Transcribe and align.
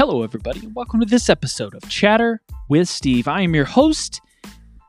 Hello, 0.00 0.22
everybody, 0.22 0.60
and 0.60 0.74
welcome 0.74 0.98
to 1.00 1.04
this 1.04 1.28
episode 1.28 1.74
of 1.74 1.86
Chatter 1.90 2.40
with 2.70 2.88
Steve. 2.88 3.28
I 3.28 3.42
am 3.42 3.54
your 3.54 3.66
host, 3.66 4.22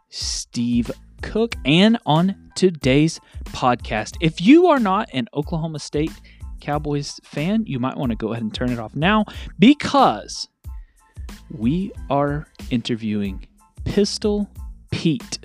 Steve 0.08 0.90
Cook, 1.22 1.58
and 1.66 1.98
on 2.06 2.50
today's 2.56 3.20
podcast, 3.48 4.16
if 4.22 4.40
you 4.40 4.68
are 4.68 4.80
not 4.80 5.10
an 5.12 5.28
Oklahoma 5.34 5.80
State 5.80 6.14
Cowboys 6.62 7.20
fan, 7.26 7.66
you 7.66 7.78
might 7.78 7.98
want 7.98 8.12
to 8.12 8.16
go 8.16 8.32
ahead 8.32 8.42
and 8.42 8.54
turn 8.54 8.72
it 8.72 8.80
off 8.80 8.96
now 8.96 9.26
because 9.60 10.48
we 11.50 11.92
are 12.10 12.48
interviewing 12.70 13.46
Pistol 13.84 14.50
Pete. 14.92 15.40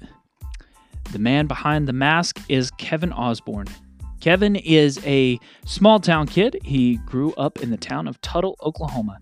The 1.10 1.18
man 1.18 1.48
behind 1.48 1.88
the 1.88 1.92
mask 1.92 2.40
is 2.48 2.70
Kevin 2.70 3.12
Osborne. 3.12 3.66
Kevin 4.20 4.56
is 4.56 5.00
a 5.04 5.38
small 5.64 6.00
town 6.00 6.26
kid. 6.26 6.58
He 6.64 6.96
grew 7.06 7.32
up 7.34 7.62
in 7.62 7.70
the 7.70 7.76
town 7.76 8.08
of 8.08 8.20
Tuttle, 8.20 8.56
Oklahoma. 8.62 9.18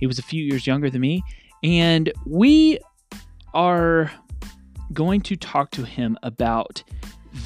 He 0.00 0.06
was 0.06 0.18
a 0.18 0.22
few 0.22 0.42
years 0.42 0.66
younger 0.66 0.90
than 0.90 1.00
me, 1.00 1.22
and 1.62 2.12
we 2.26 2.78
are 3.54 4.10
going 4.92 5.20
to 5.22 5.36
talk 5.36 5.70
to 5.72 5.84
him 5.84 6.18
about 6.22 6.82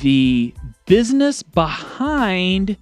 the 0.01 0.55
business 0.87 1.43
behind 1.43 2.77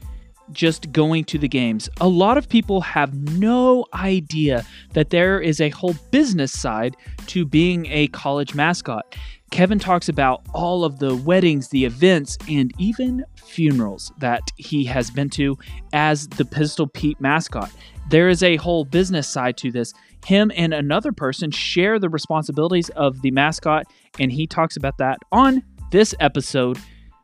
just 0.52 0.92
going 0.92 1.24
to 1.24 1.38
the 1.38 1.48
games. 1.48 1.88
A 2.00 2.08
lot 2.08 2.36
of 2.36 2.48
people 2.48 2.80
have 2.80 3.14
no 3.38 3.86
idea 3.94 4.64
that 4.94 5.10
there 5.10 5.40
is 5.40 5.60
a 5.60 5.70
whole 5.70 5.94
business 6.10 6.52
side 6.52 6.96
to 7.26 7.44
being 7.44 7.86
a 7.86 8.08
college 8.08 8.54
mascot. 8.54 9.16
Kevin 9.50 9.78
talks 9.78 10.08
about 10.08 10.42
all 10.54 10.84
of 10.84 11.00
the 11.00 11.16
weddings, 11.16 11.68
the 11.68 11.84
events, 11.84 12.38
and 12.48 12.72
even 12.78 13.24
funerals 13.36 14.12
that 14.18 14.42
he 14.56 14.84
has 14.84 15.10
been 15.10 15.28
to 15.30 15.58
as 15.92 16.28
the 16.28 16.44
Pistol 16.44 16.86
Pete 16.86 17.20
mascot. 17.20 17.70
There 18.10 18.28
is 18.28 18.42
a 18.42 18.56
whole 18.56 18.84
business 18.84 19.28
side 19.28 19.56
to 19.58 19.70
this. 19.72 19.92
Him 20.24 20.52
and 20.54 20.72
another 20.72 21.12
person 21.12 21.50
share 21.50 21.98
the 21.98 22.08
responsibilities 22.08 22.90
of 22.90 23.22
the 23.22 23.30
mascot, 23.32 23.86
and 24.18 24.30
he 24.30 24.46
talks 24.46 24.76
about 24.76 24.98
that 24.98 25.18
on 25.32 25.62
this 25.90 26.14
episode 26.20 26.78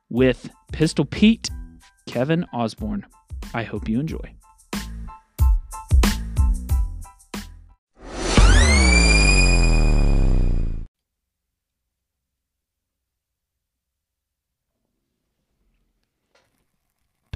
with 0.08 0.50
Pistol 0.72 1.04
Pete, 1.04 1.50
Kevin 2.06 2.44
Osborne. 2.52 3.06
I 3.54 3.62
hope 3.62 3.88
you 3.88 4.00
enjoy. 4.00 4.34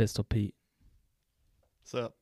Pistol 0.00 0.24
Pete. 0.24 0.54
What's 1.82 1.92
up? 1.92 2.14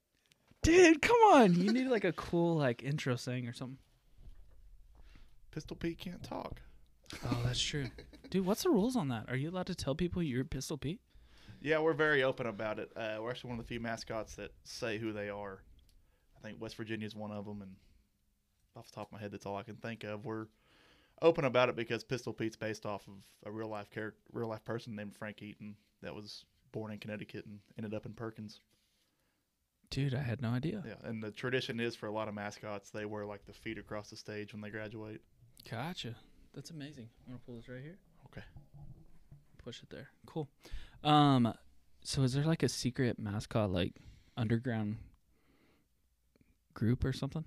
Dude, 0.65 1.01
come 1.01 1.17
on. 1.33 1.55
You 1.55 1.73
need 1.73 1.87
like 1.87 2.03
a 2.03 2.11
cool 2.11 2.57
like 2.57 2.83
intro 2.83 3.15
saying 3.15 3.47
or 3.47 3.53
something. 3.53 3.79
Pistol 5.53 5.77
Pete 5.77 5.97
can't 5.97 6.21
talk. 6.25 6.61
Oh, 7.25 7.41
that's 7.45 7.61
true. 7.61 7.87
Dude, 8.31 8.45
what's 8.45 8.65
the 8.65 8.71
rules 8.71 8.97
on 8.97 9.07
that? 9.11 9.27
Are 9.29 9.37
you 9.37 9.51
allowed 9.51 9.69
to 9.69 9.77
tell 9.77 9.95
people 9.95 10.25
you're 10.25 10.45
Pistol 10.45 10.77
Pete? 10.77 10.99
Yeah, 11.63 11.79
we're 11.79 11.93
very 11.93 12.25
open 12.25 12.49
about 12.49 12.81
it. 12.81 12.91
Uh, 12.97 13.19
we're 13.21 13.31
actually 13.31 13.51
one 13.51 13.61
of 13.61 13.65
the 13.65 13.69
few 13.69 13.79
mascots 13.79 14.35
that 14.35 14.51
say 14.65 14.99
who 14.99 15.13
they 15.13 15.29
are. 15.29 15.63
I 16.37 16.41
think 16.41 16.61
West 16.61 16.75
Virginia 16.75 17.07
is 17.07 17.15
one 17.15 17.31
of 17.31 17.45
them, 17.45 17.63
and 17.63 17.77
off 18.75 18.89
the 18.89 18.97
top 18.97 19.07
of 19.07 19.13
my 19.13 19.21
head, 19.21 19.31
that's 19.31 19.47
all 19.47 19.57
I 19.57 19.63
can 19.63 19.77
think 19.77 20.03
of. 20.03 20.25
We're 20.25 20.47
open 21.23 21.45
about 21.45 21.69
it 21.69 21.77
because 21.77 22.03
Pistol 22.03 22.33
Pete's 22.33 22.57
based 22.57 22.85
off 22.85 23.07
of 23.07 23.23
a 23.47 23.53
real 23.53 23.69
life 23.69 23.89
character, 23.89 24.19
real 24.33 24.49
life 24.49 24.65
person 24.65 24.97
named 24.97 25.15
Frank 25.15 25.43
Eaton 25.43 25.77
that 26.03 26.13
was 26.13 26.45
born 26.73 26.93
in 26.93 26.99
Connecticut 26.99 27.47
and 27.47 27.61
ended 27.77 27.95
up 27.95 28.07
in 28.07 28.13
Perkins. 28.13 28.61
Dude, 29.91 30.15
I 30.15 30.23
had 30.23 30.43
no 30.43 30.51
idea. 30.51 30.83
Yeah, 30.87 31.09
and 31.09 31.23
the 31.23 31.31
tradition 31.31 31.81
is 31.81 31.97
for 31.97 32.07
a 32.07 32.13
lot 32.13 32.29
of 32.29 32.35
mascots, 32.35 32.91
they 32.91 33.07
wear 33.07 33.25
like 33.25 33.47
the 33.47 33.55
feet 33.55 33.79
across 33.79 34.11
the 34.11 34.17
stage 34.17 34.53
when 34.53 34.61
they 34.61 34.71
graduate. 34.71 35.23
Gotcha. 35.71 36.15
That's 36.55 36.71
amazing. 36.71 37.09
I'm 37.27 37.33
gonna 37.33 37.41
pull 37.47 37.57
this 37.57 37.69
right 37.69 37.83
here. 37.83 37.99
Okay. 38.27 38.45
Push 39.65 39.83
it 39.83 39.91
there. 39.91 40.09
Cool. 40.27 40.49
Um, 41.03 41.55
so 42.03 42.23
is 42.23 42.35
there 42.35 42.45
like 42.45 42.63
a 42.63 42.69
secret 42.69 43.19
mascot, 43.19 43.71
like 43.71 43.95
underground 44.37 44.97
group 46.75 47.05
or 47.05 47.13
something? 47.13 47.45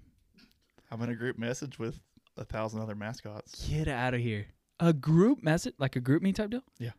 I'm 0.92 1.02
in 1.04 1.10
a 1.10 1.16
group 1.16 1.38
message 1.38 1.80
with 1.80 2.00
a 2.38 2.44
thousand 2.44 2.82
other 2.82 2.96
mascots. 2.96 3.68
Get 3.68 3.88
out 3.88 4.14
of 4.14 4.20
here. 4.20 4.48
A 4.80 4.94
group 4.94 5.44
message, 5.44 5.76
like 5.78 5.96
a 5.96 6.02
GroupMe 6.02 6.34
type 6.34 6.50
deal? 6.50 6.64
Yeah. 6.80 6.92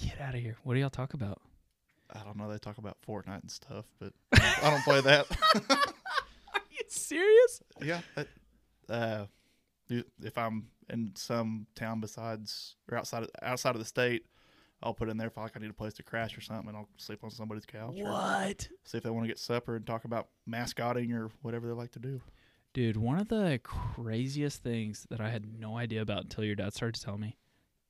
Get 0.00 0.20
out 0.20 0.34
of 0.34 0.40
here. 0.40 0.56
What 0.62 0.74
do 0.74 0.80
y'all 0.80 0.90
talk 0.90 1.14
about? 1.14 1.40
I 2.14 2.20
don't 2.24 2.36
know. 2.36 2.50
They 2.50 2.58
talk 2.58 2.78
about 2.78 2.96
Fortnite 3.06 3.42
and 3.42 3.50
stuff, 3.50 3.84
but 3.98 4.12
I 4.32 4.70
don't 4.70 4.82
play 4.84 5.00
that. 5.02 5.26
Are 6.54 6.60
you 6.70 6.80
serious? 6.88 7.60
yeah. 7.82 8.00
That, 8.14 8.28
uh, 8.88 9.26
if 10.22 10.38
I'm 10.38 10.68
in 10.88 11.12
some 11.16 11.66
town 11.74 12.00
besides 12.00 12.76
or 12.90 12.96
outside 12.98 13.24
of, 13.24 13.30
outside 13.42 13.70
of 13.74 13.78
the 13.80 13.84
state, 13.84 14.24
I'll 14.82 14.94
put 14.94 15.08
in 15.08 15.16
there 15.16 15.26
if 15.26 15.36
I, 15.36 15.42
like 15.42 15.56
I 15.56 15.60
need 15.60 15.70
a 15.70 15.74
place 15.74 15.94
to 15.94 16.02
crash 16.02 16.38
or 16.38 16.40
something, 16.40 16.68
and 16.68 16.76
I'll 16.76 16.88
sleep 16.96 17.24
on 17.24 17.30
somebody's 17.30 17.66
couch 17.66 17.94
What? 17.96 18.68
see 18.84 18.98
if 18.98 19.04
they 19.04 19.10
want 19.10 19.24
to 19.24 19.28
get 19.28 19.38
supper 19.38 19.76
and 19.76 19.84
talk 19.86 20.04
about 20.04 20.28
mascotting 20.46 21.12
or 21.12 21.30
whatever 21.42 21.66
they 21.66 21.72
like 21.72 21.90
to 21.92 21.98
do. 21.98 22.20
Dude, 22.72 22.96
one 22.96 23.18
of 23.18 23.28
the 23.28 23.58
craziest 23.64 24.62
things 24.62 25.06
that 25.10 25.20
I 25.20 25.30
had 25.30 25.58
no 25.58 25.76
idea 25.76 26.00
about 26.00 26.22
until 26.22 26.44
your 26.44 26.54
dad 26.54 26.74
started 26.74 26.94
to 26.94 27.04
tell 27.04 27.18
me, 27.18 27.36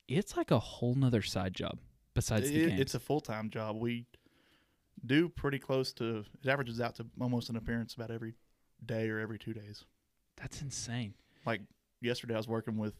it's 0.09 0.37
like 0.37 0.51
a 0.51 0.59
whole 0.59 0.95
nother 0.95 1.21
side 1.21 1.53
job 1.53 1.79
besides 2.15 2.49
the 2.51 2.57
It- 2.63 2.69
games. 2.69 2.81
it's 2.81 2.95
a 2.95 3.01
full 3.01 3.21
time 3.21 3.51
job. 3.51 3.77
We 3.77 4.07
do 5.05 5.29
pretty 5.29 5.59
close 5.59 5.93
to 5.95 6.25
it 6.43 6.49
averages 6.49 6.81
out 6.81 6.97
to 6.97 7.07
almost 7.21 7.51
an 7.51 7.57
appearance 7.57 7.95
about 7.95 8.11
every 8.11 8.35
day 8.85 9.09
or 9.09 9.19
every 9.21 9.39
two 9.39 9.53
days. 9.55 9.85
That's 10.37 10.61
insane. 10.63 11.15
Like 11.47 11.63
yesterday, 12.01 12.35
I 12.35 12.37
was 12.39 12.49
working 12.49 12.77
with 12.79 12.95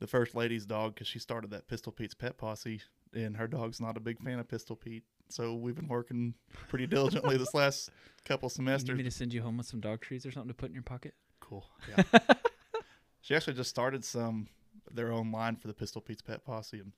the 0.00 0.06
first 0.06 0.34
lady's 0.34 0.66
dog 0.66 0.94
because 0.94 1.06
she 1.06 1.18
started 1.18 1.50
that 1.50 1.66
Pistol 1.68 1.92
Pete's 1.92 2.14
pet 2.14 2.36
posse, 2.36 2.80
and 3.14 3.36
her 3.36 3.46
dog's 3.46 3.80
not 3.80 3.96
a 3.96 4.00
big 4.00 4.20
fan 4.22 4.38
of 4.38 4.48
Pistol 4.48 4.76
Pete. 4.76 5.04
So 5.30 5.54
we've 5.54 5.74
been 5.74 5.88
working 5.88 6.34
pretty 6.68 6.86
diligently 6.86 7.38
this 7.38 7.54
last 7.54 7.88
couple 8.24 8.46
You 8.56 8.62
need 8.64 8.70
semesters. 8.70 8.96
me 8.98 9.02
to 9.04 9.10
send 9.10 9.32
you 9.32 9.40
home 9.42 9.56
with 9.56 9.66
some 9.66 9.80
dog 9.80 10.00
treats 10.02 10.26
or 10.26 10.30
something 10.32 10.48
to 10.48 10.54
put 10.54 10.68
in 10.68 10.74
your 10.74 10.82
pocket? 10.82 11.14
Cool. 11.40 11.64
Yeah. 11.96 12.02
she 13.22 13.34
actually 13.34 13.54
just 13.54 13.70
started 13.70 14.04
some 14.04 14.48
their 14.92 15.10
own 15.12 15.32
line 15.32 15.56
for 15.56 15.68
the 15.68 15.74
Pistol 15.74 16.02
Pete's 16.02 16.20
pet 16.22 16.44
posse, 16.44 16.80
and 16.80 16.92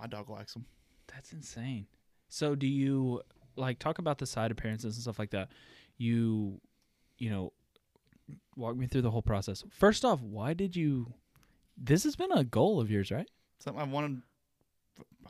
my 0.00 0.06
dog 0.06 0.30
likes 0.30 0.54
them. 0.54 0.64
That's 1.12 1.32
insane. 1.32 1.86
So 2.28 2.54
do 2.54 2.66
you 2.66 3.22
like 3.56 3.78
talk 3.78 3.98
about 3.98 4.18
the 4.18 4.26
side 4.26 4.50
appearances 4.50 4.96
and 4.96 5.02
stuff 5.02 5.18
like 5.18 5.30
that? 5.30 5.50
You 5.98 6.60
you 7.18 7.30
know 7.30 7.52
walk 8.56 8.76
me 8.76 8.86
through 8.86 9.02
the 9.02 9.10
whole 9.10 9.22
process. 9.22 9.64
First 9.70 10.04
off, 10.04 10.20
why 10.22 10.54
did 10.54 10.76
you 10.76 11.12
this 11.76 12.04
has 12.04 12.16
been 12.16 12.32
a 12.32 12.44
goal 12.44 12.80
of 12.80 12.90
yours, 12.90 13.10
right? 13.10 13.28
Something 13.58 13.82
I've 13.82 13.90
wanted. 13.90 14.22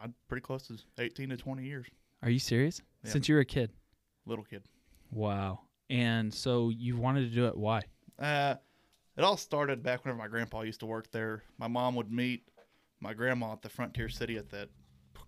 I'm 0.03 0.15
pretty 0.29 0.43
close 0.43 0.67
to 0.69 0.79
18 0.99 1.31
to 1.31 1.37
20 1.37 1.65
years. 1.65 1.87
Are 2.23 2.31
you 2.31 2.39
serious? 2.39 2.81
Yeah. 3.05 3.13
Since 3.13 3.29
you 3.29 3.35
were 3.35 3.41
a 3.41 3.47
kid. 3.47 3.71
Little 4.27 4.45
kid. 4.45 4.63
Wow. 5.11 5.61
And 5.89 6.33
so 6.33 6.71
you 6.71 6.97
wanted 6.97 7.29
to 7.29 7.35
do 7.35 7.47
it 7.47 7.57
why? 7.57 7.83
Uh, 8.19 8.55
it 9.17 9.25
all 9.25 9.37
started 9.37 9.83
back 9.83 10.05
whenever 10.05 10.19
my 10.19 10.29
grandpa 10.29 10.63
used 10.63 10.81
to 10.81 10.87
work 10.87 11.11
there. 11.11 11.43
My 11.59 11.69
mom 11.69 11.95
would 11.97 12.11
meet 12.11 12.50
my 13.01 13.15
grandma 13.15 13.53
at 13.53 13.63
the 13.63 13.69
Frontier 13.69 14.09
City 14.09 14.37
at 14.37 14.51
that 14.51 14.69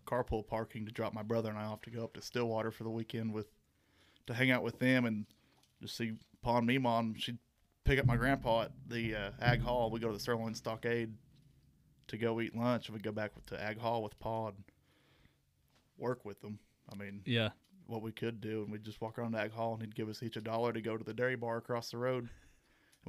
carpool 0.06 0.46
parking 0.46 0.84
to 0.86 0.92
drop 0.92 1.14
my 1.14 1.22
brother 1.22 1.48
and 1.48 1.58
I 1.58 1.64
off 1.64 1.82
to 1.82 1.90
go 1.90 2.04
up 2.04 2.14
to 2.14 2.22
Stillwater 2.22 2.70
for 2.70 2.84
the 2.84 2.90
weekend 2.90 3.32
with 3.32 3.46
to 4.26 4.34
hang 4.34 4.50
out 4.50 4.62
with 4.62 4.78
them 4.78 5.04
and 5.04 5.26
just 5.80 5.96
see 5.96 6.12
Pa 6.42 6.58
and 6.58 6.66
me 6.66 6.78
mom. 6.78 7.14
She'd 7.16 7.38
pick 7.84 7.98
up 7.98 8.06
my 8.06 8.16
grandpa 8.16 8.62
at 8.62 8.72
the 8.88 9.14
uh, 9.14 9.30
Ag 9.40 9.60
Hall. 9.60 9.90
We 9.90 10.00
go 10.00 10.08
to 10.08 10.14
the 10.14 10.20
Sirloin 10.20 10.54
Stockade 10.54 11.14
to 12.08 12.16
go 12.18 12.40
eat 12.40 12.54
lunch, 12.56 12.88
and 12.88 12.96
we 12.96 13.00
go 13.00 13.12
back 13.12 13.30
to 13.46 13.60
Ag 13.62 13.78
Hall 13.78 14.02
with 14.02 14.18
Pa 14.18 14.48
and 14.48 14.56
work 15.98 16.24
with 16.24 16.40
them. 16.40 16.58
I 16.92 16.96
mean, 16.96 17.22
Yeah. 17.24 17.50
what 17.86 18.02
we 18.02 18.12
could 18.12 18.40
do, 18.40 18.62
and 18.62 18.70
we'd 18.72 18.84
just 18.84 19.00
walk 19.00 19.18
around 19.18 19.32
the 19.32 19.40
Ag 19.40 19.52
Hall, 19.52 19.72
and 19.74 19.82
he'd 19.82 19.94
give 19.94 20.08
us 20.08 20.22
each 20.22 20.36
a 20.36 20.40
dollar 20.40 20.72
to 20.72 20.80
go 20.80 20.96
to 20.96 21.04
the 21.04 21.14
dairy 21.14 21.36
bar 21.36 21.56
across 21.58 21.90
the 21.90 21.98
road. 21.98 22.24
And 22.24 22.30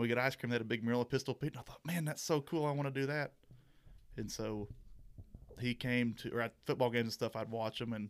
we 0.01 0.07
get 0.07 0.17
ice 0.17 0.35
cream. 0.35 0.49
They 0.49 0.55
had 0.55 0.61
a 0.61 0.65
big 0.65 0.83
mural 0.83 1.01
of 1.01 1.09
Pistol 1.09 1.33
Pete, 1.33 1.53
and 1.53 1.59
I 1.59 1.63
thought, 1.63 1.85
man, 1.85 2.05
that's 2.05 2.21
so 2.23 2.41
cool. 2.41 2.65
I 2.65 2.71
want 2.71 2.93
to 2.93 2.99
do 3.01 3.05
that. 3.07 3.33
And 4.17 4.31
so 4.31 4.67
he 5.59 5.73
came 5.73 6.13
to, 6.15 6.31
or 6.31 6.41
at 6.41 6.53
football 6.65 6.89
games 6.89 7.05
and 7.05 7.13
stuff, 7.13 7.35
I'd 7.35 7.49
watch 7.49 7.81
him. 7.81 7.93
And 7.93 8.09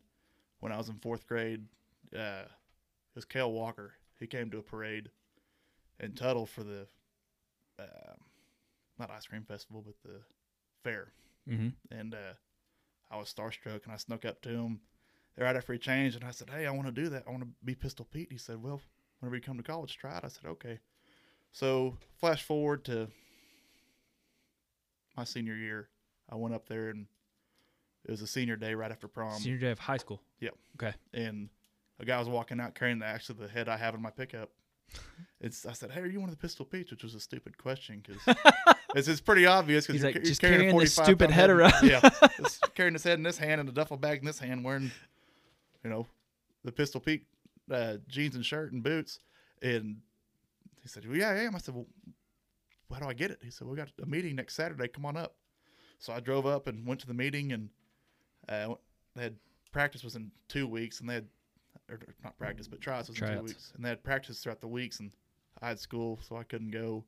when 0.59 0.71
I 0.71 0.77
was 0.77 0.89
in 0.89 0.95
fourth 0.99 1.27
grade, 1.27 1.65
uh, 2.15 2.43
it 2.45 3.15
was 3.15 3.25
Kale 3.25 3.51
Walker. 3.51 3.93
He 4.19 4.27
came 4.27 4.49
to 4.51 4.57
a 4.59 4.63
parade 4.63 5.09
in 5.99 6.13
Tuttle 6.13 6.45
for 6.45 6.63
the, 6.63 6.87
uh, 7.79 8.13
not 8.99 9.11
ice 9.11 9.27
cream 9.27 9.43
festival, 9.43 9.83
but 9.85 9.95
the 10.03 10.19
fair 10.83 11.13
Mm-hmm. 11.49 11.97
and 11.97 12.13
uh, 12.13 12.33
I 13.11 13.17
was 13.17 13.33
starstruck, 13.33 13.83
and 13.83 13.91
I 13.91 13.97
snuck 13.97 14.23
up 14.23 14.41
to 14.43 14.49
him 14.49 14.79
right 15.37 15.57
after 15.57 15.73
he 15.73 15.79
changed, 15.79 16.15
and 16.15 16.23
I 16.23 16.31
said, 16.31 16.49
"Hey, 16.49 16.65
I 16.65 16.71
want 16.71 16.85
to 16.85 16.91
do 16.93 17.09
that. 17.09 17.23
I 17.27 17.31
want 17.31 17.43
to 17.43 17.49
be 17.65 17.75
Pistol 17.75 18.07
Pete." 18.09 18.31
He 18.31 18.37
said, 18.37 18.63
"Well, 18.63 18.81
whenever 19.19 19.35
you 19.35 19.41
come 19.41 19.57
to 19.57 19.63
college, 19.63 19.97
try 19.97 20.15
it." 20.17 20.23
I 20.23 20.29
said, 20.29 20.45
"Okay." 20.45 20.79
So 21.51 21.97
flash 22.17 22.43
forward 22.43 22.85
to 22.85 23.09
my 25.17 25.25
senior 25.25 25.55
year, 25.55 25.89
I 26.33 26.35
went 26.35 26.55
up 26.55 26.67
there, 26.67 26.89
and 26.89 27.05
it 28.05 28.11
was 28.11 28.21
a 28.23 28.27
senior 28.27 28.55
day 28.55 28.73
right 28.73 28.91
after 28.91 29.07
prom, 29.07 29.39
Senior 29.39 29.59
day 29.59 29.71
of 29.71 29.79
high 29.79 29.97
school. 29.97 30.19
Yep. 30.39 30.55
Okay. 30.81 30.93
and 31.13 31.49
a 31.99 32.05
guy 32.05 32.17
was 32.17 32.27
walking 32.27 32.59
out 32.59 32.73
carrying 32.73 32.97
the 32.99 33.05
actually 33.05 33.37
the 33.39 33.47
head 33.47 33.69
I 33.69 33.77
have 33.77 33.93
in 33.93 34.01
my 34.01 34.09
pickup, 34.09 34.49
it's 35.39 35.65
I 35.65 35.73
said, 35.73 35.91
"Hey, 35.91 36.01
are 36.01 36.07
you 36.07 36.19
one 36.19 36.29
of 36.29 36.35
the 36.35 36.41
Pistol 36.41 36.65
Pete's?" 36.65 36.89
Which 36.89 37.03
was 37.03 37.13
a 37.13 37.19
stupid 37.19 37.57
question 37.57 38.03
because 38.05 38.35
it's, 38.95 39.07
it's 39.07 39.21
pretty 39.21 39.45
obvious 39.45 39.85
because 39.85 40.01
He's 40.01 40.01
you're, 40.01 40.09
like, 40.09 40.15
you're 40.15 40.23
"Just 40.23 40.41
carrying, 40.41 40.61
a 40.61 40.63
carrying 40.63 40.79
this 40.79 40.95
stupid 40.95 41.29
head 41.29 41.51
around." 41.51 41.73
yeah, 41.83 42.01
carrying 42.75 42.93
his 42.93 43.03
head 43.03 43.19
in 43.19 43.23
this 43.23 43.37
hand 43.37 43.61
and 43.61 43.69
a 43.69 43.71
duffel 43.71 43.97
bag 43.97 44.19
in 44.19 44.25
this 44.25 44.39
hand, 44.39 44.63
wearing, 44.63 44.91
you 45.83 45.89
know, 45.89 46.07
the 46.63 46.71
Pistol 46.71 46.99
Pete 46.99 47.27
uh, 47.71 47.97
jeans 48.07 48.35
and 48.35 48.45
shirt 48.45 48.71
and 48.71 48.81
boots. 48.81 49.19
And 49.61 49.97
he 50.81 50.87
said, 50.87 51.07
"Well, 51.07 51.17
yeah, 51.17 51.29
I 51.29 51.43
am." 51.43 51.55
I 51.55 51.59
said, 51.59 51.75
"Well, 51.75 51.85
how 52.91 52.99
do 52.99 53.05
I 53.05 53.13
get 53.13 53.29
it?" 53.29 53.39
He 53.43 53.51
said, 53.51 53.67
"We 53.67 53.77
got 53.77 53.89
a 54.01 54.05
meeting 54.07 54.35
next 54.35 54.55
Saturday. 54.55 54.87
Come 54.87 55.05
on 55.05 55.15
up." 55.15 55.35
So 55.99 56.13
I 56.13 56.19
drove 56.19 56.45
up 56.45 56.67
and 56.67 56.85
went 56.85 56.99
to 57.01 57.07
the 57.07 57.13
meeting, 57.13 57.53
and 57.53 57.69
uh, 58.49 58.75
they 59.15 59.23
had 59.23 59.35
practice 59.71 60.03
was 60.03 60.15
in 60.15 60.31
two 60.47 60.67
weeks, 60.67 60.99
and 60.99 61.09
they 61.09 61.15
had 61.15 61.27
or 61.89 61.99
not 62.23 62.37
practice, 62.37 62.67
but 62.67 62.81
tryouts 62.81 63.09
was 63.09 63.19
in 63.21 63.27
two 63.27 63.43
weeks, 63.43 63.71
and 63.75 63.83
they 63.83 63.89
had 63.89 64.03
practice 64.03 64.39
throughout 64.39 64.61
the 64.61 64.67
weeks, 64.67 64.99
and 64.99 65.11
I 65.61 65.69
had 65.69 65.79
school, 65.79 66.19
so 66.21 66.35
I 66.37 66.43
couldn't 66.43 66.71
go. 66.71 67.03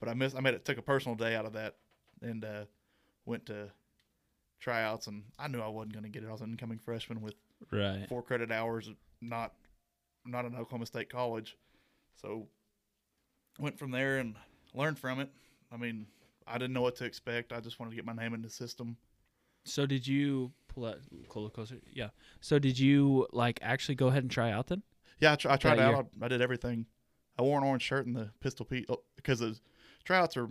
But 0.00 0.08
I 0.08 0.14
missed. 0.14 0.36
I 0.36 0.40
made 0.40 0.54
it. 0.54 0.64
Took 0.64 0.78
a 0.78 0.82
personal 0.82 1.14
day 1.16 1.34
out 1.36 1.46
of 1.46 1.52
that, 1.52 1.76
and 2.20 2.44
uh, 2.44 2.64
went 3.24 3.46
to 3.46 3.70
tryouts, 4.60 5.06
and 5.06 5.22
I 5.38 5.48
knew 5.48 5.60
I 5.60 5.68
wasn't 5.68 5.92
going 5.92 6.04
to 6.04 6.08
get 6.08 6.22
it. 6.22 6.28
I 6.28 6.32
was 6.32 6.40
an 6.40 6.50
incoming 6.50 6.78
freshman 6.78 7.20
with 7.20 7.34
Right. 7.70 8.08
four 8.08 8.22
credit 8.22 8.50
hours, 8.50 8.90
not 9.20 9.52
not 10.24 10.44
an 10.44 10.54
Oklahoma 10.56 10.86
State 10.86 11.08
college. 11.08 11.56
So 12.20 12.48
went 13.58 13.78
from 13.78 13.90
there 13.92 14.18
and 14.18 14.36
learned 14.74 14.98
from 14.98 15.20
it. 15.20 15.30
I 15.70 15.76
mean, 15.76 16.06
I 16.46 16.58
didn't 16.58 16.72
know 16.72 16.82
what 16.82 16.96
to 16.96 17.04
expect. 17.04 17.52
I 17.52 17.60
just 17.60 17.78
wanted 17.78 17.90
to 17.90 17.96
get 17.96 18.04
my 18.04 18.12
name 18.12 18.34
in 18.34 18.42
the 18.42 18.50
system. 18.50 18.96
So 19.64 19.86
did 19.86 20.06
you 20.06 20.52
pull 20.68 20.84
that 20.84 20.98
little 21.10 21.50
closer? 21.50 21.76
Yeah. 21.92 22.08
So 22.40 22.58
did 22.58 22.78
you 22.78 23.26
like 23.32 23.58
actually 23.62 23.94
go 23.94 24.08
ahead 24.08 24.22
and 24.22 24.30
try 24.30 24.50
out 24.50 24.68
then? 24.68 24.82
Yeah, 25.20 25.32
I, 25.32 25.36
tr- 25.36 25.50
I 25.50 25.56
tried 25.56 25.78
That 25.78 25.94
out. 25.94 26.06
I, 26.20 26.24
I 26.24 26.28
did 26.28 26.40
everything. 26.40 26.86
I 27.38 27.42
wore 27.42 27.58
an 27.58 27.64
orange 27.64 27.82
shirt 27.82 28.06
in 28.06 28.12
the 28.12 28.30
Pistol 28.40 28.66
Pete 28.66 28.86
oh, 28.88 29.02
because 29.16 29.38
the 29.38 29.58
tryouts 30.04 30.36
are 30.36 30.48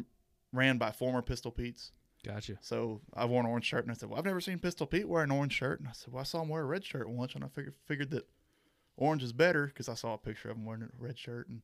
ran 0.54 0.78
by 0.78 0.92
former 0.92 1.22
Pistol 1.22 1.52
Pete's. 1.52 1.92
Gotcha. 2.26 2.58
So 2.62 3.02
I 3.14 3.26
wore 3.26 3.42
an 3.42 3.48
orange 3.48 3.66
shirt, 3.66 3.84
and 3.84 3.92
I 3.92 3.96
said, 3.96 4.10
"Well, 4.10 4.20
I've 4.20 4.26
never 4.26 4.42
seen 4.42 4.60
Pistol 4.60 4.86
Pete 4.86 5.08
wear 5.08 5.24
an 5.24 5.32
orange 5.32 5.54
shirt." 5.54 5.80
And 5.80 5.90
I 5.90 5.92
said, 5.92 6.14
"Well, 6.14 6.22
I 6.22 6.24
saw 6.24 6.42
him 6.42 6.50
wear 6.50 6.62
a 6.62 6.66
red 6.66 6.86
shirt 6.86 7.10
once, 7.10 7.34
and 7.34 7.44
I 7.44 7.48
figured 7.48 7.74
figured 7.86 8.12
that 8.12 8.28
orange 8.96 9.24
is 9.24 9.34
better 9.34 9.68
because 9.68 9.90
I 9.90 9.96
saw 9.96 10.14
a 10.14 10.20
picture 10.20 10.50
of 10.50 10.58
him 10.58 10.66
wearing 10.66 10.84
a 10.84 10.90
red 11.00 11.18
shirt." 11.18 11.50
And 11.50 11.64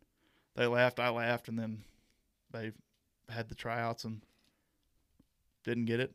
they 0.56 0.66
laughed, 0.66 1.00
I 1.00 1.10
laughed, 1.10 1.48
and 1.48 1.60
then 1.60 1.84
they 2.52 2.72
had 3.30 3.50
the 3.50 3.56
tryouts 3.56 4.04
and 4.04 4.22
didn't 5.64 5.86
get 5.86 6.00
it. 6.00 6.14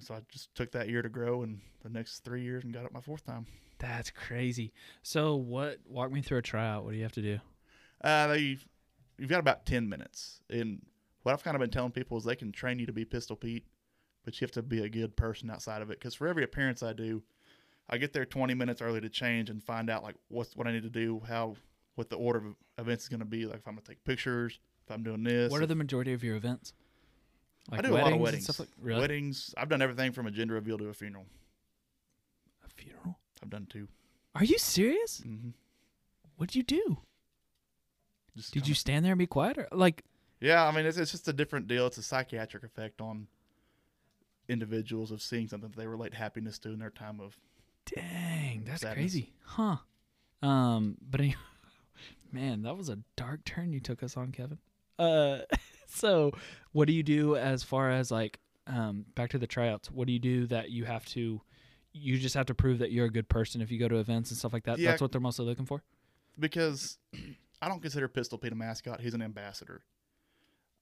So 0.00 0.14
I 0.14 0.20
just 0.30 0.54
took 0.54 0.72
that 0.72 0.88
year 0.88 1.02
to 1.02 1.08
grow, 1.08 1.42
and 1.42 1.60
the 1.82 1.90
next 1.90 2.20
three 2.20 2.42
years, 2.42 2.64
and 2.64 2.72
got 2.72 2.84
it 2.84 2.92
my 2.92 3.00
fourth 3.00 3.24
time. 3.24 3.46
That's 3.78 4.10
crazy. 4.10 4.72
So 5.02 5.36
what? 5.36 5.78
Walk 5.86 6.10
me 6.10 6.22
through 6.22 6.38
a 6.38 6.42
tryout. 6.42 6.84
What 6.84 6.92
do 6.92 6.96
you 6.96 7.02
have 7.02 7.12
to 7.12 7.22
do? 7.22 7.38
Uh, 8.02 8.28
they, 8.28 8.58
you've 9.18 9.28
got 9.28 9.40
about 9.40 9.66
ten 9.66 9.88
minutes, 9.88 10.40
and 10.48 10.80
what 11.22 11.32
I've 11.32 11.44
kind 11.44 11.54
of 11.54 11.60
been 11.60 11.70
telling 11.70 11.92
people 11.92 12.16
is 12.16 12.24
they 12.24 12.34
can 12.34 12.50
train 12.50 12.78
you 12.78 12.86
to 12.86 12.94
be 12.94 13.04
Pistol 13.04 13.36
Pete, 13.36 13.66
but 14.24 14.40
you 14.40 14.44
have 14.46 14.52
to 14.52 14.62
be 14.62 14.82
a 14.82 14.88
good 14.88 15.16
person 15.16 15.50
outside 15.50 15.82
of 15.82 15.90
it. 15.90 15.98
Because 15.98 16.14
for 16.14 16.26
every 16.26 16.44
appearance 16.44 16.82
I 16.82 16.94
do, 16.94 17.22
I 17.90 17.98
get 17.98 18.14
there 18.14 18.24
twenty 18.24 18.54
minutes 18.54 18.80
early 18.80 19.02
to 19.02 19.10
change 19.10 19.50
and 19.50 19.62
find 19.62 19.90
out 19.90 20.02
like 20.02 20.16
what's 20.28 20.56
what 20.56 20.66
I 20.66 20.72
need 20.72 20.84
to 20.84 20.90
do, 20.90 21.20
how 21.28 21.56
what 21.96 22.08
the 22.08 22.16
order 22.16 22.38
of 22.38 22.54
events 22.78 23.04
is 23.04 23.08
going 23.10 23.20
to 23.20 23.26
be. 23.26 23.44
Like 23.44 23.58
if 23.58 23.68
I'm 23.68 23.74
going 23.74 23.82
to 23.82 23.88
take 23.90 24.04
pictures, 24.04 24.60
if 24.90 24.94
I'm 24.96 25.02
doing 25.02 25.22
this. 25.22 25.50
What 25.50 25.62
are 25.62 25.66
the 25.66 25.74
majority 25.74 26.12
of 26.12 26.24
your 26.24 26.36
events? 26.36 26.72
I 27.70 27.80
do 27.80 27.94
a 27.94 27.98
lot 27.98 28.12
of 28.12 28.18
weddings. 28.18 28.58
like 28.58 28.68
really? 28.80 29.00
Weddings. 29.00 29.54
I've 29.56 29.68
done 29.68 29.80
everything 29.82 30.12
from 30.12 30.26
a 30.26 30.30
gender 30.30 30.54
reveal 30.54 30.78
to 30.78 30.88
a 30.88 30.94
funeral. 30.94 31.26
A 32.64 32.68
funeral? 32.68 33.18
I've 33.42 33.50
done 33.50 33.66
two. 33.70 33.86
Are 34.34 34.44
you 34.44 34.58
serious? 34.58 35.22
Mm-hmm. 35.24 35.50
What 36.36 36.48
did 36.48 36.56
you 36.56 36.62
do? 36.62 36.98
Just 38.36 38.52
Did 38.52 38.60
kinda- 38.60 38.68
you 38.70 38.74
stand 38.74 39.04
there 39.04 39.12
and 39.12 39.18
be 39.18 39.26
quiet, 39.26 39.58
or 39.58 39.68
like? 39.72 40.04
Yeah, 40.40 40.66
I 40.66 40.74
mean 40.74 40.86
it's 40.86 40.96
it's 40.96 41.10
just 41.12 41.28
a 41.28 41.32
different 41.32 41.68
deal. 41.68 41.86
It's 41.86 41.98
a 41.98 42.02
psychiatric 42.02 42.64
effect 42.64 43.00
on 43.00 43.26
individuals 44.48 45.10
of 45.12 45.22
seeing 45.22 45.46
something 45.46 45.70
that 45.70 45.76
they 45.76 45.86
relate 45.86 46.14
happiness 46.14 46.58
to 46.60 46.70
in 46.70 46.78
their 46.78 46.90
time 46.90 47.20
of 47.20 47.36
Dang, 47.94 48.64
that's 48.64 48.80
Sadness. 48.82 48.94
crazy, 49.12 49.32
huh? 49.44 49.76
Um, 50.42 50.96
but 51.08 51.20
anyway, 51.20 51.36
man, 52.32 52.62
that 52.62 52.76
was 52.76 52.88
a 52.88 52.98
dark 53.16 53.44
turn 53.44 53.72
you 53.72 53.80
took 53.80 54.02
us 54.02 54.16
on, 54.16 54.32
Kevin. 54.32 54.58
Uh, 55.00 55.38
so 55.88 56.32
what 56.72 56.86
do 56.86 56.92
you 56.92 57.02
do 57.02 57.36
as 57.36 57.62
far 57.62 57.90
as 57.90 58.10
like, 58.10 58.38
um, 58.66 59.04
back 59.14 59.30
to 59.30 59.38
the 59.38 59.46
tryouts? 59.46 59.90
What 59.90 60.06
do 60.06 60.12
you 60.12 60.18
do 60.18 60.46
that 60.48 60.70
you 60.70 60.84
have 60.84 61.04
to? 61.06 61.40
You 61.92 62.18
just 62.18 62.34
have 62.36 62.46
to 62.46 62.54
prove 62.54 62.78
that 62.78 62.92
you're 62.92 63.06
a 63.06 63.10
good 63.10 63.28
person 63.28 63.60
if 63.60 63.70
you 63.70 63.78
go 63.78 63.88
to 63.88 63.96
events 63.96 64.30
and 64.30 64.38
stuff 64.38 64.52
like 64.52 64.64
that. 64.64 64.78
Yeah. 64.78 64.90
That's 64.90 65.02
what 65.02 65.10
they're 65.10 65.20
mostly 65.20 65.44
looking 65.46 65.66
for. 65.66 65.82
because 66.38 66.98
I 67.62 67.68
don't 67.68 67.82
consider 67.82 68.06
Pistol 68.08 68.38
Pete 68.38 68.52
a 68.52 68.54
mascot. 68.54 69.00
He's 69.00 69.14
an 69.14 69.22
ambassador. 69.22 69.82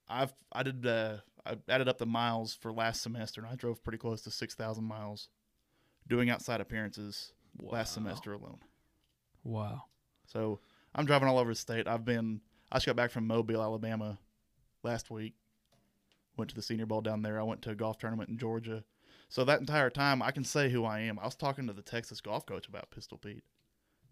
I've 0.07 0.33
I 0.51 0.63
did 0.63 0.85
uh, 0.85 1.17
I 1.45 1.55
added 1.67 1.87
up 1.87 1.97
the 1.97 2.05
miles 2.05 2.53
for 2.53 2.71
last 2.71 3.01
semester, 3.01 3.41
and 3.41 3.49
I 3.51 3.55
drove 3.55 3.83
pretty 3.83 3.97
close 3.97 4.21
to 4.23 4.31
six 4.31 4.55
thousand 4.55 4.83
miles, 4.85 5.29
doing 6.07 6.29
outside 6.29 6.61
appearances 6.61 7.33
last 7.61 7.93
semester 7.93 8.33
alone. 8.33 8.59
Wow. 9.43 9.83
So 10.25 10.59
I'm 10.95 11.05
driving 11.05 11.27
all 11.27 11.37
over 11.39 11.51
the 11.51 11.55
state. 11.55 11.87
I've 11.87 12.05
been 12.05 12.41
I 12.71 12.75
just 12.77 12.85
got 12.85 12.95
back 12.95 13.11
from 13.11 13.27
Mobile, 13.27 13.61
Alabama, 13.61 14.17
last 14.83 15.09
week. 15.09 15.33
Went 16.37 16.49
to 16.49 16.55
the 16.55 16.61
Senior 16.61 16.85
Bowl 16.85 17.01
down 17.01 17.21
there. 17.21 17.39
I 17.39 17.43
went 17.43 17.61
to 17.63 17.71
a 17.71 17.75
golf 17.75 17.97
tournament 17.97 18.29
in 18.29 18.37
Georgia. 18.37 18.83
So 19.27 19.43
that 19.45 19.59
entire 19.59 19.89
time, 19.89 20.21
I 20.21 20.31
can 20.31 20.43
say 20.43 20.69
who 20.69 20.85
I 20.85 21.01
am. 21.01 21.19
I 21.19 21.25
was 21.25 21.35
talking 21.35 21.67
to 21.67 21.73
the 21.73 21.81
Texas 21.81 22.21
golf 22.21 22.45
coach 22.45 22.67
about 22.67 22.89
Pistol 22.89 23.17
Pete, 23.17 23.43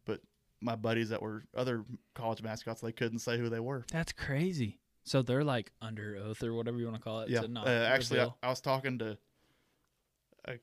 but 0.06 0.22
my 0.62 0.76
buddies 0.76 1.10
that 1.10 1.22
were 1.22 1.44
other 1.56 1.86
college 2.14 2.42
mascots, 2.42 2.82
they 2.82 2.92
couldn't 2.92 3.20
say 3.20 3.38
who 3.38 3.50
they 3.50 3.60
were. 3.60 3.86
That's 3.92 4.12
crazy. 4.12 4.80
So 5.04 5.22
they're 5.22 5.44
like 5.44 5.72
under 5.82 6.18
oath 6.18 6.44
or 6.44 6.54
whatever 6.54 6.78
you 6.78 6.86
want 6.86 6.98
to 6.98 7.02
call 7.02 7.22
it. 7.22 7.30
yeah, 7.30 7.42
To 7.42 7.48
not 7.48 7.68
uh, 7.68 7.70
actually, 7.70 8.20
I. 8.20 8.28
I 8.44 8.50
was 8.50 8.60
talking 8.60 9.00
to 9.00 9.18
a 10.46 10.56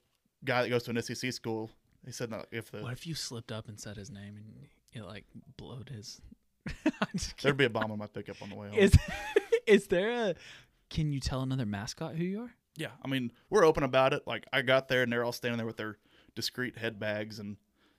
guy 0.45 0.63
that 0.63 0.69
goes 0.69 0.83
to 0.85 0.91
an 0.91 1.01
SEC 1.03 1.33
school. 1.33 1.71
He 2.05 2.13
said 2.13 2.31
that 2.31 2.47
if 2.53 2.71
the 2.71 2.83
what 2.83 2.93
if 2.93 3.07
you 3.07 3.15
slipped 3.15 3.51
up 3.51 3.69
and 3.69 3.81
said 3.81 3.97
his 3.97 4.11
name 4.11 4.37
and 4.37 4.67
it 4.93 5.07
like 5.07 5.25
blowed 5.57 5.89
his? 5.89 6.21
There'd 7.43 7.57
be 7.57 7.65
a 7.65 7.71
bomb 7.71 7.91
on 7.93 7.99
my 7.99 8.07
pickup 8.07 8.41
on 8.43 8.51
the 8.51 8.57
way 8.57 8.69
home. 8.69 8.79
Is 8.79 8.93
is 9.67 9.87
there 9.89 10.11
a? 10.11 10.35
Can 10.91 11.13
you 11.13 11.21
tell 11.21 11.43
another 11.43 11.67
mascot 11.67 12.15
who 12.17 12.25
you 12.25 12.41
are? 12.43 12.55
Yeah, 12.77 12.89
I 13.05 13.09
mean, 13.09 13.33
we're 13.51 13.65
open 13.65 13.83
about 13.85 14.13
it. 14.13 14.23
Like 14.27 14.47
I 14.53 14.63
got 14.63 14.89
there 14.89 15.03
and 15.03 15.13
they're 15.13 15.25
all 15.25 15.33
standing 15.33 15.59
there 15.59 15.67
with 15.67 15.77
their 15.77 15.99
discreet 16.35 16.77
head 16.77 16.99
bags 16.99 17.39
and 17.39 17.57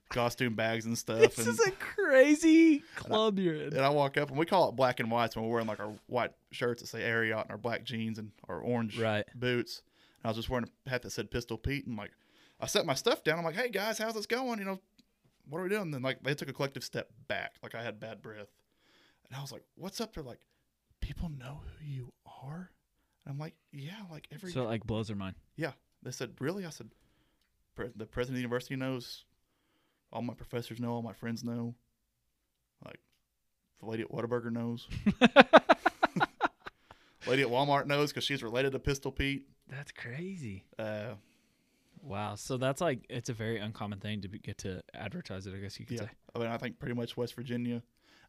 costume 0.08 0.54
bags 0.54 0.84
and 0.86 0.96
stuff. 0.96 1.18
This 1.18 1.38
and, 1.38 1.48
is 1.48 1.60
a 1.60 1.70
crazy 1.72 2.82
club 2.94 3.38
you're 3.38 3.54
in. 3.54 3.72
and 3.74 3.80
I 3.80 3.88
walk 3.88 4.16
up 4.16 4.28
and 4.30 4.38
we 4.38 4.46
call 4.46 4.68
it 4.68 4.76
black 4.76 5.00
and 5.00 5.10
whites 5.10 5.34
when 5.34 5.44
we're 5.44 5.50
wearing 5.52 5.66
like 5.66 5.80
our 5.80 5.92
white 6.06 6.32
shirts 6.52 6.82
that 6.82 6.88
say 6.88 7.00
Ariat 7.00 7.42
and 7.42 7.50
our 7.50 7.58
black 7.58 7.84
jeans 7.84 8.18
and 8.18 8.30
our 8.48 8.60
orange 8.60 8.98
Right. 8.98 9.24
boots. 9.34 9.82
And 10.22 10.26
I 10.26 10.28
was 10.28 10.36
just 10.36 10.48
wearing 10.48 10.68
a 10.86 10.90
hat 10.90 11.02
that 11.02 11.10
said 11.10 11.30
Pistol 11.30 11.58
Pete 11.58 11.86
and 11.86 11.96
like 11.96 12.10
I 12.60 12.66
set 12.66 12.86
my 12.86 12.94
stuff 12.94 13.24
down. 13.24 13.38
I'm 13.38 13.44
like, 13.44 13.56
hey 13.56 13.68
guys, 13.68 13.98
how's 13.98 14.14
this 14.14 14.26
going? 14.26 14.58
You 14.58 14.64
know, 14.64 14.80
what 15.48 15.58
are 15.58 15.62
we 15.62 15.68
doing? 15.68 15.82
And 15.82 15.94
then 15.94 16.02
like 16.02 16.22
they 16.22 16.34
took 16.34 16.48
a 16.48 16.52
collective 16.52 16.84
step 16.84 17.10
back, 17.28 17.54
like 17.62 17.74
I 17.74 17.82
had 17.82 18.00
bad 18.00 18.22
breath. 18.22 18.48
And 19.28 19.36
I 19.36 19.40
was 19.40 19.50
like, 19.52 19.64
what's 19.74 20.00
up? 20.00 20.14
They're 20.14 20.22
like, 20.22 20.40
people 21.00 21.28
know 21.28 21.60
who 21.78 21.84
you 21.86 22.12
are. 22.44 22.70
And 23.24 23.32
I'm 23.32 23.38
like, 23.38 23.54
yeah, 23.72 24.02
like 24.10 24.28
every 24.32 24.52
So 24.52 24.62
it 24.62 24.66
like 24.66 24.86
blows 24.86 25.08
their 25.08 25.16
mind. 25.16 25.36
yeah. 25.56 25.72
They 26.02 26.10
said, 26.12 26.34
really? 26.40 26.64
I 26.64 26.70
said, 26.70 26.90
the 27.74 28.06
president 28.06 28.28
of 28.30 28.34
the 28.34 28.40
university 28.40 28.76
knows. 28.76 29.24
All 30.12 30.22
my 30.22 30.34
professors 30.34 30.78
know. 30.78 30.92
All 30.92 31.02
my 31.02 31.14
friends 31.14 31.42
know. 31.42 31.74
Like, 32.84 33.00
the 33.80 33.86
lady 33.86 34.02
at 34.04 34.10
Whataburger 34.10 34.52
knows. 34.52 34.86
lady 37.26 37.42
at 37.42 37.48
Walmart 37.48 37.86
knows 37.86 38.12
because 38.12 38.22
she's 38.24 38.42
related 38.42 38.72
to 38.72 38.78
Pistol 38.78 39.10
Pete. 39.10 39.48
That's 39.68 39.90
crazy. 39.90 40.64
Uh, 40.78 41.14
Wow. 42.06 42.36
So 42.36 42.56
that's 42.56 42.80
like 42.80 43.04
it's 43.10 43.28
a 43.28 43.32
very 43.32 43.58
uncommon 43.58 43.98
thing 43.98 44.20
to 44.22 44.28
be, 44.28 44.38
get 44.38 44.58
to 44.58 44.82
advertise 44.94 45.46
it. 45.46 45.54
I 45.54 45.58
guess 45.58 45.78
you 45.78 45.86
could 45.86 45.98
yeah. 45.98 46.04
say. 46.04 46.10
I 46.34 46.38
mean, 46.38 46.48
I 46.48 46.56
think 46.56 46.78
pretty 46.78 46.94
much 46.94 47.16
West 47.16 47.34
Virginia. 47.34 47.82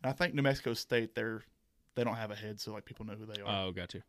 And 0.04 0.10
I 0.10 0.14
think 0.14 0.34
New 0.34 0.42
Mexico 0.42 0.74
State, 0.74 1.16
they're, 1.16 1.44
they 1.96 2.04
don't 2.04 2.16
have 2.16 2.32
a 2.32 2.36
head, 2.36 2.60
so 2.60 2.72
like 2.74 2.86
people 2.86 3.06
know 3.06 3.14
who 3.14 3.26
they 3.26 3.42
are. 3.42 3.68
Oh, 3.68 3.72
got 3.72 3.94
you. 3.94 4.02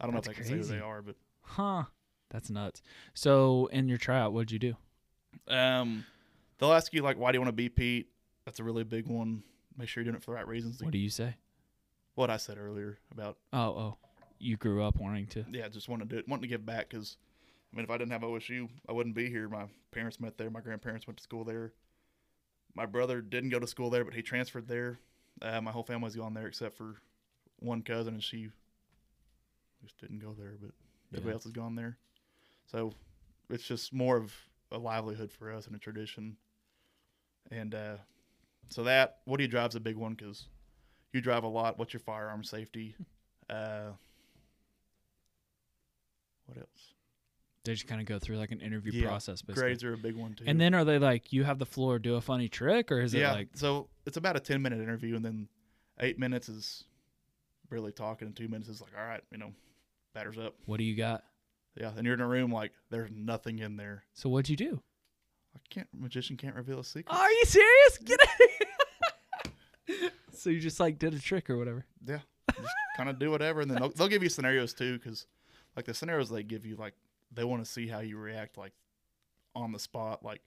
I 0.00 0.04
don't 0.04 0.12
know 0.12 0.18
if 0.18 0.24
that's 0.24 0.36
they 0.36 0.42
can 0.42 0.50
say 0.64 0.74
who 0.74 0.78
they 0.78 0.84
are, 0.84 1.02
but 1.02 1.16
Huh. 1.42 1.84
That's 2.30 2.50
nuts. 2.50 2.82
So 3.14 3.68
in 3.72 3.88
your 3.88 3.98
tryout, 3.98 4.32
what'd 4.32 4.50
you 4.50 4.58
do? 4.58 4.76
um, 5.48 6.04
they'll 6.58 6.72
ask 6.72 6.92
you, 6.92 7.02
like, 7.02 7.18
why 7.18 7.30
do 7.32 7.36
you 7.36 7.40
want 7.40 7.48
to 7.48 7.52
be 7.52 7.68
Pete? 7.68 8.08
That's 8.44 8.58
a 8.60 8.64
really 8.64 8.84
big 8.84 9.06
one. 9.06 9.42
Make 9.78 9.88
sure 9.88 10.02
you're 10.02 10.10
doing 10.10 10.16
it 10.16 10.24
for 10.24 10.32
the 10.32 10.36
right 10.36 10.48
reasons. 10.48 10.82
What 10.82 10.90
do 10.92 10.98
you 10.98 11.10
say? 11.10 11.36
what 12.16 12.30
I 12.30 12.38
said 12.38 12.56
earlier 12.58 12.98
about 13.12 13.36
Oh, 13.52 13.58
oh, 13.58 13.96
you 14.38 14.56
grew 14.56 14.82
up 14.82 14.96
wanting 14.96 15.26
to. 15.28 15.44
yeah, 15.52 15.68
just 15.68 15.88
wanted 15.88 16.08
to 16.08 16.16
do 16.16 16.18
it, 16.20 16.28
wanting 16.28 16.42
to 16.42 16.48
give 16.48 16.64
back 16.66 16.88
because, 16.88 17.16
I 17.76 17.78
mean, 17.78 17.84
if 17.84 17.90
I 17.90 17.98
didn't 17.98 18.12
have 18.12 18.22
OSU, 18.22 18.70
I 18.88 18.92
wouldn't 18.92 19.14
be 19.14 19.28
here. 19.28 19.50
My 19.50 19.66
parents 19.90 20.18
met 20.18 20.38
there. 20.38 20.48
My 20.48 20.60
grandparents 20.60 21.06
went 21.06 21.18
to 21.18 21.22
school 21.22 21.44
there. 21.44 21.74
My 22.74 22.86
brother 22.86 23.20
didn't 23.20 23.50
go 23.50 23.58
to 23.58 23.66
school 23.66 23.90
there, 23.90 24.02
but 24.02 24.14
he 24.14 24.22
transferred 24.22 24.66
there. 24.66 24.98
Uh, 25.42 25.60
my 25.60 25.72
whole 25.72 25.82
family's 25.82 26.16
gone 26.16 26.32
there 26.32 26.46
except 26.46 26.78
for 26.78 26.94
one 27.58 27.82
cousin, 27.82 28.14
and 28.14 28.22
she 28.22 28.48
just 29.82 30.00
didn't 30.00 30.20
go 30.20 30.34
there, 30.38 30.54
but 30.58 30.70
everybody 31.12 31.34
else 31.34 31.42
has 31.42 31.52
gone 31.52 31.74
there. 31.74 31.98
So 32.64 32.94
it's 33.50 33.64
just 33.64 33.92
more 33.92 34.16
of 34.16 34.34
a 34.72 34.78
livelihood 34.78 35.30
for 35.30 35.52
us 35.52 35.66
and 35.66 35.76
a 35.76 35.78
tradition. 35.78 36.38
And 37.50 37.74
uh, 37.74 37.96
so 38.70 38.84
that 38.84 39.18
Woody 39.26 39.48
Drive's 39.48 39.76
a 39.76 39.80
big 39.80 39.96
one 39.96 40.14
because 40.14 40.46
you 41.12 41.20
drive 41.20 41.44
a 41.44 41.48
lot. 41.48 41.78
What's 41.78 41.92
your 41.92 42.00
firearm 42.00 42.42
safety? 42.42 42.96
Uh, 43.50 43.90
what 46.46 46.56
else? 46.56 46.95
They 47.66 47.74
just 47.74 47.86
kind 47.86 48.00
of 48.00 48.06
go 48.06 48.18
through 48.18 48.36
like 48.38 48.52
an 48.52 48.60
interview 48.60 48.92
Yeah, 48.92 49.08
process, 49.08 49.42
basically. 49.42 49.62
Grades 49.70 49.84
are 49.84 49.92
a 49.92 49.98
big 49.98 50.16
one 50.16 50.34
too. 50.34 50.44
And 50.46 50.60
then 50.60 50.74
are 50.74 50.84
they 50.84 50.98
like, 50.98 51.32
you 51.32 51.44
have 51.44 51.58
the 51.58 51.66
floor, 51.66 51.98
do 51.98 52.14
a 52.14 52.20
funny 52.20 52.48
trick, 52.48 52.90
or 52.90 53.00
is 53.00 53.12
yeah, 53.12 53.32
it 53.32 53.34
like, 53.34 53.48
so 53.54 53.88
it's 54.06 54.16
about 54.16 54.36
a 54.36 54.40
ten 54.40 54.62
minute 54.62 54.80
interview, 54.80 55.16
and 55.16 55.24
then 55.24 55.48
eight 56.00 56.18
minutes 56.18 56.48
is 56.48 56.84
really 57.70 57.92
talking, 57.92 58.26
and 58.26 58.36
two 58.36 58.48
minutes 58.48 58.68
is 58.68 58.80
like, 58.80 58.92
all 58.98 59.06
right, 59.06 59.22
you 59.30 59.38
know, 59.38 59.52
batters 60.14 60.38
up. 60.38 60.54
what 60.64 60.78
do 60.78 60.84
you 60.84 60.96
got? 60.96 61.24
Yeah, 61.78 61.92
and 61.94 62.04
you're 62.06 62.14
in 62.14 62.20
a 62.20 62.26
room 62.26 62.50
like 62.50 62.72
there's 62.90 63.10
nothing 63.14 63.58
in 63.58 63.76
there. 63.76 64.04
So 64.14 64.28
what'd 64.30 64.48
you 64.48 64.56
do? 64.56 64.80
I 65.54 65.58
can't 65.68 65.88
magician 65.92 66.36
can't 66.36 66.54
reveal 66.54 66.80
a 66.80 66.84
secret. 66.84 67.14
Are 67.14 67.30
you 67.30 67.44
serious? 67.44 67.98
Get 68.04 68.20
out 68.20 69.48
So 70.32 70.50
you 70.50 70.60
just 70.60 70.80
like 70.80 70.98
did 70.98 71.14
a 71.14 71.18
trick 71.18 71.48
or 71.50 71.56
whatever. 71.56 71.84
Yeah, 72.06 72.20
just 72.54 72.74
kind 72.96 73.08
of 73.08 73.18
do 73.18 73.30
whatever, 73.30 73.60
and 73.62 73.70
then 73.70 73.78
they'll, 73.78 73.90
they'll 73.90 74.08
give 74.08 74.22
you 74.22 74.28
scenarios 74.28 74.72
too, 74.74 74.98
because 74.98 75.26
like 75.74 75.84
the 75.86 75.94
scenarios 75.94 76.30
they 76.30 76.42
give 76.42 76.64
you, 76.64 76.76
like 76.76 76.94
they 77.32 77.44
want 77.44 77.64
to 77.64 77.70
see 77.70 77.86
how 77.88 78.00
you 78.00 78.18
react, 78.18 78.56
like 78.56 78.72
on 79.54 79.72
the 79.72 79.78
spot, 79.78 80.24
like 80.24 80.40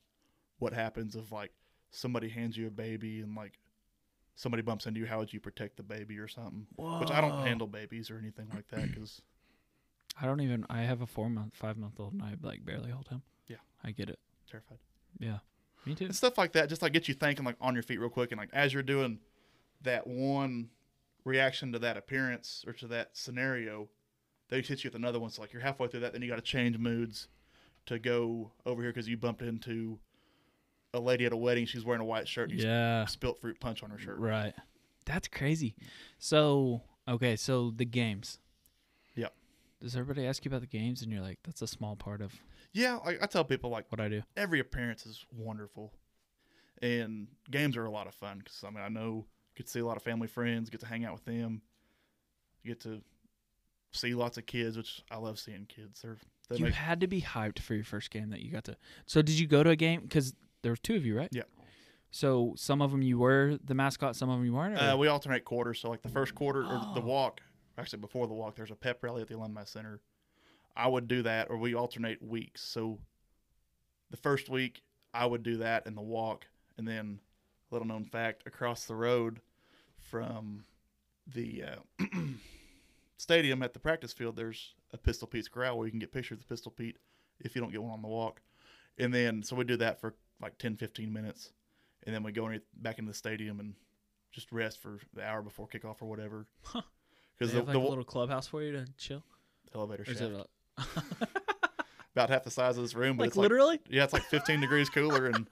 what 0.60 0.74
happens 0.74 1.16
if 1.16 1.32
like 1.32 1.52
somebody 1.92 2.30
hands 2.30 2.58
you 2.58 2.68
a 2.68 2.72
baby 2.72 3.22
and 3.22 3.36
like 3.36 3.60
somebody 4.36 4.62
bumps 4.62 4.86
into 4.86 5.00
you, 5.00 5.06
how 5.06 5.20
would 5.20 5.34
you 5.34 5.40
protect 5.40 5.78
the 5.78 5.84
baby 5.84 6.18
or 6.18 6.28
something? 6.28 6.66
Which 6.78 7.12
I 7.12 7.22
don't 7.22 7.46
handle 7.46 7.68
babies 7.68 8.10
or 8.10 8.18
anything 8.18 8.48
like 8.54 8.68
that, 8.70 8.90
because 8.94 9.22
I 10.22 10.26
don't 10.26 10.42
even. 10.42 10.66
I 10.70 10.82
have 10.82 11.02
a 11.02 11.08
four 11.08 11.30
month, 11.30 11.56
five 11.56 11.78
month 11.78 12.00
old, 12.00 12.14
and 12.14 12.22
I 12.24 12.36
like 12.42 12.66
barely 12.66 12.92
hold 12.92 13.08
him. 13.08 13.22
Yeah. 13.48 13.58
I 13.84 13.92
get 13.92 14.10
it. 14.10 14.20
terrified. 14.50 14.80
Yeah, 15.20 15.40
me 15.86 15.96
too. 15.96 16.06
and 16.06 16.16
stuff 16.16 16.38
like 16.38 16.54
that 16.54 16.70
just 16.70 16.82
like 16.82 16.94
get 16.94 17.08
you 17.08 17.14
thinking 17.14 17.46
like 17.46 17.56
on 17.60 17.74
your 17.74 17.84
feet 17.84 18.00
real 18.00 18.10
quick 18.10 18.32
and 18.32 18.40
like 18.40 18.50
as 18.54 18.74
you're 18.74 18.84
doing 18.84 19.20
that 19.82 20.06
one 20.08 20.70
reaction 21.26 21.72
to 21.74 21.80
that 21.80 21.98
appearance 21.98 22.64
or 22.68 22.74
to 22.74 22.88
that 22.88 23.10
scenario 23.14 23.90
they 24.50 24.62
hit 24.62 24.84
you 24.84 24.90
with 24.90 24.96
another 24.96 25.20
one 25.20 25.30
so 25.30 25.42
like 25.42 25.54
you're 25.54 25.62
halfway 25.62 25.88
through 25.88 26.00
that 26.02 26.14
then 26.14 26.22
you 26.22 26.28
got 26.30 26.36
to 26.36 26.42
change 26.42 26.78
moods 26.78 27.28
to 27.86 27.98
go 28.00 28.52
over 28.66 28.82
here 28.82 28.92
because 28.92 29.08
you 29.08 29.18
bumped 29.18 29.42
into 29.42 30.00
a 30.94 31.00
lady 31.00 31.26
at 31.26 31.32
a 31.34 31.38
wedding 31.38 31.66
she's 31.66 31.86
wearing 31.86 32.02
a 32.02 32.06
white 32.06 32.28
shirt 32.28 32.50
and 32.50 32.60
you 32.60 32.68
Yeah, 32.68 33.06
spilt 33.06 33.40
fruit 33.40 33.60
punch 33.60 33.84
on 33.84 33.90
her 33.92 33.98
shirt 34.00 34.18
right. 34.20 34.54
That's 35.06 35.28
crazy. 35.28 35.76
So 36.20 36.82
okay, 37.08 37.36
so 37.36 37.72
the 37.76 37.86
games. 37.86 38.38
Yeah. 39.16 39.30
Does 39.82 39.96
everybody 39.96 40.28
ask 40.28 40.46
you 40.46 40.50
about 40.50 40.62
the 40.62 40.68
games, 40.68 41.02
and 41.02 41.12
you're 41.12 41.22
like, 41.22 41.40
that's 41.44 41.62
a 41.64 41.68
small 41.68 41.96
part 41.96 42.22
of 42.22 42.34
yeah 42.72 43.00
like, 43.04 43.18
i 43.24 43.26
tell 43.26 43.44
people 43.44 43.72
like 43.72 43.86
what 43.92 44.00
I 44.00 44.08
do. 44.10 44.22
every 44.38 44.60
appearance 44.60 45.08
is 45.08 45.26
wonderful 45.36 45.92
and 46.84 47.28
games 47.50 47.76
are 47.76 47.86
a 47.86 47.90
lot 47.90 48.06
of 48.06 48.14
fun 48.14 48.38
because 48.38 48.64
i 48.64 48.70
mean 48.70 48.84
i 48.84 48.90
know 48.90 49.26
get 49.56 49.66
to 49.66 49.72
see 49.72 49.80
a 49.80 49.86
lot 49.86 49.98
of 49.98 50.04
family 50.04 50.28
friends 50.28 50.70
get 50.70 50.80
to 50.82 50.86
hang 50.86 51.04
out 51.04 51.14
with 51.14 51.26
them 51.26 51.64
get 52.64 52.80
to 52.82 53.02
see 53.92 54.14
lots 54.14 54.38
of 54.38 54.46
kids 54.46 54.78
which 54.78 55.02
i 55.12 55.18
love 55.18 55.40
seeing 55.40 55.66
kids 55.66 56.02
they're 56.02 56.18
they 56.50 56.58
you 56.58 56.66
make, 56.66 56.74
had 56.74 57.00
to 57.02 57.08
be 57.08 57.22
hyped 57.22 57.60
for 57.60 57.76
your 57.76 57.84
first 57.84 58.10
game 58.10 58.32
that 58.32 58.42
you 58.42 58.52
got 58.52 58.64
to. 58.64 58.76
So 59.06 59.22
did 59.22 59.38
you 59.38 59.46
go 59.46 59.62
to 59.62 59.70
a 59.70 59.76
game? 59.76 60.02
Because 60.02 60.34
there 60.64 60.72
was 60.72 60.80
two 60.80 60.96
of 60.96 61.06
you, 61.06 61.16
right? 61.16 61.30
Yeah. 61.32 61.44
So 62.10 62.54
some 62.58 62.82
of 62.82 62.90
them 62.90 63.04
you 63.04 63.20
were 63.20 63.60
the 63.64 63.76
mascot, 63.76 64.16
some 64.16 64.30
of 64.32 64.38
them 64.40 64.46
you 64.48 64.54
weren't. 64.54 64.74
or- 64.76 64.80
uh, 64.80 64.96
we 64.98 65.08
alternate 65.08 65.46
quarters 65.46 65.80
so 65.80 65.92
like 65.92 66.02
the 66.02 66.10
first 66.10 66.34
quarter 66.34 66.62
or 66.64 66.80
the 66.96 67.02
Oh. 67.02 67.06
walk 67.06 67.42
actually 67.78 68.00
before 68.00 68.26
the 68.26 68.34
walk 68.34 68.56
there's 68.56 68.72
a 68.72 68.76
pep 68.76 69.04
rally 69.04 69.22
at 69.22 69.28
the 69.28 69.36
alumni 69.38 69.64
center 69.64 70.02
i 70.76 70.88
would 70.88 71.08
do 71.08 71.22
that 71.22 71.52
or 71.52 71.58
we 71.58 71.76
alternate 71.76 72.20
weeks 72.20 72.62
so 72.64 72.98
the 74.10 74.18
first 74.18 74.50
week 74.50 74.82
i 75.14 75.26
would 75.28 75.44
do 75.44 75.58
that 75.58 75.86
in 75.86 75.94
the 75.94 76.02
walk 76.02 76.48
and 76.80 76.88
then 76.88 77.20
little 77.70 77.88
known 77.88 78.06
fact 78.06 78.42
across 78.48 78.86
the 78.86 78.96
road 78.96 79.40
from 80.00 80.64
the 81.28 81.64
uh, 81.64 82.06
stadium 83.20 83.62
at 83.62 83.74
the 83.74 83.80
practice 83.80 84.14
field 84.14 84.36
there's 84.38 84.74
a 84.94 84.98
pistol 84.98 85.28
pete's 85.28 85.50
corral 85.50 85.78
where 85.78 85.86
you 85.86 85.92
can 85.92 86.00
get 86.00 86.12
pictures 86.12 86.40
of 86.40 86.48
pistol 86.48 86.72
pete 86.72 86.96
if 87.42 87.54
you 87.54 87.62
don't 87.62 87.72
get 87.72 87.84
one 87.84 87.92
on 87.92 88.02
the 88.02 88.08
walk 88.08 88.42
and 88.98 89.14
then 89.14 89.44
so 89.44 89.56
we 89.58 89.64
do 89.66 89.76
that 89.78 90.00
for 90.00 90.16
like 90.42 90.58
10 90.58 90.78
15 90.78 91.12
minutes 91.12 91.52
and 92.06 92.16
then 92.16 92.24
we 92.24 92.32
go 92.32 92.48
in, 92.48 92.62
back 92.78 92.98
into 92.98 93.12
the 93.12 93.18
stadium 93.18 93.60
and 93.60 93.74
just 94.32 94.52
rest 94.54 94.80
for 94.82 95.00
the 95.14 95.22
hour 95.24 95.42
before 95.42 95.68
kickoff 95.68 95.98
or 96.02 96.06
whatever 96.08 96.48
Huh. 96.64 96.82
because 97.38 97.52
the, 97.52 97.60
have, 97.60 97.68
like 97.68 97.74
the 97.74 97.80
a 97.80 97.90
little 97.90 98.04
clubhouse 98.06 98.48
for 98.48 98.64
you 98.64 98.72
to 98.72 98.86
chill. 98.98 99.22
elevator 99.76 100.06
shaft 100.06 100.22
a- 100.22 100.46
about 102.16 102.30
half 102.30 102.44
the 102.44 102.52
size 102.52 102.78
of 102.78 102.84
this 102.84 102.96
room 102.96 103.18
but 103.18 103.24
like 103.24 103.28
it's 103.30 103.38
like 103.38 103.44
literally? 103.44 103.80
yeah 103.90 104.04
it's 104.06 104.14
like 104.14 104.24
15 104.24 104.62
degrees 104.62 104.90
cooler 104.90 105.26
and 105.28 105.48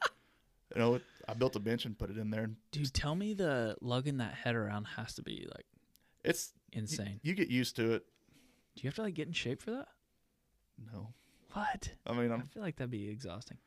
you 0.73 0.79
know 0.81 0.95
it, 0.95 1.01
i 1.27 1.33
built 1.33 1.55
a 1.55 1.59
bench 1.59 1.85
and 1.85 1.97
put 1.99 2.09
it 2.09 2.17
in 2.17 2.29
there 2.29 2.49
Dude, 2.71 2.93
tell 2.93 3.13
me 3.15 3.33
the 3.33 3.75
lugging 3.81 4.17
that 4.17 4.33
head 4.33 4.55
around 4.55 4.85
has 4.95 5.13
to 5.15 5.21
be 5.21 5.47
like 5.53 5.65
it's 6.23 6.53
insane. 6.73 7.19
you 7.23 7.33
get 7.33 7.47
used 7.49 7.75
to 7.77 7.93
it 7.93 8.05
Do 8.75 8.83
you 8.83 8.87
have 8.89 8.95
to 8.95 9.03
like 9.03 9.13
get 9.13 9.27
in 9.27 9.33
shape 9.33 9.61
for 9.61 9.71
that? 9.71 9.87
no 10.93 11.13
What? 11.53 11.91
i 12.05 12.13
mean 12.13 12.31
I 12.31 12.35
I'm, 12.35 12.47
feel 12.47 12.61
like 12.63 12.75
that'd 12.77 12.91
be 12.91 13.09
exhausting. 13.09 13.57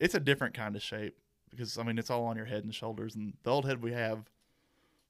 it's 0.00 0.14
a 0.14 0.20
different 0.20 0.54
kind 0.54 0.76
of 0.76 0.82
shape 0.82 1.16
because 1.50 1.76
i 1.78 1.82
mean 1.82 1.98
it's 1.98 2.10
all 2.10 2.24
on 2.24 2.36
your 2.36 2.46
head 2.46 2.64
and 2.64 2.74
shoulders 2.74 3.14
and 3.16 3.34
the 3.42 3.50
old 3.50 3.66
head 3.66 3.82
we 3.82 3.92
have 3.92 4.30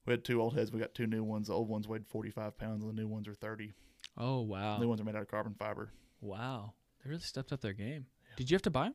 we 0.07 0.13
had 0.13 0.25
two 0.25 0.41
old 0.41 0.55
heads 0.55 0.73
we 0.73 0.81
got 0.81 0.95
two 0.95 1.07
new 1.07 1.23
ones 1.25 1.47
the 1.49 1.55
old 1.55 1.69
ones 1.69 1.87
weighed 1.89 2.07
45 2.07 2.57
pounds 2.59 2.83
and 2.85 2.91
the 2.97 3.01
new 3.01 3.09
ones 3.09 3.29
are 3.29 3.35
30 3.35 3.73
Oh 4.19 4.43
wow, 4.43 4.75
the 4.77 4.83
new 4.83 4.89
ones 4.89 5.01
are 5.01 5.05
made 5.05 5.17
out 5.17 5.23
of 5.23 5.29
carbon 5.29 5.55
fiber 5.55 5.91
wow! 6.21 6.75
They 7.03 7.11
really 7.11 7.23
stepped 7.23 7.53
up 7.53 7.61
their 7.61 7.73
game. 7.73 8.07
Did 8.37 8.51
you 8.51 8.55
have 8.55 8.63
to 8.63 8.71
buy 8.71 8.85
them? 8.85 8.95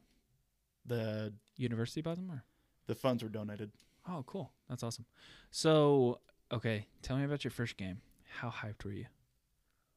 the 0.86 1.34
University 1.58 2.02
buy 2.02 2.16
them 2.16 2.32
or? 2.32 2.44
the 2.88 2.96
funds 2.96 3.22
were 3.24 3.30
donated 3.30 3.72
Oh, 4.08 4.24
cool. 4.26 4.52
That's 4.70 4.82
awesome. 4.82 5.06
So, 5.52 6.20
okay, 6.52 6.88
tell 7.04 7.18
me 7.18 7.26
about 7.26 7.44
your 7.44 7.52
first 7.52 7.76
game. 7.78 8.02
How 8.30 8.50
hyped 8.50 8.86
were 8.86 8.92
you? 8.92 9.06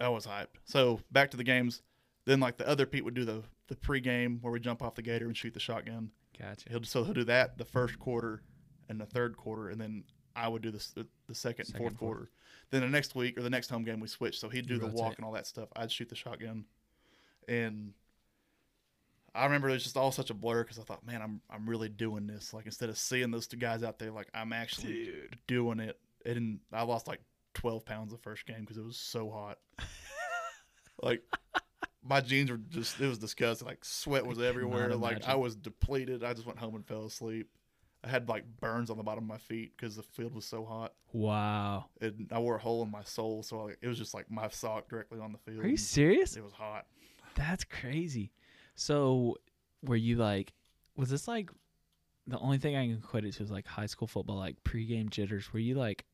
I 0.00 0.08
was 0.08 0.26
hyped. 0.26 0.56
So 0.64 1.00
back 1.12 1.30
to 1.30 1.36
the 1.36 1.44
games. 1.44 1.82
Then 2.24 2.40
like 2.40 2.56
the 2.56 2.68
other 2.68 2.86
Pete 2.86 3.04
would 3.04 3.14
do 3.14 3.24
the 3.24 3.42
the 3.68 3.76
pregame 3.76 4.40
where 4.42 4.52
we 4.52 4.60
jump 4.60 4.82
off 4.82 4.94
the 4.94 5.02
gator 5.02 5.26
and 5.26 5.36
shoot 5.36 5.54
the 5.54 5.60
shotgun. 5.60 6.10
Gotcha. 6.38 6.68
He'll 6.70 6.82
so 6.84 7.04
he'll 7.04 7.14
do 7.14 7.24
that 7.24 7.58
the 7.58 7.64
first 7.64 7.98
quarter 7.98 8.42
and 8.88 9.00
the 9.00 9.06
third 9.06 9.36
quarter, 9.36 9.68
and 9.70 9.80
then 9.80 10.04
I 10.34 10.48
would 10.48 10.62
do 10.62 10.70
the 10.70 10.84
the, 10.94 11.06
the 11.28 11.34
second, 11.34 11.66
Second, 11.66 11.74
and 11.74 11.76
fourth 11.76 11.98
fourth. 11.98 12.16
quarter. 12.16 12.30
Then 12.70 12.80
the 12.82 12.88
next 12.88 13.14
week 13.14 13.38
or 13.38 13.42
the 13.42 13.50
next 13.50 13.68
home 13.70 13.84
game 13.84 14.00
we 14.00 14.08
switch. 14.08 14.38
So 14.40 14.48
he'd 14.48 14.66
do 14.66 14.74
You 14.74 14.80
the 14.80 14.86
rotate. 14.86 15.00
walk 15.00 15.14
and 15.18 15.24
all 15.26 15.32
that 15.32 15.46
stuff. 15.46 15.68
I'd 15.76 15.90
shoot 15.92 16.08
the 16.08 16.14
shotgun, 16.16 16.64
and 17.48 17.92
I 19.34 19.44
remember 19.44 19.68
it 19.68 19.72
was 19.72 19.82
just 19.82 19.96
all 19.96 20.12
such 20.12 20.30
a 20.30 20.34
blur 20.34 20.62
because 20.62 20.78
I 20.78 20.82
thought, 20.82 21.04
man, 21.06 21.22
I'm 21.22 21.40
I'm 21.50 21.68
really 21.68 21.88
doing 21.88 22.26
this. 22.26 22.52
Like 22.54 22.66
instead 22.66 22.88
of 22.88 22.98
seeing 22.98 23.30
those 23.30 23.46
two 23.46 23.56
guys 23.56 23.82
out 23.82 23.98
there, 23.98 24.10
like 24.10 24.28
I'm 24.34 24.52
actually 24.52 25.10
doing 25.46 25.80
it. 25.80 25.98
And 26.24 26.60
I 26.72 26.82
lost 26.84 27.08
like 27.08 27.20
12 27.54 27.84
pounds 27.84 28.12
the 28.12 28.18
first 28.18 28.46
game 28.46 28.60
because 28.60 28.76
it 28.76 28.84
was 28.84 28.96
so 28.96 29.30
hot. 29.30 29.58
like 31.02 31.22
my 32.04 32.20
jeans 32.20 32.50
were 32.50 32.56
just 32.56 33.00
it 33.00 33.08
was 33.08 33.18
disgusting. 33.18 33.66
Like 33.66 33.84
sweat 33.84 34.26
was 34.26 34.38
I 34.38 34.46
everywhere. 34.46 34.94
Like 34.94 35.26
I 35.26 35.34
was 35.34 35.56
depleted. 35.56 36.24
I 36.24 36.34
just 36.34 36.46
went 36.46 36.58
home 36.58 36.74
and 36.74 36.86
fell 36.86 37.04
asleep. 37.04 37.48
I 38.04 38.08
had 38.08 38.28
like 38.28 38.44
burns 38.60 38.90
on 38.90 38.96
the 38.96 39.04
bottom 39.04 39.24
of 39.24 39.28
my 39.28 39.38
feet 39.38 39.72
because 39.76 39.94
the 39.94 40.02
field 40.02 40.34
was 40.34 40.44
so 40.44 40.64
hot. 40.64 40.94
Wow. 41.12 41.86
And 42.00 42.28
I 42.32 42.38
wore 42.40 42.56
a 42.56 42.60
hole 42.60 42.82
in 42.82 42.90
my 42.90 43.04
sole, 43.04 43.42
so 43.44 43.64
like, 43.64 43.78
it 43.80 43.86
was 43.86 43.96
just 43.96 44.12
like 44.12 44.28
my 44.28 44.48
sock 44.48 44.88
directly 44.88 45.20
on 45.20 45.32
the 45.32 45.38
field. 45.38 45.64
Are 45.64 45.68
you 45.68 45.76
serious? 45.76 46.36
It 46.36 46.42
was 46.42 46.52
hot. 46.52 46.86
That's 47.36 47.64
crazy. 47.64 48.32
So, 48.74 49.36
were 49.82 49.96
you 49.96 50.16
like, 50.16 50.52
was 50.96 51.10
this 51.10 51.28
like 51.28 51.50
the 52.26 52.38
only 52.38 52.58
thing 52.58 52.76
I 52.76 52.86
can 52.86 52.96
equate 52.96 53.24
it 53.24 53.34
to 53.34 53.42
is 53.44 53.50
like 53.50 53.66
high 53.66 53.86
school 53.86 54.08
football, 54.08 54.36
like 54.36 54.56
pregame 54.64 55.08
jitters? 55.08 55.52
Were 55.52 55.60
you 55.60 55.76
like 55.76 56.04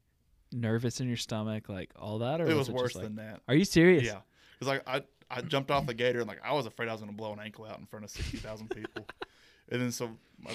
nervous 0.52 1.00
in 1.00 1.09
your 1.09 1.17
stomach, 1.17 1.69
like 1.69 1.90
all 1.97 2.19
that, 2.21 2.40
or 2.40 2.47
It 2.49 2.55
was 2.57 2.69
just, 2.69 2.76
worse 2.78 2.95
like- 2.95 3.05
than 3.05 3.17
that. 3.17 3.40
Are 3.49 3.55
you 3.55 3.64
serious? 3.64 4.05
Yeah, 4.05 4.21
because 4.59 4.69
like 4.69 4.83
I 4.88 5.02
I 5.31 5.43
jumped 5.43 5.71
off 5.71 5.87
the 5.87 5.95
gator 5.95 6.21
and 6.21 6.28
like 6.28 6.40
I 6.45 6.52
was 6.55 6.67
afraid 6.67 6.88
I 6.88 6.93
was 6.93 7.00
going 7.00 7.12
to 7.12 7.17
blow 7.17 7.33
an 7.33 7.40
ankle 7.40 7.64
out 7.67 7.78
in 7.78 7.87
front 7.87 8.05
of 8.05 8.11
sixty 8.11 8.37
thousand 8.38 8.69
people, 8.71 9.07
and 9.71 9.81
then 9.81 9.93
so 9.93 10.11
my 10.40 10.52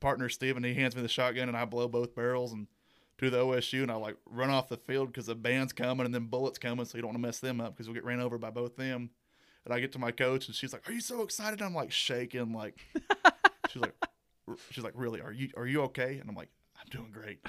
partner 0.00 0.28
Steven 0.28 0.62
he 0.64 0.74
hands 0.74 0.94
me 0.96 1.02
the 1.02 1.08
shotgun 1.08 1.48
and 1.48 1.56
I 1.56 1.64
blow 1.64 1.88
both 1.88 2.14
barrels 2.14 2.52
and 2.52 2.66
to 3.18 3.30
the 3.30 3.38
OSU 3.38 3.82
and 3.82 3.90
I 3.90 3.94
like 3.94 4.16
run 4.26 4.50
off 4.50 4.68
the 4.68 4.76
field 4.76 5.08
because 5.08 5.24
the 5.26 5.34
band's 5.34 5.72
coming 5.72 6.04
and 6.04 6.14
then 6.14 6.26
bullets 6.26 6.58
coming 6.58 6.84
so 6.84 6.98
you 6.98 7.02
don't 7.02 7.08
want 7.12 7.16
to 7.16 7.26
mess 7.26 7.38
them 7.40 7.62
up 7.62 7.74
because 7.74 7.88
we'll 7.88 7.94
get 7.94 8.04
ran 8.04 8.20
over 8.20 8.36
by 8.36 8.50
both 8.50 8.76
them. 8.76 9.08
And 9.64 9.72
I 9.74 9.80
get 9.80 9.92
to 9.92 9.98
my 9.98 10.10
coach 10.12 10.46
and 10.48 10.54
she's 10.54 10.72
like, 10.72 10.86
"Are 10.88 10.92
you 10.92 11.00
so 11.00 11.22
excited?" 11.22 11.62
I'm 11.62 11.74
like 11.74 11.90
shaking 11.90 12.52
like 12.52 12.76
she's 13.70 13.80
like 13.82 13.94
r- 14.46 14.56
she's 14.70 14.84
like 14.84 14.92
really 14.94 15.20
are 15.22 15.32
you 15.32 15.48
are 15.56 15.66
you 15.66 15.82
okay? 15.84 16.18
And 16.20 16.28
I'm 16.28 16.36
like 16.36 16.50
I'm 16.78 16.86
doing 16.90 17.10
great. 17.10 17.40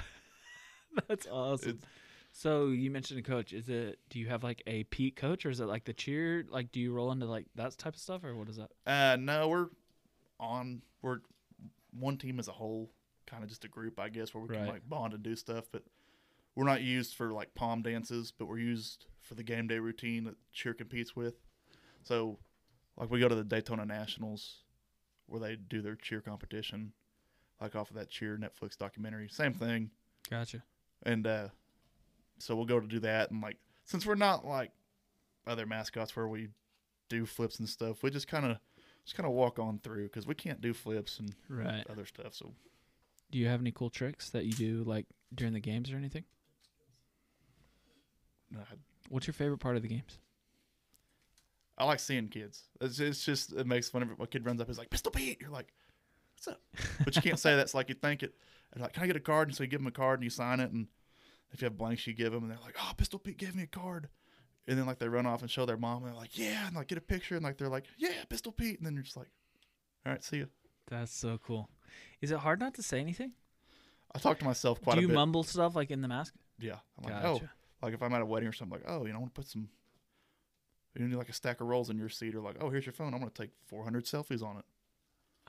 That's 1.07 1.27
awesome. 1.27 1.69
It's- 1.69 1.85
so 2.33 2.67
you 2.67 2.91
mentioned 2.91 3.19
a 3.19 3.23
coach. 3.23 3.51
Is 3.51 3.67
it? 3.67 3.97
Do 4.09 4.19
you 4.19 4.27
have 4.27 4.43
like 4.43 4.61
a 4.67 4.83
Pete 4.85 5.15
coach, 5.15 5.43
or 5.45 5.49
is 5.49 5.59
it 5.59 5.65
like 5.65 5.85
the 5.85 5.93
cheer? 5.93 6.45
Like, 6.49 6.71
do 6.71 6.79
you 6.79 6.91
roll 6.93 7.11
into 7.11 7.25
like 7.25 7.47
that 7.55 7.75
type 7.79 7.95
of 7.95 7.99
stuff, 8.01 8.23
or 8.23 8.35
what 8.35 8.47
is 8.47 8.57
that? 8.57 8.69
Uh, 8.85 9.15
no, 9.19 9.47
we're 9.47 9.67
on. 10.39 10.81
We're 11.01 11.19
one 11.97 12.17
team 12.17 12.37
as 12.39 12.47
a 12.47 12.51
whole, 12.51 12.91
kind 13.25 13.41
of 13.43 13.49
just 13.49 13.65
a 13.65 13.67
group, 13.67 13.99
I 13.99 14.09
guess, 14.09 14.35
where 14.35 14.43
we 14.43 14.49
can 14.49 14.67
like 14.67 14.87
bond 14.87 15.13
and 15.13 15.23
do 15.23 15.35
stuff. 15.35 15.65
But 15.71 15.83
we're 16.53 16.65
not 16.65 16.81
used 16.83 17.15
for 17.15 17.31
like 17.31 17.55
pom 17.55 17.81
dances, 17.81 18.31
but 18.37 18.45
we're 18.47 18.59
used 18.59 19.05
for 19.21 19.33
the 19.33 19.43
game 19.43 19.65
day 19.67 19.79
routine 19.79 20.25
that 20.25 20.35
cheer 20.53 20.75
competes 20.75 21.15
with. 21.15 21.35
So, 22.03 22.37
like 22.97 23.09
we 23.09 23.19
go 23.19 23.27
to 23.29 23.35
the 23.35 23.43
Daytona 23.43 23.85
Nationals, 23.85 24.63
where 25.25 25.39
they 25.39 25.55
do 25.55 25.81
their 25.81 25.95
cheer 25.95 26.21
competition, 26.21 26.91
like 27.59 27.75
off 27.75 27.89
of 27.89 27.95
that 27.95 28.09
cheer 28.11 28.37
Netflix 28.37 28.77
documentary. 28.77 29.27
Same 29.29 29.53
thing, 29.53 29.89
Gotcha. 30.29 30.61
And 31.07 31.25
uh, 31.25 31.47
so 32.37 32.55
we'll 32.55 32.65
go 32.65 32.79
to 32.79 32.85
do 32.87 32.99
that, 32.99 33.31
and 33.31 33.41
like 33.41 33.57
since 33.85 34.05
we're 34.05 34.13
not 34.15 34.45
like 34.45 34.71
other 35.47 35.65
mascots 35.65 36.15
where 36.15 36.27
we 36.27 36.49
do 37.09 37.25
flips 37.25 37.57
and 37.57 37.67
stuff, 37.67 38.03
we 38.03 38.11
just 38.11 38.27
kind 38.27 38.45
of 38.45 38.57
just 39.05 39.15
kind 39.15 39.25
of 39.25 39.33
walk 39.33 39.57
on 39.57 39.79
through 39.79 40.03
because 40.03 40.27
we 40.27 40.35
can't 40.35 40.61
do 40.61 40.73
flips 40.73 41.19
and 41.19 41.33
Right. 41.49 41.83
other 41.89 42.05
stuff. 42.05 42.33
So 42.35 42.51
Do 43.31 43.39
you 43.39 43.47
have 43.47 43.61
any 43.61 43.71
cool 43.71 43.89
tricks 43.89 44.29
that 44.31 44.45
you 44.45 44.51
do 44.51 44.83
like 44.83 45.05
during 45.33 45.53
the 45.53 45.59
games 45.61 45.91
or 45.91 45.95
anything? 45.95 46.25
uh, 48.55 48.61
What's 49.09 49.25
your 49.27 49.33
favorite 49.33 49.59
part 49.59 49.77
of 49.77 49.81
the 49.81 49.87
games? 49.87 50.19
I 51.77 51.85
like 51.85 51.99
seeing 51.99 52.27
kids. 52.27 52.63
It's, 52.81 52.99
it's 52.99 53.23
just 53.23 53.53
it 53.53 53.67
makes 53.67 53.87
fun 53.89 54.01
of 54.01 54.09
it. 54.11 54.17
A 54.19 54.27
kid 54.27 54.45
runs 54.45 54.59
up, 54.59 54.69
is 54.69 54.77
like 54.77 54.89
Pistol 54.89 55.11
Pete. 55.11 55.37
You're 55.39 55.51
like, 55.51 55.67
what's 56.37 56.47
up? 56.47 56.61
But 57.03 57.15
you 57.15 57.21
can't 57.21 57.39
say 57.39 57.55
that's 57.55 57.73
like 57.73 57.89
you 57.89 57.95
think 57.95 58.23
it. 58.23 58.33
And 58.73 58.81
like, 58.81 58.93
can 58.93 59.03
I 59.03 59.07
get 59.07 59.15
a 59.15 59.21
card? 59.21 59.47
And 59.47 59.57
so 59.57 59.63
you 59.63 59.69
give 59.69 59.79
them 59.79 59.87
a 59.87 59.91
card 59.91 60.19
and 60.19 60.23
you 60.23 60.29
sign 60.29 60.59
it. 60.59 60.71
And 60.71 60.87
if 61.51 61.61
you 61.61 61.65
have 61.65 61.77
blanks, 61.77 62.05
you 62.05 62.13
give 62.13 62.31
them. 62.31 62.43
And 62.43 62.51
they're 62.51 62.59
like, 62.63 62.75
oh, 62.79 62.91
Pistol 62.97 63.19
Pete 63.19 63.37
gave 63.37 63.55
me 63.55 63.63
a 63.63 63.67
card. 63.67 64.09
And 64.67 64.77
then 64.77 64.85
like 64.85 64.99
they 64.99 65.07
run 65.07 65.25
off 65.25 65.41
and 65.41 65.49
show 65.49 65.65
their 65.65 65.77
mom. 65.77 66.03
And 66.03 66.11
they're 66.11 66.19
like, 66.19 66.37
yeah, 66.37 66.67
and 66.67 66.75
like 66.75 66.87
get 66.87 66.97
a 66.97 67.01
picture. 67.01 67.35
And 67.35 67.43
like 67.43 67.57
they're 67.57 67.69
like, 67.69 67.85
yeah, 67.97 68.23
Pistol 68.29 68.51
Pete. 68.51 68.77
And 68.77 68.85
then 68.85 68.93
you're 68.93 69.03
just 69.03 69.17
like, 69.17 69.29
all 70.05 70.11
right, 70.11 70.23
see 70.23 70.37
you. 70.37 70.47
That's 70.89 71.13
so 71.13 71.39
cool. 71.45 71.69
Is 72.21 72.31
it 72.31 72.39
hard 72.39 72.59
not 72.59 72.73
to 72.75 72.83
say 72.83 72.99
anything? 72.99 73.31
I 74.13 74.19
talk 74.19 74.39
to 74.39 74.45
myself 74.45 74.81
quite 74.81 74.93
a 74.93 74.95
bit. 74.97 75.07
do 75.07 75.07
you 75.09 75.13
mumble 75.13 75.43
stuff 75.43 75.75
like 75.75 75.91
in 75.91 76.01
the 76.01 76.07
mask? 76.07 76.33
yeah, 76.59 76.77
I'm 76.97 77.11
like, 77.11 77.23
oh, 77.23 77.33
Gotcha. 77.33 77.51
oh, 77.83 77.85
like 77.85 77.93
if 77.93 78.01
I'm 78.01 78.13
at 78.13 78.21
a 78.21 78.25
wedding 78.25 78.47
or 78.47 78.53
something, 78.53 78.79
like, 78.79 78.89
oh, 78.89 79.05
you 79.05 79.11
know, 79.11 79.17
I 79.17 79.19
want 79.19 79.35
to 79.35 79.41
put 79.41 79.49
some. 79.49 79.69
You 80.95 81.07
need 81.07 81.15
like 81.15 81.29
a 81.29 81.33
stack 81.33 81.61
of 81.61 81.67
rolls 81.67 81.89
in 81.91 81.97
your 81.97 82.09
seat, 82.09 82.33
or 82.33 82.39
like, 82.39 82.55
oh, 82.59 82.69
here's 82.69 82.85
your 82.85 82.93
phone. 82.93 83.13
I'm 83.13 83.19
gonna 83.19 83.29
take 83.31 83.51
400 83.67 84.05
selfies 84.05 84.41
on 84.41 84.57
it. 84.57 84.65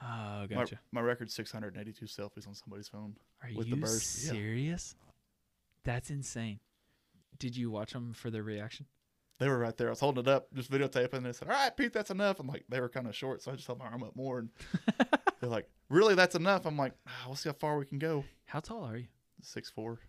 Oh, 0.00 0.06
My, 0.06 0.46
gotcha. 0.48 0.78
my 0.92 1.00
record's 1.00 1.34
682 1.34 2.04
selfies 2.06 2.46
on 2.46 2.54
somebody's 2.54 2.88
phone. 2.88 3.16
Are 3.42 3.50
with 3.54 3.66
you 3.66 3.74
the 3.74 3.80
burst, 3.80 4.24
yeah. 4.24 4.30
serious? 4.32 4.94
That's 5.84 6.10
insane. 6.10 6.60
Did 7.38 7.56
you 7.56 7.70
watch 7.70 7.92
them 7.92 8.12
for 8.14 8.30
their 8.30 8.42
reaction? 8.42 8.86
They 9.38 9.48
were 9.48 9.58
right 9.58 9.76
there. 9.76 9.86
I 9.88 9.90
was 9.90 10.00
holding 10.00 10.24
it 10.24 10.28
up, 10.28 10.52
just 10.54 10.70
videotaping. 10.70 11.14
And 11.14 11.26
they 11.26 11.32
said, 11.32 11.48
"All 11.48 11.54
right, 11.54 11.76
Pete, 11.76 11.92
that's 11.92 12.10
enough." 12.10 12.40
I'm 12.40 12.48
like, 12.48 12.64
they 12.68 12.80
were 12.80 12.88
kind 12.88 13.06
of 13.06 13.14
short, 13.14 13.40
so 13.40 13.52
I 13.52 13.54
just 13.54 13.66
held 13.68 13.78
my 13.78 13.84
arm 13.86 14.02
up 14.02 14.16
more. 14.16 14.40
And 14.40 14.48
they're 15.40 15.48
like, 15.48 15.68
"Really, 15.88 16.16
that's 16.16 16.34
enough?" 16.34 16.66
I'm 16.66 16.76
like, 16.76 16.94
ah, 17.06 17.12
"We'll 17.26 17.36
see 17.36 17.48
how 17.48 17.52
far 17.54 17.78
we 17.78 17.84
can 17.86 18.00
go." 18.00 18.24
How 18.46 18.58
tall 18.58 18.82
are 18.84 18.96
you? 18.96 19.06
Six 19.40 19.70
four. 19.70 20.00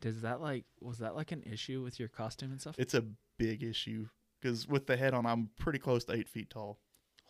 Does 0.00 0.22
that 0.22 0.40
like 0.40 0.64
was 0.80 0.98
that 0.98 1.14
like 1.14 1.32
an 1.32 1.42
issue 1.42 1.82
with 1.82 2.00
your 2.00 2.08
costume 2.08 2.50
and 2.50 2.60
stuff? 2.60 2.74
It's 2.78 2.94
a 2.94 3.04
big 3.36 3.62
issue 3.62 4.08
because 4.40 4.66
with 4.66 4.86
the 4.86 4.96
head 4.96 5.12
on, 5.12 5.26
I'm 5.26 5.50
pretty 5.58 5.78
close 5.78 6.04
to 6.06 6.14
eight 6.14 6.28
feet 6.28 6.48
tall, 6.48 6.80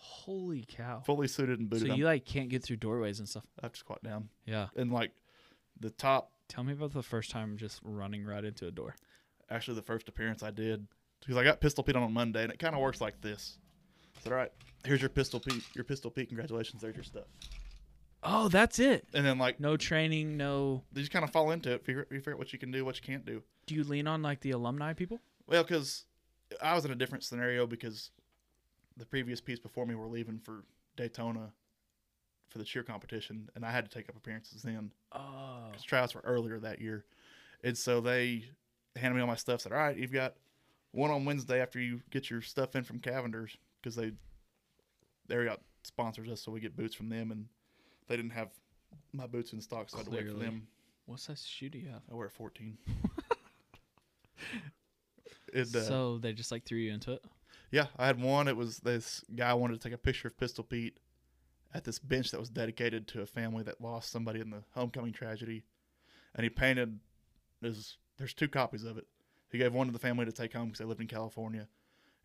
Holy 0.05 0.65
cow! 0.69 1.01
fully 1.07 1.29
suited 1.29 1.61
and 1.61 1.71
booted. 1.71 1.89
So 1.89 1.95
you 1.95 2.05
like 2.05 2.25
can't 2.25 2.49
get 2.49 2.63
through 2.65 2.77
doorways 2.79 3.21
and 3.21 3.29
stuff. 3.29 3.45
I 3.61 3.67
have 3.67 3.73
to 3.73 3.79
squat 3.79 4.03
down, 4.03 4.29
Yeah. 4.47 4.67
and 4.77 4.93
like 4.93 5.13
the 5.79 5.91
top. 5.91 6.33
Tell 6.49 6.65
me 6.65 6.73
about 6.73 6.93
the 6.93 7.03
first 7.05 7.31
time 7.31 7.57
just 7.57 7.81
running 7.85 8.25
right 8.25 8.45
into 8.45 8.67
a 8.67 8.71
door. 8.73 8.95
Actually, 9.49 9.77
the 9.77 9.83
first 9.83 10.09
appearance 10.09 10.43
I 10.43 10.51
did 10.51 10.87
because 11.21 11.37
I 11.37 11.45
got 11.45 11.61
Pistol 11.61 11.85
Pete 11.85 11.95
on 11.97 12.03
on 12.03 12.13
Monday, 12.13 12.43
and 12.43 12.53
it 12.53 12.59
kind 12.59 12.75
of 12.75 12.81
works 12.81 13.01
like 13.01 13.21
this. 13.21 13.59
Said, 14.23 14.33
"All 14.33 14.39
right, 14.39 14.53
here's 14.85 15.01
your 15.01 15.09
Pistol 15.09 15.39
Pete. 15.41 15.63
Your 15.75 15.85
Pistol 15.85 16.11
Pete. 16.11 16.29
Congratulations. 16.29 16.83
There's 16.83 16.97
your 16.97 17.05
stuff." 17.05 17.27
Oh, 18.25 18.49
that's 18.49 18.79
it. 18.79 19.07
And 19.15 19.25
then 19.25 19.39
like 19.39 19.59
No 19.61 19.77
training, 19.77 20.37
no. 20.37 20.83
they 20.93 21.01
just 21.01 21.13
kind 21.13 21.25
of 21.25 21.31
fall 21.31 21.51
into 21.53 21.73
it. 21.73 21.85
Figure, 21.85 22.07
you 22.11 22.19
figure 22.19 22.33
out 22.35 22.39
what 22.39 22.53
you 22.53 22.59
can 22.59 22.71
do, 22.71 22.85
what 22.85 22.97
you 22.97 23.03
can't 23.03 23.25
do. 23.27 23.43
Do 23.67 23.75
you 23.75 23.83
lean 23.85 24.07
on 24.07 24.23
like 24.23 24.41
the 24.41 24.51
alumni 24.53 24.93
people? 24.95 25.21
Well, 25.49 25.63
because 25.65 26.05
I 26.61 26.75
was 26.75 26.85
in 26.85 26.91
a 26.93 26.95
different 26.95 27.25
scenario 27.25 27.67
because 27.67 28.11
the 28.97 29.07
previous 29.07 29.41
piece 29.41 29.59
before 29.59 29.87
me 29.87 29.95
were 29.95 30.07
leaving 30.07 30.39
for 30.39 30.65
Daytona 30.97 31.53
for 32.49 32.59
the 32.59 32.65
cheer 32.65 32.83
competition, 32.83 33.49
and 33.55 33.65
I 33.65 33.71
had 33.71 33.89
to 33.89 33.91
take 33.91 34.09
up 34.09 34.17
appearances 34.17 34.63
then 34.63 34.91
Oh, 35.13 35.69
because 35.71 35.85
tryouts 35.85 36.15
were 36.15 36.21
earlier 36.25 36.59
that 36.61 36.81
year. 36.81 37.05
And 37.65 37.77
so 37.77 38.01
they 38.01 38.45
handed 38.97 39.15
me 39.15 39.21
all 39.23 39.27
my 39.27 39.37
stuff. 39.37 39.63
Said, 39.63 39.73
"All 39.73 39.79
right, 39.79 39.97
you've 39.97 40.13
got 40.13 40.35
one 40.91 41.11
on 41.11 41.25
Wednesday 41.25 41.61
after 41.61 41.81
you 41.81 42.03
get 42.11 42.29
your 42.31 42.43
stuff 42.43 42.77
in 42.77 42.85
from 42.85 42.99
Cavender's 42.99 43.57
because 43.81 43.97
they 43.97 44.13
they 45.29 45.45
got 45.45 45.61
sponsors 45.83 46.29
us, 46.29 46.43
so 46.43 46.53
we 46.53 46.61
get 46.61 46.77
boots 46.77 46.95
from 46.95 47.09
them, 47.09 47.31
and 47.31 47.47
they 48.09 48.17
didn't 48.17 48.33
have 48.33 48.51
my 49.13 49.27
boots 49.27 49.53
in 49.53 49.61
stock, 49.61 49.89
so 49.89 49.97
I 49.97 50.01
had 50.01 50.07
to 50.07 50.13
wait 50.13 50.29
for 50.29 50.35
them. 50.35 50.67
what 51.07 51.21
size 51.21 51.47
shoe 51.47 51.71
do 51.71 51.79
you 51.79 51.89
have? 51.89 52.03
I 52.11 52.15
wear 52.15 52.27
a 52.27 52.31
14. 52.31 52.77
it, 55.53 55.75
uh, 55.75 55.83
so 55.83 56.19
they 56.19 56.33
just 56.33 56.53
like 56.53 56.65
threw 56.65 56.79
you 56.79 56.93
into 56.93 57.13
it. 57.13 57.25
Yeah, 57.73 57.87
I 57.97 58.07
had 58.07 58.21
one. 58.21 58.47
It 58.47 58.57
was 58.57 58.79
this 58.79 59.25
guy 59.35 59.53
wanted 59.55 59.81
to 59.81 59.89
take 59.89 59.95
a 59.95 59.99
picture 59.99 60.29
of 60.29 60.39
Pistol 60.39 60.63
Pete 60.63 60.99
at 61.75 61.85
this 61.85 61.99
bench 61.99 62.31
that 62.31 62.39
was 62.39 62.51
dedicated 62.51 63.09
to 63.09 63.23
a 63.23 63.27
family 63.27 63.65
that 63.65 63.81
lost 63.81 64.13
somebody 64.13 64.41
in 64.41 64.51
the 64.51 64.63
homecoming 64.75 65.13
tragedy, 65.13 65.65
and 66.35 66.45
he 66.45 66.51
painted. 66.51 67.01
There's 67.63 67.97
there's 68.19 68.35
two 68.35 68.49
copies 68.49 68.85
of 68.85 68.99
it. 68.99 69.07
He 69.51 69.59
gave 69.59 69.73
one 69.73 69.87
to 69.87 69.93
the 69.93 69.99
family 69.99 70.27
to 70.27 70.33
take 70.33 70.53
home 70.53 70.67
because 70.67 70.79
they 70.79 70.85
lived 70.85 71.01
in 71.01 71.07
California, 71.07 71.67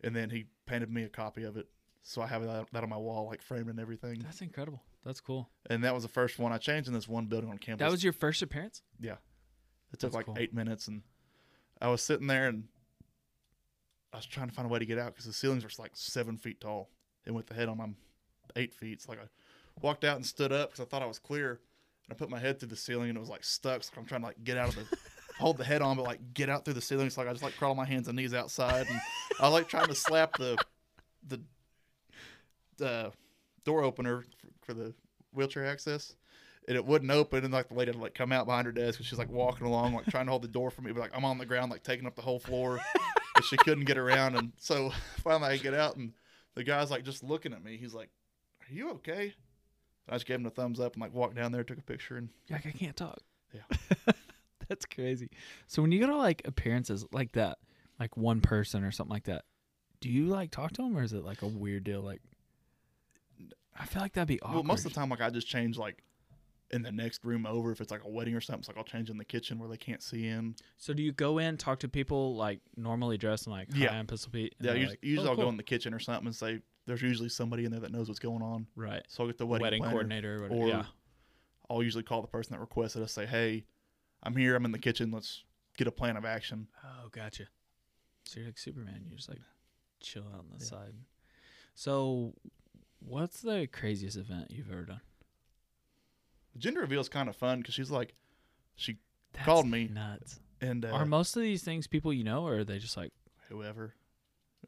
and 0.04 0.16
then 0.16 0.30
he 0.30 0.48
painted 0.66 0.92
me 0.92 1.04
a 1.04 1.10
copy 1.10 1.44
of 1.44 1.56
it. 1.58 1.68
So 2.04 2.22
I 2.22 2.28
have 2.28 2.44
that, 2.44 2.68
that 2.72 2.84
on 2.84 2.90
my 2.90 2.98
wall, 2.98 3.28
like 3.28 3.42
framed 3.42 3.70
and 3.70 3.80
everything. 3.80 4.20
That's 4.20 4.42
incredible. 4.42 4.82
That's 5.06 5.20
cool. 5.20 5.50
And 5.70 5.84
that 5.84 5.94
was 5.94 6.04
the 6.04 6.10
first 6.10 6.40
one 6.40 6.52
I 6.52 6.58
changed 6.58 6.88
in 6.88 6.94
this 6.94 7.08
one 7.08 7.26
building 7.26 7.50
on 7.50 7.58
campus. 7.58 7.84
That 7.84 7.92
was 7.92 8.04
your 8.04 8.14
first 8.14 8.42
appearance. 8.42 8.82
Yeah. 9.00 9.16
It 9.94 10.00
took 10.00 10.12
That's 10.12 10.16
like 10.16 10.26
cool. 10.26 10.36
eight 10.38 10.54
minutes, 10.54 10.88
and 10.88 11.04
I 11.82 11.88
was 11.88 12.02
sitting 12.02 12.28
there 12.28 12.48
and 12.48 12.66
I 14.14 14.18
was 14.18 14.26
trying 14.26 14.48
to 14.48 14.54
find 14.54 14.66
a 14.66 14.70
way 14.70 14.80
to 14.80 14.86
get 14.86 14.98
out 14.98 15.14
because 15.14 15.26
the 15.26 15.34
ceilings 15.34 15.64
were 15.64 15.70
like 15.80 15.92
seven 15.94 16.38
feet 16.38 16.62
tall, 16.62 16.90
and 17.26 17.36
with 17.36 17.48
the 17.48 17.54
head 17.54 17.70
on, 17.70 17.80
I'm 17.80 17.96
eight 18.56 18.74
feet. 18.74 18.94
It's 18.94 19.10
like 19.10 19.20
I 19.20 19.28
walked 19.82 20.04
out 20.04 20.16
and 20.16 20.26
stood 20.26 20.52
up 20.52 20.72
because 20.72 20.86
I 20.86 20.88
thought 20.88 21.02
I 21.02 21.08
was 21.08 21.20
clear, 21.20 21.60
and 22.06 22.12
I 22.12 22.16
put 22.16 22.30
my 22.30 22.40
head 22.40 22.60
through 22.60 22.70
the 22.70 22.76
ceiling 22.76 23.10
and 23.10 23.18
it 23.18 23.22
was 23.22 23.30
like 23.30 23.44
stuck. 23.44 23.84
So 23.84 23.92
I'm 23.98 24.06
trying 24.06 24.22
to 24.22 24.28
like 24.28 24.44
get 24.44 24.58
out 24.58 24.70
of 24.70 24.76
the 24.76 24.98
hold 25.38 25.58
the 25.58 25.64
head 25.64 25.82
on, 25.82 25.98
but 25.98 26.06
like 26.06 26.34
get 26.34 26.50
out 26.50 26.66
through 26.66 26.76
the 26.76 26.82
ceiling. 26.82 27.10
So 27.10 27.22
like 27.22 27.30
I 27.30 27.34
just 27.34 27.44
like 27.44 27.58
crawl 27.58 27.72
on 27.72 27.78
my 27.78 27.86
hands 27.86 28.08
and 28.08 28.16
knees 28.16 28.34
outside, 28.34 28.88
and 28.88 29.00
I 29.40 29.48
like 29.50 29.68
trying 29.68 29.88
to 29.88 29.96
slap 29.96 30.38
the 30.38 30.58
the 31.28 31.42
the 32.78 33.12
door 33.66 33.84
opener 33.84 34.24
for, 34.38 34.48
for 34.62 34.74
the 34.74 34.94
wheelchair 35.34 35.66
access 35.66 36.16
and 36.68 36.76
it 36.76 36.86
wouldn't 36.86 37.12
open 37.12 37.44
and 37.44 37.54
like 37.54 37.70
the 37.70 37.74
lady 37.74 37.90
had 37.90 37.96
to 37.96 38.02
like 38.02 38.14
come 38.14 38.32
out 38.32 38.46
behind 38.46 38.66
her 38.66 38.72
desk 38.72 39.00
and 39.00 39.06
she's 39.06 39.18
like 39.18 39.30
walking 39.30 39.66
along 39.66 39.94
like 39.94 40.06
trying 40.06 40.26
to 40.26 40.32
hold 40.32 40.42
the 40.42 40.48
door 40.48 40.70
for 40.72 40.82
me 40.82 40.92
but 40.92 41.00
like 41.00 41.12
i'm 41.16 41.26
on 41.26 41.38
the 41.38 41.46
ground 41.46 41.72
like 41.72 41.84
taking 41.84 42.06
up 42.06 42.16
the 42.16 42.22
whole 42.22 42.40
floor 42.40 42.80
she 43.44 43.58
couldn't 43.58 43.86
get 43.86 43.98
around 43.98 44.36
and 44.36 44.52
so 44.58 44.92
finally 45.24 45.50
i 45.54 45.58
get 45.58 45.74
out 45.74 45.96
and 45.96 46.14
the 46.56 46.64
guy's 46.64 46.90
like 46.92 47.04
just 47.04 47.24
looking 47.24 47.54
at 47.54 47.64
me 47.64 47.78
he's 47.78 47.94
like 47.94 48.10
are 48.62 48.74
you 48.74 48.90
okay 48.92 49.22
and 49.24 50.10
i 50.10 50.16
just 50.16 50.26
gave 50.26 50.40
him 50.40 50.46
a 50.46 50.50
thumbs 50.50 50.80
up 50.80 50.94
and 50.94 51.02
like 51.02 51.14
walked 51.14 51.36
down 51.36 51.52
there 51.52 51.64
took 51.64 51.78
a 51.78 51.84
picture 51.84 52.18
and 52.18 52.30
You're 52.48 52.58
like 52.58 52.66
I 52.68 52.72
can't 52.72 52.96
talk. 52.96 53.20
Yeah. 53.54 53.78
That's 54.68 54.86
crazy. 54.86 55.30
So 55.68 55.82
when 55.82 55.92
you 55.94 56.00
go 56.02 56.08
to 56.08 56.16
like 56.18 56.42
appearances 56.46 57.06
like 57.14 57.32
that, 57.34 57.58
like 58.02 58.18
one 58.18 58.42
person 58.42 58.84
or 58.84 58.92
something 58.92 59.14
like 59.14 59.24
that, 59.24 59.46
do 60.02 60.10
you 60.10 60.26
like 60.26 60.52
talk 60.52 60.74
to 60.74 60.82
them 60.82 60.98
or 60.98 61.04
is 61.04 61.14
it 61.14 61.24
like 61.24 61.42
a 61.42 61.48
weird 61.48 61.86
deal? 61.86 62.02
Like, 62.02 62.22
I 63.80 63.86
feel 63.86 64.02
like 64.02 64.14
that'd 64.14 64.28
be 64.28 64.42
awkward. 64.42 64.56
well 64.56 64.64
most 64.64 64.86
of 64.86 64.94
the 64.94 65.00
time 65.00 65.10
like 65.10 65.22
i 65.22 65.30
just 65.30 65.48
change 65.48 65.78
like 65.78 66.04
in 66.72 66.82
the 66.82 66.92
next 66.92 67.24
room 67.24 67.46
over 67.46 67.72
if 67.72 67.80
it's 67.80 67.92
like 67.92 68.04
a 68.04 68.10
wedding 68.10 68.36
or 68.36 68.42
something 68.42 68.60
it's 68.60 68.68
like 68.68 68.78
i'll 68.78 68.84
change 68.84 69.10
in 69.10 69.18
the 69.18 69.24
kitchen 69.24 69.58
where 69.58 69.70
they 69.70 69.78
can't 69.78 70.04
see 70.04 70.28
in 70.28 70.54
So 70.78 70.94
do 70.94 71.02
you 71.02 71.12
go 71.14 71.38
in, 71.38 71.56
talk 71.58 71.80
to 71.80 71.88
people 71.88 72.36
like 72.36 72.60
normally 72.76 73.18
dressed 73.18 73.48
and 73.48 73.56
like, 73.56 73.70
Yeah. 73.74 73.92
I'm 73.94 74.06
Pistol 74.08 74.32
Pete? 74.34 74.54
yeah 74.60 74.72
usually, 74.74 74.90
like, 74.90 75.00
usually 75.02 75.28
"Oh, 75.28 75.32
i'll 75.32 75.38
go 75.38 75.48
in 75.50 75.56
the 75.58 75.64
kitchen 75.64 75.94
or 75.94 76.00
something 76.00 76.26
and 76.28 76.36
say 76.36 76.60
there's 76.86 77.02
usually 77.02 77.30
somebody 77.30 77.64
in 77.66 77.72
there 77.72 77.80
that 77.80 77.92
knows 77.92 78.08
what's 78.10 78.20
going 78.20 78.42
on 78.42 78.68
right 78.76 79.04
so 79.08 79.24
i'll 79.24 79.28
get 79.30 79.38
the 79.38 79.46
wedding, 79.46 79.64
wedding, 79.82 79.84
coordinator 79.84 80.38
or 80.38 80.42
whatever. 80.50 80.62
or 80.62 80.68
yeah, 80.68 80.84
I'll 81.70 81.84
usually 81.84 82.04
call 82.04 82.22
the 82.22 82.28
person 82.30 82.54
that 82.54 82.60
requested 82.62 83.02
us, 83.02 83.12
say, 83.12 83.26
"Hey, 83.26 83.66
I'm 84.24 84.36
here. 84.38 84.56
I'm 84.56 84.64
in 84.64 84.72
the 84.72 84.80
kitchen. 84.80 85.12
Let's 85.12 85.44
get 85.78 85.86
a 85.88 85.92
plan 85.92 86.16
of 86.16 86.24
action." 86.24 86.68
Oh, 86.82 87.10
gotcha. 87.12 87.44
So 88.24 88.40
you're 88.40 88.48
like 88.48 88.58
Superman. 88.58 89.04
you're 89.10 89.18
just 89.18 89.28
like 89.28 89.42
chill 90.00 90.24
out 90.34 90.40
on 90.40 90.46
the 90.58 90.64
Yeah. 90.64 90.70
side. 90.70 90.94
So, 91.76 92.36
what's 93.00 93.42
the 93.42 93.68
craziest 93.72 94.16
event 94.18 94.50
you've 94.52 94.72
ever 94.72 94.84
done? 94.84 95.02
The 96.58 96.62
gender 96.62 96.82
reveal 96.82 97.00
is 97.02 97.08
kind 97.08 97.30
of 97.30 97.36
fun 97.36 97.60
because 97.60 97.76
she's 97.76 97.92
like, 97.92 98.16
she 98.76 98.98
That's 99.34 99.46
Called 99.46 99.68
me. 99.68 99.88
nuts. 99.94 100.40
and 100.60 100.84
uh, 100.84 100.90
Are 100.90 101.06
most 101.06 101.36
of 101.36 101.44
these 101.44 101.62
things 101.64 101.86
people 101.86 102.12
you 102.12 102.24
know, 102.24 102.48
or 102.48 102.58
are 102.60 102.64
they 102.64 102.80
just 102.80 102.98
like 102.98 103.12
whoever. 103.50 103.94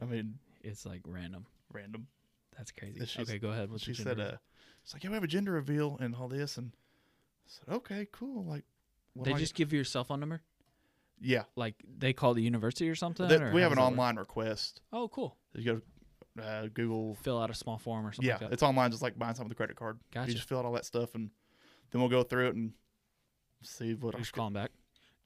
I 0.00 0.04
mean, 0.04 0.38
it's 0.62 0.86
like 0.86 1.00
random? 1.04 1.46
random. 1.72 2.06
That's 2.56 2.70
crazy. 2.70 3.00
Okay, 3.20 3.38
go 3.38 3.48
ahead. 3.50 3.70
What's 3.72 3.82
she 3.82 3.94
said, 3.94 4.20
uh, 4.20 4.36
"It's 4.84 4.92
like, 4.94 5.02
yeah, 5.02 5.10
we 5.10 5.14
have 5.14 5.24
a 5.24 5.28
gender 5.28 5.50
reveal 5.52 5.96
and 6.00 6.14
all 6.14 6.28
this," 6.28 6.56
and 6.58 6.72
I 6.74 7.48
said, 7.48 7.74
"Okay, 7.74 8.06
cool." 8.12 8.44
Like, 8.44 8.64
what 9.14 9.24
They 9.24 9.32
just 9.34 9.54
get?" 9.54 9.64
give 9.64 9.72
you 9.72 9.78
your 9.78 9.84
cell 9.84 10.04
phone 10.04 10.20
number? 10.20 10.42
yeah. 11.20 11.42
Like 11.56 11.74
they 11.98 12.12
call 12.12 12.34
the 12.34 12.42
university 12.42 12.88
or 12.88 12.94
something? 12.94 13.26
They- 13.26 13.36
or 13.36 13.52
we 13.52 13.62
have 13.62 13.72
an 13.72 13.76
that 13.78 13.82
work? 13.82 13.90
online 13.92 14.16
request. 14.16 14.80
Oh, 14.92 15.08
cool. 15.08 15.36
You 15.54 15.64
go 15.64 15.80
to 16.36 16.42
uh, 16.44 16.66
Google. 16.72 17.16
Fill 17.16 17.40
out 17.40 17.50
a 17.50 17.54
small 17.54 17.78
form 17.78 18.06
or 18.06 18.12
something 18.12 18.28
Yeah, 18.28 18.38
like 18.40 18.52
it's 18.52 18.62
online, 18.62 18.90
just 18.92 19.02
like 19.02 19.18
buying 19.18 19.34
something 19.34 19.48
with 19.48 19.56
a 19.56 19.58
credit 19.58 19.76
card. 19.76 19.98
Gotcha. 20.14 20.28
You 20.28 20.34
just 20.36 20.48
fill 20.48 20.58
out 20.60 20.64
all 20.64 20.72
that 20.74 20.84
stuff, 20.84 21.14
and 21.16 21.30
then 21.90 22.00
we'll 22.00 22.10
go 22.10 22.22
through 22.22 22.48
it 22.48 22.54
and 22.56 22.72
see 23.62 23.94
what 23.94 24.16
just 24.16 24.32
call 24.32 24.46
them 24.46 24.54
back. 24.54 24.70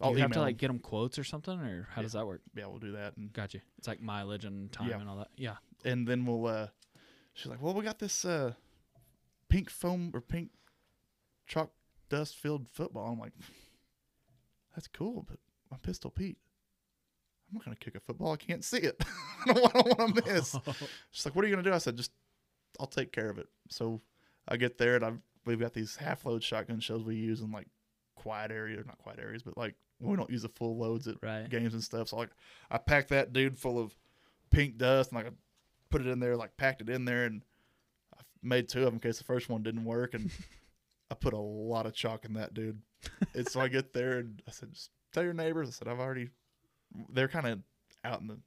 I'll 0.00 0.10
Do 0.10 0.16
you 0.16 0.22
have 0.22 0.32
to 0.32 0.38
email 0.38 0.44
like 0.46 0.56
get 0.56 0.66
them 0.68 0.78
quotes 0.80 1.18
or 1.18 1.24
something, 1.24 1.58
or 1.58 1.88
how 1.92 2.02
does 2.02 2.12
that 2.12 2.26
work? 2.26 2.42
Yeah, 2.56 2.66
we'll 2.66 2.78
do 2.78 2.92
that, 2.92 3.16
and 3.16 3.32
Gotcha. 3.32 3.60
It's 3.78 3.86
like 3.88 4.00
mileage 4.02 4.44
and 4.44 4.70
time 4.72 4.88
Yeah. 4.90 5.00
and 5.00 5.08
all 5.08 5.16
that. 5.18 5.28
Yeah. 5.36 5.56
and 5.84 6.06
then 6.06 6.24
we'll 6.26 6.46
uh 6.46 6.66
she's 7.34 7.46
like 7.46 7.60
well 7.62 7.74
we 7.74 7.82
got 7.84 7.98
this 7.98 8.24
uh 8.24 8.52
pink 9.48 9.70
foam 9.70 10.10
or 10.14 10.20
pink 10.20 10.50
chalk 11.46 11.70
dust 12.08 12.36
filled 12.36 12.68
football 12.68 13.12
i'm 13.12 13.18
like 13.18 13.32
that's 14.74 14.88
cool 14.88 15.24
but 15.28 15.38
my 15.70 15.76
pistol 15.82 16.10
pete 16.10 16.38
I'm 17.50 17.56
not 17.58 17.64
gonna 17.66 17.76
kick 17.76 17.94
a 17.94 18.00
football. 18.00 18.32
I 18.32 18.36
can't 18.36 18.64
see 18.64 18.78
it. 18.78 19.00
I 19.46 19.52
don't, 19.52 19.76
I 19.76 19.82
don't 19.82 19.98
want 19.98 20.16
to 20.16 20.32
miss. 20.32 20.56
She's 21.12 21.24
like, 21.26 21.36
"What 21.36 21.44
are 21.44 21.48
you 21.48 21.54
gonna 21.54 21.62
do?" 21.68 21.74
I 21.74 21.78
said, 21.78 21.94
"Just, 21.96 22.10
I'll 22.80 22.86
take 22.88 23.12
care 23.12 23.28
of 23.30 23.38
it." 23.38 23.46
So 23.68 24.00
I 24.48 24.56
get 24.56 24.76
there 24.78 24.96
and 24.96 25.04
I've 25.04 25.18
we've 25.46 25.60
got 25.60 25.72
these 25.72 25.96
half 25.96 26.24
load 26.24 26.42
shotgun 26.42 26.80
shells 26.80 27.04
we 27.04 27.16
use 27.16 27.40
in 27.40 27.50
like 27.50 27.66
quiet 28.14 28.50
areas, 28.50 28.86
not 28.86 28.98
quiet 28.98 29.18
areas, 29.18 29.42
but 29.42 29.56
like 29.56 29.74
we 30.00 30.16
don't 30.16 30.30
use 30.30 30.42
the 30.42 30.48
full 30.48 30.76
loads 30.76 31.08
at 31.08 31.16
right. 31.22 31.48
games 31.48 31.74
and 31.74 31.82
stuff. 31.82 32.08
So 32.08 32.16
like 32.16 32.30
I 32.70 32.78
packed 32.78 33.10
that 33.10 33.32
dude 33.32 33.58
full 33.58 33.78
of 33.78 33.94
pink 34.50 34.76
dust 34.76 35.10
and 35.12 35.18
like 35.18 35.26
I 35.26 35.34
put 35.90 36.00
it 36.00 36.08
in 36.08 36.20
there, 36.20 36.36
like 36.36 36.56
packed 36.56 36.80
it 36.80 36.88
in 36.90 37.04
there, 37.04 37.24
and 37.24 37.42
I 38.16 38.20
made 38.42 38.68
two 38.68 38.80
of 38.80 38.86
them 38.86 38.94
in 38.94 39.00
case 39.00 39.18
the 39.18 39.24
first 39.24 39.48
one 39.48 39.62
didn't 39.62 39.84
work. 39.84 40.14
And 40.14 40.30
I 41.10 41.14
put 41.14 41.32
a 41.34 41.38
lot 41.38 41.86
of 41.86 41.94
chalk 41.94 42.24
in 42.24 42.34
that 42.34 42.54
dude. 42.54 42.80
and 43.34 43.48
so 43.48 43.60
I 43.60 43.68
get 43.68 43.92
there 43.92 44.18
and 44.18 44.42
I 44.48 44.50
said, 44.50 44.72
just 44.72 44.90
tell 45.12 45.22
your 45.22 45.34
neighbors. 45.34 45.68
I 45.68 45.72
said 45.72 45.88
I've 45.88 46.00
already. 46.00 46.30
They're 47.10 47.28
kind 47.28 47.46
of 47.46 47.60
out 48.04 48.20
in 48.20 48.28
the. 48.28 48.38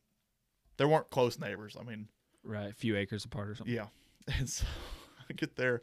They 0.78 0.86
weren't 0.86 1.10
close 1.10 1.40
neighbors. 1.40 1.76
I 1.80 1.84
mean, 1.84 2.08
Right. 2.48 2.70
A 2.72 2.74
few 2.74 2.96
acres 2.96 3.26
apart 3.26 3.50
or 3.50 3.56
something. 3.56 3.76
yeah. 3.76 3.88
And 4.40 4.50
so 4.50 4.66
I 5.30 5.34
get 5.34 5.56
there. 5.56 5.82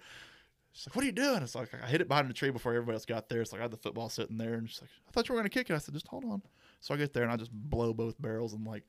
She's 0.76 0.86
like, 0.88 0.96
"What 0.96 1.02
are 1.04 1.06
you 1.06 1.12
doing?" 1.12 1.40
It's 1.42 1.54
like 1.54 1.70
I 1.72 1.86
hit 1.86 2.00
it 2.00 2.08
behind 2.08 2.28
the 2.28 2.34
tree 2.34 2.50
before 2.50 2.72
everybody 2.74 2.96
else 2.96 3.06
got 3.06 3.28
there. 3.28 3.40
It's 3.40 3.52
like 3.52 3.60
I 3.60 3.64
had 3.64 3.70
the 3.70 3.76
football 3.76 4.08
sitting 4.08 4.36
there, 4.36 4.54
and 4.54 4.68
she's 4.68 4.80
like, 4.82 4.90
"I 5.08 5.10
thought 5.12 5.28
you 5.28 5.34
were 5.34 5.38
gonna 5.40 5.48
kick 5.48 5.70
it." 5.70 5.74
I 5.74 5.78
said, 5.78 5.94
"Just 5.94 6.08
hold 6.08 6.24
on." 6.24 6.42
So 6.80 6.92
I 6.92 6.96
get 6.96 7.12
there 7.12 7.22
and 7.22 7.30
I 7.32 7.36
just 7.36 7.52
blow 7.52 7.94
both 7.94 8.20
barrels, 8.20 8.52
and 8.54 8.66
like 8.66 8.82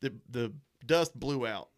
the 0.00 0.12
the 0.30 0.52
dust 0.86 1.18
blew 1.18 1.46
out, 1.46 1.70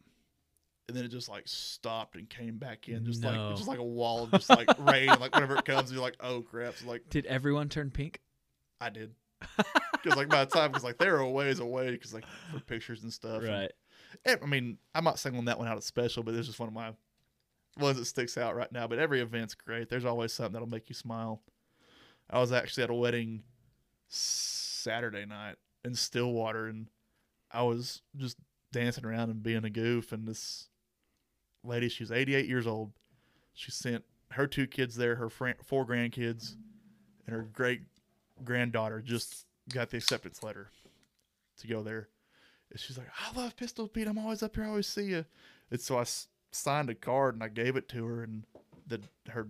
and 0.89 0.97
then 0.97 1.05
it 1.05 1.09
just 1.09 1.29
like 1.29 1.45
stopped 1.47 2.17
and 2.17 2.29
came 2.29 2.59
back 2.59 2.89
in, 2.89 3.05
just 3.05 3.23
No. 3.23 3.31
like 3.49 3.57
just 3.57 3.69
like 3.69 3.79
a 3.79 3.85
wall 3.85 4.25
of 4.25 4.33
just 4.33 4.51
like 4.51 4.69
rain. 4.81 5.07
Like 5.09 5.35
whenever 5.35 5.57
it 5.57 5.65
comes, 5.65 5.93
you're 5.93 6.03
like, 6.03 6.17
"Oh 6.21 6.43
crap!" 6.43 6.75
So 6.77 6.89
like 6.89 7.09
Did 7.09 7.27
everyone 7.27 7.69
turn 7.69 7.91
pink? 7.91 8.21
I 8.81 8.91
did. 8.91 9.15
Because 9.93 10.17
like 10.17 10.29
by 10.29 10.45
the 10.45 10.51
time, 10.51 10.71
because 10.71 10.85
like 10.85 10.99
they 10.99 11.09
were 11.09 11.19
a 11.21 11.31
ways 11.31 11.61
away, 11.61 11.93
because 11.93 12.13
like 12.13 12.25
for 12.53 12.61
pictures 12.61 13.03
and 13.03 13.13
stuff. 13.13 13.43
and- 13.43 13.49
Right. 13.49 13.73
Eh, 14.27 14.37
I 14.43 14.47
mean, 14.47 14.77
I'm 14.95 15.05
not 15.05 15.21
singling 15.21 15.45
that 15.45 15.57
one 15.59 15.69
out 15.69 15.77
as 15.79 15.85
special, 15.85 16.25
but 16.25 16.35
it's 16.35 16.49
just 16.49 16.59
one 16.59 16.69
of 16.69 16.75
my 16.75 16.93
ones 17.79 17.99
that 17.99 18.05
sticks 18.05 18.37
out 18.37 18.57
right 18.57 18.71
now. 18.73 18.87
But 18.87 18.99
every 18.99 19.21
event's 19.21 19.55
great. 19.55 19.89
There's 19.89 20.05
always 20.05 20.33
something 20.33 20.53
that'll 20.53 20.69
make 20.69 20.89
you 20.89 20.95
smile. 20.95 21.43
I 22.29 22.41
was 22.41 22.53
actually 22.53 22.85
at 22.85 22.91
a 22.91 22.95
wedding 22.95 23.43
Saturday 24.09 25.27
night 25.27 25.57
in 25.85 25.95
Stillwater, 25.95 26.67
and 26.67 26.89
I 27.51 27.63
was 27.63 28.03
just 28.17 28.37
dancing 28.73 29.05
around 29.05 29.31
and 29.31 29.43
being 29.43 29.65
a 29.65 29.71
goof. 29.71 30.13
And 30.13 30.27
this 30.27 30.69
lady, 31.65 31.89
she's 31.89 32.13
88 32.13 32.47
years 32.47 32.67
old. 32.67 32.93
She 33.55 33.71
sent 33.71 34.05
her 34.33 34.47
two 34.47 34.67
kids 34.67 34.97
there, 34.97 35.17
her 35.17 35.29
fran- 35.29 35.57
four 35.65 35.85
grandkids, 35.85 36.55
and 37.27 37.35
her 37.35 37.43
great 37.43 37.83
granddaughter 38.45 39.01
just 39.01 39.47
got 39.73 39.91
the 39.91 39.97
acceptance 39.97 40.43
letter 40.43 40.71
to 41.59 41.67
go 41.67 41.83
there. 41.83 42.09
And 42.71 42.79
she's 42.79 42.97
like, 42.97 43.09
I 43.19 43.39
love 43.39 43.57
Pistol 43.57 43.89
Pete. 43.89 44.07
I'm 44.07 44.19
always 44.19 44.43
up 44.43 44.55
here. 44.55 44.65
I 44.65 44.69
always 44.69 44.87
see 44.87 45.07
you. 45.07 45.25
And 45.71 45.81
so 45.81 45.99
I 45.99 46.05
signed 46.53 46.91
a 46.91 46.95
card 46.95 47.35
and 47.35 47.43
I 47.43 47.49
gave 47.49 47.77
it 47.77 47.89
to 47.91 48.05
her. 48.07 48.23
And 48.23 48.45
the 48.87 49.01
her 49.29 49.49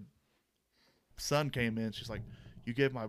son 1.16 1.50
came 1.50 1.78
in. 1.78 1.92
She's 1.92 2.10
like, 2.10 2.22
You 2.64 2.74
gave 2.74 2.92
my 2.92 3.06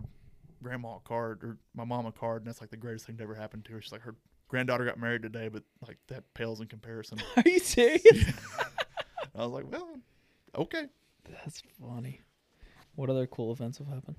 grandma 0.62 0.96
a 0.96 1.00
card 1.00 1.42
or 1.42 1.58
my 1.74 1.84
mom 1.84 2.06
a 2.06 2.12
card. 2.12 2.42
And 2.42 2.48
that's 2.48 2.60
like 2.60 2.70
the 2.70 2.76
greatest 2.76 3.06
thing 3.06 3.16
to 3.18 3.22
ever 3.22 3.34
happened 3.34 3.64
to 3.66 3.72
her. 3.72 3.80
She's 3.80 3.92
like, 3.92 4.02
Her 4.02 4.14
granddaughter 4.48 4.84
got 4.84 4.98
married 4.98 5.22
today, 5.22 5.48
but 5.48 5.62
like 5.86 5.98
that 6.08 6.24
pales 6.34 6.60
in 6.60 6.66
comparison. 6.66 7.18
Are 7.36 7.42
you 7.46 7.58
serious? 7.58 8.02
I 9.34 9.44
was 9.44 9.52
like, 9.52 9.70
Well, 9.70 9.96
okay. 10.56 10.86
That's 11.30 11.62
funny. 11.80 12.20
What 12.94 13.08
other 13.08 13.26
cool 13.26 13.52
events 13.52 13.78
have 13.78 13.86
happened? 13.86 14.16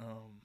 Um, 0.00 0.41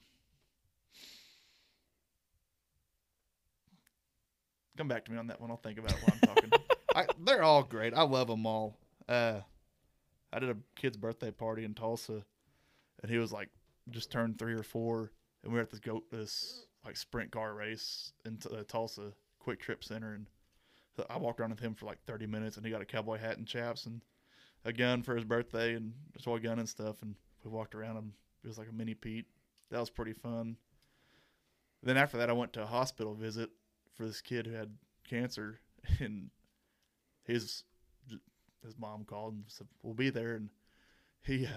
come 4.78 4.88
back 4.88 5.06
to 5.06 5.12
me 5.12 5.18
on 5.18 5.28
that 5.28 5.42
one. 5.42 5.52
I'll 5.52 5.58
think 5.58 5.80
about 5.80 5.92
it 5.92 5.98
while 6.04 6.14
I'm 6.14 6.36
talking. 6.36 6.52
I, 6.96 7.06
they're 7.26 7.44
all 7.44 7.64
great. 7.64 7.94
I 7.94 8.04
love 8.04 8.28
them 8.28 8.46
all. 8.46 8.78
Uh, 9.08 9.42
I 10.32 10.40
did 10.40 10.50
a 10.50 10.58
kid's 10.76 10.98
birthday 10.98 11.32
party 11.32 11.64
in 11.64 11.74
Tulsa, 11.74 12.24
and 13.02 13.12
he 13.12 13.18
was 13.18 13.32
like 13.32 13.50
just 13.90 14.12
turned 14.12 14.38
three 14.38 14.54
or 14.54 14.64
four, 14.64 15.12
and 15.44 15.52
we 15.52 15.58
were 15.58 15.64
at 15.64 15.70
this 15.70 15.80
go 15.80 16.04
this 16.12 16.66
like 16.86 16.98
sprint 16.98 17.32
car 17.32 17.54
race 17.54 18.14
in 18.26 18.38
uh, 18.52 18.64
Tulsa 18.68 19.14
QuikTrip 19.46 19.84
Center, 19.84 20.14
and 20.14 20.28
I 21.10 21.18
walked 21.18 21.40
around 21.40 21.52
with 21.52 21.60
him 21.60 21.76
for 21.76 21.86
like 21.86 22.00
30 22.06 22.28
minutes, 22.28 22.58
and 22.58 22.66
he 22.66 22.72
got 22.72 22.82
a 22.82 22.86
cowboy 22.86 23.18
hat 23.18 23.38
and 23.38 23.48
chaps 23.48 23.86
and 23.86 24.02
a 24.66 24.74
gun 24.74 25.04
for 25.04 25.16
his 25.16 25.24
birthday 25.24 25.76
and 25.76 25.94
a 26.16 26.22
toy 26.22 26.40
gun 26.40 26.60
and 26.60 26.68
stuff, 26.68 27.02
and 27.02 27.16
we 27.44 27.52
walked 27.52 27.76
around 27.76 27.98
him. 27.98 28.14
it 28.44 28.48
was 28.48 28.58
like 28.58 28.70
a 28.70 28.74
mini 28.74 28.94
Pete. 28.94 29.26
That 29.70 29.80
was 29.80 29.90
pretty 29.90 30.14
fun. 30.14 30.58
Then 31.84 31.98
after 31.98 32.18
that, 32.18 32.30
I 32.30 32.34
went 32.34 32.54
to 32.54 32.64
a 32.64 32.68
hospital 32.68 33.14
visit 33.14 33.50
for 33.98 34.06
this 34.06 34.22
kid 34.22 34.46
who 34.46 34.54
had 34.54 34.70
cancer, 35.10 35.60
and 36.00 36.30
his 37.24 37.64
his 38.64 38.78
mom 38.78 39.04
called 39.06 39.34
and 39.34 39.44
said, 39.48 39.68
"We'll 39.84 39.94
be 39.94 40.10
there." 40.10 40.36
And 40.36 40.50
he 41.24 41.48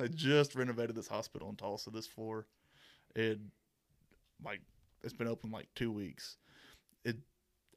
uh, 0.00 0.06
just 0.14 0.54
renovated 0.54 0.96
this 0.96 1.08
hospital 1.08 1.48
in 1.50 1.56
Tulsa, 1.56 1.90
this 1.90 2.06
floor. 2.06 2.46
It 3.14 3.38
like 4.44 4.60
it's 5.02 5.12
been 5.12 5.28
open 5.28 5.50
like 5.50 5.68
two 5.74 5.92
weeks. 5.92 6.36
It 7.04 7.16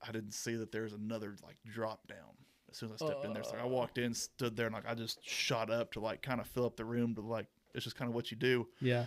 I 0.08 0.12
didn't 0.12 0.34
see 0.34 0.56
that 0.56 0.72
there's 0.72 0.94
another 0.94 1.36
like 1.44 1.58
drop 1.66 2.08
down 2.08 2.36
as 2.70 2.78
soon 2.78 2.92
as 2.92 3.02
I 3.02 3.06
stepped 3.06 3.26
in 3.26 3.34
there. 3.34 3.44
So 3.44 3.52
like, 3.52 3.62
I 3.62 3.66
walked 3.66 3.98
in, 3.98 4.14
stood 4.14 4.56
there, 4.56 4.68
and 4.68 4.76
like 4.76 4.88
I 4.88 4.94
just 4.94 5.28
shot 5.28 5.70
up 5.70 5.92
to 5.94 6.00
like 6.00 6.22
kind 6.22 6.40
of 6.40 6.48
fill 6.48 6.66
up 6.66 6.76
the 6.76 6.86
room 6.86 7.16
to 7.16 7.22
like 7.22 7.48
it's 7.74 7.84
just 7.84 7.96
kind 7.96 8.10
of 8.10 8.16
what 8.16 8.32
you 8.32 8.38
do. 8.38 8.68
Yeah. 8.82 9.06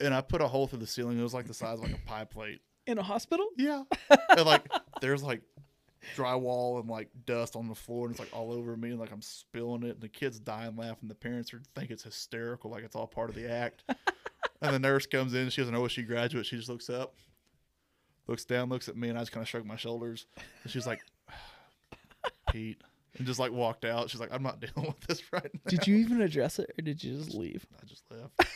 And 0.00 0.14
I 0.14 0.22
put 0.22 0.40
a 0.40 0.48
hole 0.48 0.66
through 0.66 0.78
the 0.78 0.86
ceiling. 0.86 1.18
It 1.18 1.22
was 1.22 1.34
like 1.34 1.46
the 1.46 1.54
size 1.54 1.78
of 1.78 1.84
like 1.84 1.94
a 1.94 2.08
pie 2.08 2.24
plate. 2.24 2.60
In 2.90 2.98
a 2.98 3.02
hospital? 3.04 3.46
Yeah. 3.56 3.84
and 4.30 4.44
like 4.44 4.68
there's 5.00 5.22
like 5.22 5.42
drywall 6.16 6.80
and 6.80 6.88
like 6.88 7.08
dust 7.24 7.54
on 7.54 7.68
the 7.68 7.74
floor 7.74 8.06
and 8.06 8.12
it's 8.12 8.18
like 8.18 8.36
all 8.36 8.52
over 8.52 8.76
me 8.76 8.90
and 8.90 8.98
like 8.98 9.12
I'm 9.12 9.22
spilling 9.22 9.84
it 9.84 9.90
and 9.90 10.00
the 10.00 10.08
kids 10.08 10.40
dying 10.40 10.76
laughing. 10.76 11.08
The 11.08 11.14
parents 11.14 11.54
are 11.54 11.62
think 11.76 11.90
it's 11.90 12.02
hysterical, 12.02 12.70
like 12.70 12.82
it's 12.82 12.96
all 12.96 13.06
part 13.06 13.30
of 13.30 13.36
the 13.36 13.48
act. 13.48 13.84
and 14.60 14.74
the 14.74 14.78
nurse 14.80 15.06
comes 15.06 15.34
in, 15.34 15.50
she 15.50 15.60
doesn't 15.60 15.72
know 15.72 15.80
what 15.80 15.92
she 15.92 16.02
graduate. 16.02 16.46
She 16.46 16.56
just 16.56 16.68
looks 16.68 16.90
up, 16.90 17.14
looks 18.26 18.44
down, 18.44 18.68
looks 18.68 18.88
at 18.88 18.96
me, 18.96 19.08
and 19.08 19.16
I 19.16 19.22
just 19.22 19.30
kind 19.30 19.42
of 19.42 19.48
shrug 19.48 19.64
my 19.64 19.76
shoulders. 19.76 20.26
And 20.64 20.72
she's 20.72 20.86
like, 20.86 21.00
Pete. 22.50 22.82
And 23.18 23.26
just 23.26 23.38
like 23.38 23.52
walked 23.52 23.84
out. 23.84 24.10
She's 24.10 24.20
like, 24.20 24.32
I'm 24.32 24.42
not 24.42 24.60
dealing 24.74 24.88
with 24.88 25.00
this 25.06 25.22
right 25.32 25.50
now. 25.52 25.60
Did 25.68 25.86
you 25.86 25.94
even 25.96 26.22
address 26.22 26.58
it 26.58 26.72
or 26.76 26.82
did 26.82 27.04
you 27.04 27.18
just 27.18 27.34
leave? 27.34 27.64
I 27.80 27.86
just 27.86 28.02
left. 28.10 28.50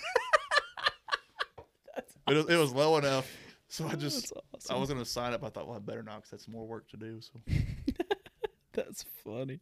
it, 2.28 2.34
was, 2.34 2.48
it 2.48 2.56
was 2.56 2.72
low 2.72 2.96
enough. 2.98 3.30
So 3.74 3.88
I 3.88 3.96
just 3.96 4.32
That's 4.52 4.70
I 4.70 4.74
awesome. 4.74 4.80
was 4.80 4.88
gonna 4.90 5.04
sign 5.04 5.32
up. 5.32 5.42
I 5.42 5.48
thought, 5.48 5.66
well, 5.66 5.76
I 5.76 5.80
better 5.80 6.04
not 6.04 6.18
because 6.18 6.30
that's 6.30 6.46
more 6.46 6.64
work 6.64 6.88
to 6.90 6.96
do. 6.96 7.20
So 7.20 7.40
That's 8.72 9.04
funny. 9.24 9.58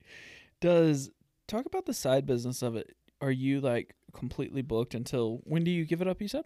Does 0.61 1.11
talk 1.49 1.65
about 1.65 1.87
the 1.87 1.95
side 1.95 2.27
business 2.27 2.61
of 2.61 2.77
it. 2.77 2.95
Are 3.23 3.31
you 3.31 3.61
like 3.63 3.95
completely 4.13 4.61
booked 4.61 4.95
until 4.95 5.41
when 5.45 5.65
do 5.65 5.71
you 5.71 5.87
give 5.87 6.03
it 6.03 6.09
up? 6.09 6.21
You 6.21 6.29
said. 6.29 6.45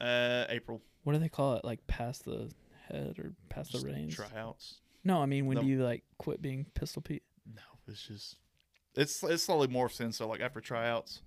uh, 0.00 0.46
April 0.48 0.80
What 1.04 1.12
do 1.12 1.18
they 1.18 1.28
call 1.28 1.56
it? 1.56 1.64
Like 1.64 1.86
past 1.86 2.24
the 2.24 2.50
head 2.88 3.18
or 3.18 3.32
past 3.50 3.72
just 3.72 3.84
the 3.84 3.92
reins? 3.92 4.14
tryouts. 4.14 4.80
No, 5.04 5.20
I 5.20 5.26
mean 5.26 5.44
when 5.46 5.58
do 5.58 5.66
you 5.66 5.82
like 5.82 6.04
quit 6.18 6.40
being 6.40 6.64
Pistol 6.74 7.02
Pete? 7.02 7.24
No, 7.54 7.62
it's 7.88 8.06
just 8.06 8.36
it's 8.94 9.22
it's 9.22 9.42
slowly 9.42 9.68
morphs 9.68 10.00
in. 10.00 10.12
So 10.12 10.26
like 10.28 10.40
after 10.40 10.60
tryouts, 10.62 11.20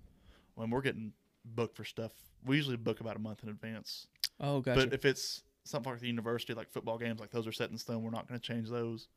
when 0.56 0.70
we're 0.70 0.82
getting 0.82 1.12
booked 1.44 1.76
for 1.76 1.84
stuff, 1.84 2.12
we 2.44 2.56
usually 2.56 2.76
book 2.76 3.00
about 3.00 3.16
a 3.16 3.20
month 3.20 3.42
in 3.42 3.48
advance. 3.48 4.06
Oh, 4.40 4.60
gotcha. 4.60 4.80
But 4.80 4.94
if 4.94 5.04
it's 5.04 5.42
something 5.64 5.92
like 5.92 6.00
the 6.00 6.06
university, 6.06 6.54
like 6.54 6.70
football 6.70 6.98
games, 6.98 7.20
like 7.20 7.30
those 7.30 7.46
are 7.46 7.52
set 7.52 7.70
in 7.70 7.78
stone. 7.78 8.02
We're 8.02 8.10
not 8.10 8.28
going 8.28 8.38
to 8.38 8.46
change 8.46 8.68
those, 8.68 9.08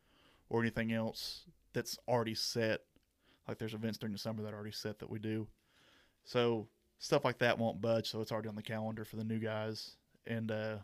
or 0.50 0.62
anything 0.62 0.94
else 0.94 1.44
that's 1.74 1.98
already 2.08 2.36
set. 2.36 2.82
Like 3.48 3.58
there's 3.58 3.74
events 3.74 3.98
during 3.98 4.14
the 4.14 4.20
summer 4.20 4.44
that 4.44 4.54
are 4.54 4.58
already 4.58 4.72
set 4.72 5.00
that 5.00 5.10
we 5.10 5.20
do. 5.20 5.48
So 6.26 6.68
stuff 7.00 7.24
like 7.24 7.40
that 7.40 7.58
won't 7.58 7.82
budge. 7.82 8.10
So 8.10 8.22
it's 8.22 8.32
already 8.32 8.50
on 8.50 8.56
the 8.56 8.62
calendar 8.62 9.06
for 9.06 9.16
the 9.16 9.24
new 9.24 9.40
guys. 9.40 9.96
And 10.26 10.52
uh, 10.52 10.78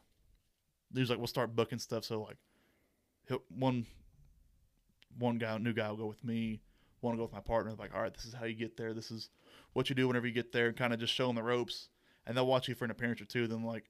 there's 0.92 1.10
like 1.10 1.18
we'll 1.18 1.28
start 1.28 1.56
booking 1.56 1.80
stuff. 1.80 2.06
So 2.06 2.22
like 2.22 3.40
one 3.50 3.86
one 5.18 5.38
guy, 5.38 5.58
new 5.58 5.74
guy 5.74 5.90
will 5.90 5.98
go 5.98 6.06
with 6.06 6.24
me. 6.24 6.62
Want 7.02 7.16
to 7.16 7.18
go 7.18 7.24
with 7.24 7.34
my 7.34 7.42
partner. 7.42 7.74
Like, 7.78 7.94
all 7.94 8.02
right, 8.02 8.14
this 8.14 8.24
is 8.24 8.34
how 8.34 8.46
you 8.46 8.56
get 8.56 8.78
there. 8.78 8.94
This 8.94 9.12
is 9.12 9.30
what 9.74 9.90
you 9.90 9.96
do 9.96 10.08
whenever 10.08 10.26
you 10.26 10.34
get 10.34 10.54
there, 10.54 10.68
and 10.68 10.78
kind 10.78 10.94
of 10.94 11.00
just 11.02 11.14
show 11.14 11.28
them 11.28 11.36
the 11.36 11.44
ropes. 11.44 11.90
And 12.26 12.38
they'll 12.38 12.48
watch 12.48 12.68
you 12.68 12.76
for 12.76 12.86
an 12.86 12.92
appearance 12.92 13.20
or 13.22 13.26
two. 13.26 13.48
Then 13.48 13.64
like 13.64 13.90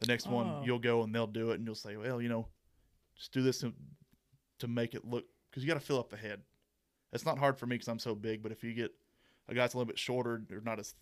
the 0.00 0.06
next 0.06 0.26
Oh. 0.26 0.32
one, 0.32 0.64
you'll 0.64 0.78
go 0.78 1.02
and 1.02 1.14
they'll 1.14 1.26
do 1.26 1.50
it, 1.50 1.54
and 1.56 1.64
you'll 1.66 1.74
say, 1.74 1.96
well, 1.96 2.20
you 2.20 2.28
know, 2.28 2.48
just 3.16 3.32
do 3.32 3.42
this 3.42 3.60
to, 3.60 3.72
to 4.58 4.68
make 4.68 4.94
it 4.94 5.04
look 5.04 5.24
because 5.50 5.62
you 5.62 5.68
got 5.68 5.78
to 5.80 5.84
fill 5.86 5.98
up 5.98 6.10
the 6.10 6.16
head. 6.16 6.40
It's 7.12 7.24
not 7.24 7.38
hard 7.38 7.56
for 7.56 7.66
me 7.66 7.76
because 7.76 7.88
I'm 7.88 7.98
so 8.00 8.14
big, 8.14 8.42
but 8.42 8.50
if 8.52 8.64
you 8.64 8.74
get 8.74 8.92
a 9.48 9.54
guy 9.54 9.60
that's 9.60 9.74
a 9.74 9.76
little 9.78 9.86
bit 9.86 9.98
shorter 9.98 10.42
or 10.50 10.60
not 10.64 10.78
as 10.80 10.94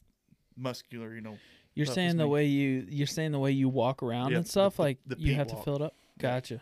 muscular, 0.56 1.14
you 1.14 1.20
know, 1.22 1.38
you're 1.74 1.86
saying 1.86 2.18
the 2.18 2.24
me. 2.24 2.30
way 2.30 2.44
you 2.44 2.86
you're 2.88 3.06
saying 3.06 3.32
the 3.32 3.38
way 3.38 3.50
you 3.50 3.68
walk 3.68 4.02
around 4.02 4.32
Yeah, 4.32 4.38
and 4.38 4.46
stuff 4.46 4.76
the- 4.76 4.82
like 4.82 4.98
the 5.06 5.16
you 5.18 5.28
Pete 5.28 5.36
have 5.36 5.46
to 5.48 5.56
fill 5.56 5.76
it 5.76 5.82
up. 5.82 5.94
Gotcha. 6.18 6.60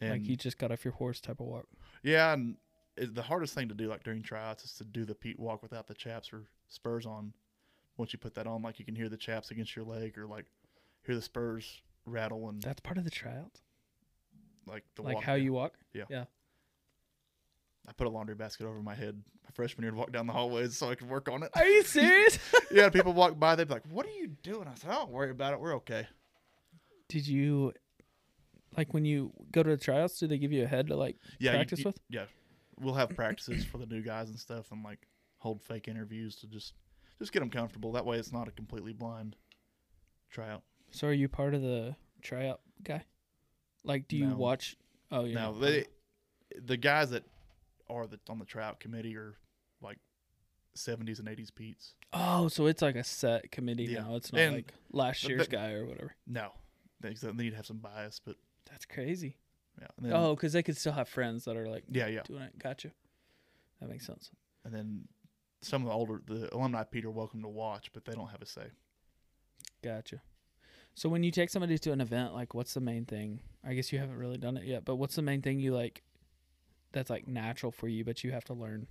and 0.00 0.10
like 0.10 0.26
you 0.28 0.34
just 0.36 0.58
got 0.58 0.72
off 0.72 0.84
your 0.84 0.94
horse 0.94 1.20
type 1.20 1.38
of 1.40 1.46
walk. 1.46 1.66
Yeah, 2.02 2.32
and 2.32 2.56
it, 2.96 3.14
the 3.14 3.22
hardest 3.22 3.54
thing 3.54 3.68
to 3.68 3.74
do, 3.74 3.86
like 3.88 4.02
during 4.02 4.22
tryouts, 4.22 4.64
is 4.64 4.72
to 4.74 4.84
do 4.84 5.04
the 5.04 5.14
Pete 5.14 5.38
walk 5.38 5.62
without 5.62 5.86
the 5.86 5.94
chaps 5.94 6.32
or 6.32 6.42
spurs 6.68 7.06
on. 7.06 7.32
Once 7.96 8.12
you 8.12 8.18
put 8.18 8.34
that 8.34 8.46
on, 8.46 8.62
like 8.62 8.78
you 8.78 8.84
can 8.84 8.94
hear 8.96 9.08
the 9.08 9.16
chaps 9.16 9.50
against 9.50 9.76
your 9.76 9.84
leg, 9.84 10.16
or 10.18 10.26
like 10.26 10.46
hear 11.04 11.14
the 11.14 11.22
spurs 11.22 11.82
rattle 12.06 12.48
and 12.48 12.60
That's 12.62 12.80
part 12.80 12.98
of 12.98 13.04
the 13.04 13.10
tryouts. 13.10 13.60
like 14.66 14.84
the 14.96 15.02
Like 15.02 15.16
walk 15.16 15.24
how 15.24 15.34
down. 15.36 15.42
you 15.44 15.52
walk. 15.52 15.74
Yeah. 15.92 16.04
Yeah. 16.08 16.24
I 17.86 17.92
put 17.92 18.06
a 18.06 18.10
laundry 18.10 18.34
basket 18.36 18.64
over 18.66 18.80
my 18.80 18.94
head 18.94 19.20
my 19.44 19.50
freshman 19.52 19.82
year 19.82 19.90
to 19.90 19.96
walk 19.96 20.12
down 20.12 20.26
the 20.28 20.32
hallways 20.32 20.76
so 20.76 20.88
I 20.88 20.94
could 20.94 21.08
work 21.08 21.28
on 21.28 21.42
it. 21.42 21.50
Are 21.54 21.66
you 21.66 21.82
serious? 21.82 22.38
yeah, 22.70 22.88
people 22.90 23.12
walk 23.12 23.38
by, 23.38 23.56
they'd 23.56 23.66
be 23.66 23.74
like, 23.74 23.86
"What 23.90 24.06
are 24.06 24.10
you 24.12 24.28
doing?" 24.28 24.68
I 24.68 24.74
said, 24.74 24.90
"Oh, 24.90 25.00
"Don't 25.00 25.10
worry 25.10 25.30
about 25.30 25.52
it. 25.52 25.60
We're 25.60 25.74
okay." 25.76 26.06
Did 27.08 27.26
you 27.26 27.72
like 28.76 28.94
when 28.94 29.04
you 29.04 29.32
go 29.50 29.62
to 29.64 29.70
the 29.70 29.76
tryouts? 29.76 30.18
Do 30.18 30.28
they 30.28 30.38
give 30.38 30.52
you 30.52 30.62
a 30.62 30.66
head 30.66 30.86
to 30.88 30.96
like 30.96 31.16
Yeah, 31.40 31.50
you- 31.52 31.56
practice 31.58 31.78
you- 31.80 31.84
with? 31.86 31.98
Yeah, 32.08 32.26
we'll 32.80 32.94
have 32.94 33.10
practices 33.10 33.64
for 33.64 33.78
the 33.78 33.86
new 33.86 34.00
guys 34.02 34.28
and 34.30 34.38
stuff, 34.38 34.70
and 34.70 34.82
like 34.84 35.08
hold 35.38 35.60
fake 35.60 35.88
interviews 35.88 36.36
to 36.36 36.46
just 36.46 36.74
just 37.22 37.32
get 37.32 37.40
them 37.40 37.50
comfortable. 37.50 37.92
That 37.92 38.04
way, 38.04 38.18
it's 38.18 38.32
not 38.32 38.48
a 38.48 38.50
completely 38.50 38.92
blind 38.92 39.36
tryout. 40.30 40.62
So 40.90 41.08
are 41.08 41.12
you 41.12 41.28
part 41.28 41.54
of 41.54 41.62
the 41.62 41.96
tryout 42.20 42.60
guy? 42.82 43.04
Like, 43.84 44.08
do 44.08 44.16
you 44.16 44.26
No. 44.28 44.36
watch? 44.36 44.76
Oh, 45.10 45.24
yeah. 45.24 45.34
Now 45.34 45.52
they, 45.52 45.86
the 46.60 46.76
guys 46.76 47.10
that 47.10 47.24
are 47.88 48.06
the, 48.06 48.18
on 48.28 48.38
the 48.38 48.44
tryout 48.44 48.80
committee 48.80 49.16
are 49.16 49.36
like 49.80 49.98
seventies 50.74 51.18
and 51.18 51.28
eighties 51.28 51.50
Pete's. 51.50 51.94
Oh, 52.12 52.48
so 52.48 52.66
it's 52.66 52.82
like 52.82 52.96
a 52.96 53.04
set 53.04 53.50
committee 53.50 53.84
Yeah. 53.84 54.00
now. 54.02 54.16
It's 54.16 54.32
not 54.32 54.40
And 54.40 54.54
like 54.56 54.72
last 54.92 55.26
year's 55.28 55.46
the- 55.46 55.56
guy 55.56 55.72
or 55.72 55.86
whatever. 55.86 56.14
No, 56.26 56.52
they, 57.00 57.14
they 57.14 57.32
need 57.32 57.50
to 57.50 57.56
have 57.56 57.66
some 57.66 57.78
bias, 57.78 58.20
but 58.24 58.36
That's 58.70 58.84
crazy. 58.84 59.36
yeah. 59.80 59.88
Then, 59.98 60.12
Oh, 60.12 60.34
because 60.34 60.52
they 60.52 60.62
could 60.62 60.76
still 60.76 60.92
have 60.92 61.08
friends 61.08 61.44
that 61.44 61.56
are 61.56 61.68
like 61.68 61.84
yeah, 61.90 62.06
yeah. 62.06 62.22
doing 62.22 62.42
it. 62.42 62.58
Gotcha. 62.58 62.92
That 63.80 63.88
makes 63.90 64.06
sense. 64.06 64.30
And 64.64 64.72
then 64.74 65.08
some 65.62 65.82
of 65.82 65.88
the 65.88 65.94
older 65.94 66.20
the 66.26 66.54
alumni 66.54 66.84
Pete 66.84 67.04
are 67.04 67.10
welcome 67.10 67.42
to 67.42 67.48
watch, 67.48 67.90
but 67.92 68.04
they 68.04 68.12
don't 68.12 68.30
have 68.30 68.42
a 68.42 68.46
say. 68.46 68.66
Gotcha. 69.82 70.20
So 70.94 71.08
when 71.08 71.22
you 71.22 71.30
take 71.30 71.48
somebody 71.48 71.78
to 71.78 71.92
an 71.92 72.00
event, 72.00 72.34
like 72.34 72.54
what's 72.54 72.74
the 72.74 72.80
main 72.80 73.06
thing? 73.06 73.40
I 73.64 73.74
guess 73.74 73.92
you 73.92 73.98
haven't 73.98 74.18
really 74.18 74.38
done 74.38 74.56
it 74.56 74.64
yet, 74.64 74.84
but 74.84 74.96
what's 74.96 75.16
the 75.16 75.22
main 75.22 75.40
thing 75.40 75.58
you 75.58 75.72
like 75.72 76.02
that's 76.92 77.08
like 77.08 77.26
natural 77.26 77.72
for 77.72 77.88
you, 77.88 78.04
but 78.04 78.22
you 78.22 78.32
have 78.32 78.44
to 78.44 78.54
learn 78.54 78.86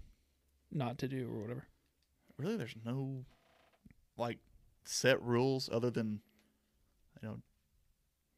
not 0.71 0.97
to 0.99 1.07
do 1.07 1.29
or 1.29 1.41
whatever? 1.41 1.67
Really, 2.37 2.55
there's 2.55 2.75
no 2.83 3.25
like 4.17 4.39
set 4.83 5.21
rules 5.21 5.69
other 5.71 5.91
than 5.91 6.21
you 7.21 7.27
know 7.27 7.37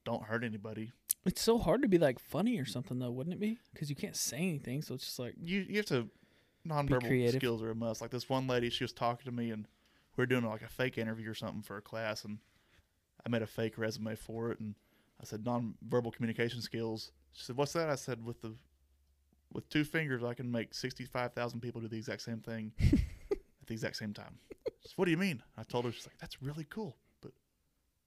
don't 0.03 0.23
hurt 0.23 0.43
anybody. 0.43 0.91
It's 1.25 1.41
so 1.41 1.57
hard 1.57 1.81
to 1.83 1.87
be 1.87 1.97
like 1.97 2.19
funny 2.19 2.59
or 2.59 2.65
something 2.65 2.99
though, 2.99 3.11
wouldn't 3.11 3.33
it 3.33 3.39
be? 3.39 3.59
Because 3.73 3.89
you 3.89 3.95
can't 3.95 4.15
say 4.15 4.37
anything, 4.37 4.81
so 4.81 4.95
it's 4.95 5.05
just 5.05 5.19
like 5.19 5.35
You 5.41 5.65
you 5.69 5.77
have 5.77 5.85
to 5.87 6.09
nonverbal 6.67 7.31
skills 7.31 7.61
are 7.61 7.71
a 7.71 7.75
must. 7.75 8.01
Like 8.01 8.11
this 8.11 8.29
one 8.29 8.47
lady, 8.47 8.69
she 8.69 8.83
was 8.83 8.93
talking 8.93 9.25
to 9.25 9.31
me 9.31 9.51
and 9.51 9.67
we 10.15 10.21
were 10.21 10.25
doing 10.25 10.45
like 10.45 10.61
a 10.61 10.67
fake 10.67 10.97
interview 10.97 11.29
or 11.29 11.33
something 11.33 11.61
for 11.61 11.77
a 11.77 11.81
class, 11.81 12.23
and 12.23 12.39
I 13.25 13.29
made 13.29 13.41
a 13.41 13.47
fake 13.47 13.77
resume 13.77 14.15
for 14.15 14.51
it, 14.51 14.59
and 14.59 14.75
I 15.19 15.25
said 15.25 15.43
nonverbal 15.43 16.13
communication 16.13 16.61
skills. 16.61 17.11
She 17.31 17.43
said, 17.43 17.57
"What's 17.57 17.73
that?" 17.73 17.89
I 17.89 17.95
said, 17.95 18.23
"With 18.23 18.41
the 18.41 18.55
with 19.51 19.69
two 19.69 19.83
fingers, 19.83 20.23
I 20.23 20.33
can 20.33 20.51
make 20.51 20.73
sixty 20.73 21.05
five 21.05 21.33
thousand 21.33 21.61
people 21.61 21.81
do 21.81 21.87
the 21.87 21.97
exact 21.97 22.21
same 22.21 22.39
thing 22.39 22.73
at 22.81 23.67
the 23.67 23.73
exact 23.73 23.95
same 23.97 24.13
time." 24.13 24.37
She 24.81 24.89
said, 24.89 24.97
what 24.97 25.05
do 25.05 25.11
you 25.11 25.17
mean? 25.17 25.41
I 25.57 25.63
told 25.63 25.85
her, 25.85 25.91
she's 25.91 26.05
like, 26.05 26.17
"That's 26.19 26.41
really 26.41 26.65
cool, 26.69 26.97
but 27.21 27.31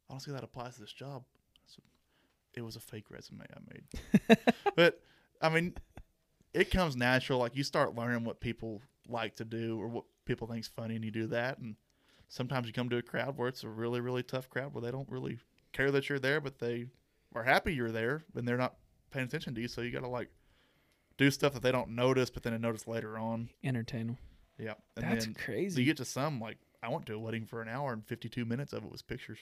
I 0.09 0.13
don't 0.13 0.21
see 0.21 0.31
that 0.33 0.45
applies 0.45 0.75
to 0.75 0.81
this 0.81 0.93
job." 0.93 1.25
I 1.57 1.67
said, 1.67 1.85
"It 2.55 2.63
was 2.63 2.77
a 2.77 2.81
fake 2.81 3.11
resume 3.11 3.45
I 3.51 3.59
made," 3.73 4.39
but 4.77 5.01
I 5.43 5.49
mean, 5.49 5.75
it 6.57 6.71
comes 6.71 6.97
natural. 6.97 7.39
Like 7.39 7.55
you 7.55 7.63
start 7.63 7.95
learning 7.95 8.25
what 8.25 8.41
people 8.41 8.81
like 9.09 9.37
to 9.37 9.45
do 9.45 9.79
or 9.79 9.89
what 9.89 10.05
people 10.25 10.47
think's 10.47 10.69
funny, 10.69 10.97
and 10.97 11.05
you 11.05 11.11
do 11.11 11.27
that. 11.29 11.59
And 11.59 11.77
sometimes 12.29 12.67
you 12.67 12.73
come 12.73 12.89
to 12.89 12.97
a 12.97 13.03
crowd 13.03 13.37
where 13.37 13.49
it's 13.49 13.63
a 13.63 13.69
really, 13.69 14.01
really 14.01 14.23
tough 14.23 14.49
crowd 14.49 14.73
where 14.73 14.83
they 14.83 14.91
don't 14.91 15.11
really 15.11 15.39
care 15.73 15.91
that 15.91 16.09
you're 16.09 16.19
there, 16.19 16.41
but 16.41 16.59
they 16.59 16.87
are 17.35 17.45
happy 17.45 17.75
you're 17.75 17.93
there, 17.93 18.25
and 18.35 18.49
they're 18.49 18.57
not 18.57 18.77
paying 19.11 19.27
attention 19.27 19.55
to 19.55 19.61
you. 19.61 19.69
So 19.69 19.83
you 19.83 19.91
got 19.91 20.01
to 20.01 20.09
like 20.09 20.31
do 21.19 21.31
stuff 21.31 21.53
that 21.53 21.63
they 21.63 21.73
don't 21.73 21.91
notice, 21.91 22.31
but 22.31 22.43
then 22.43 22.53
they 22.55 22.59
notice 22.59 22.87
later 22.89 23.19
on. 23.19 23.51
entertain 23.63 24.07
them. 24.07 24.19
Yeah, 24.59 24.75
and 24.97 25.05
That's 25.05 25.27
crazy. 25.45 25.83
you 25.83 25.87
get 25.87 25.99
to 25.99 26.07
some 26.07 26.41
like 26.41 26.57
I 26.83 26.89
went 26.89 27.05
to 27.07 27.15
a 27.15 27.19
wedding 27.19 27.45
for 27.45 27.61
an 27.61 27.69
hour 27.69 27.93
and 27.93 28.07
52 28.07 28.47
minutes 28.47 28.73
of 28.73 28.83
it 28.85 28.91
was 28.91 29.03
pictures. 29.03 29.41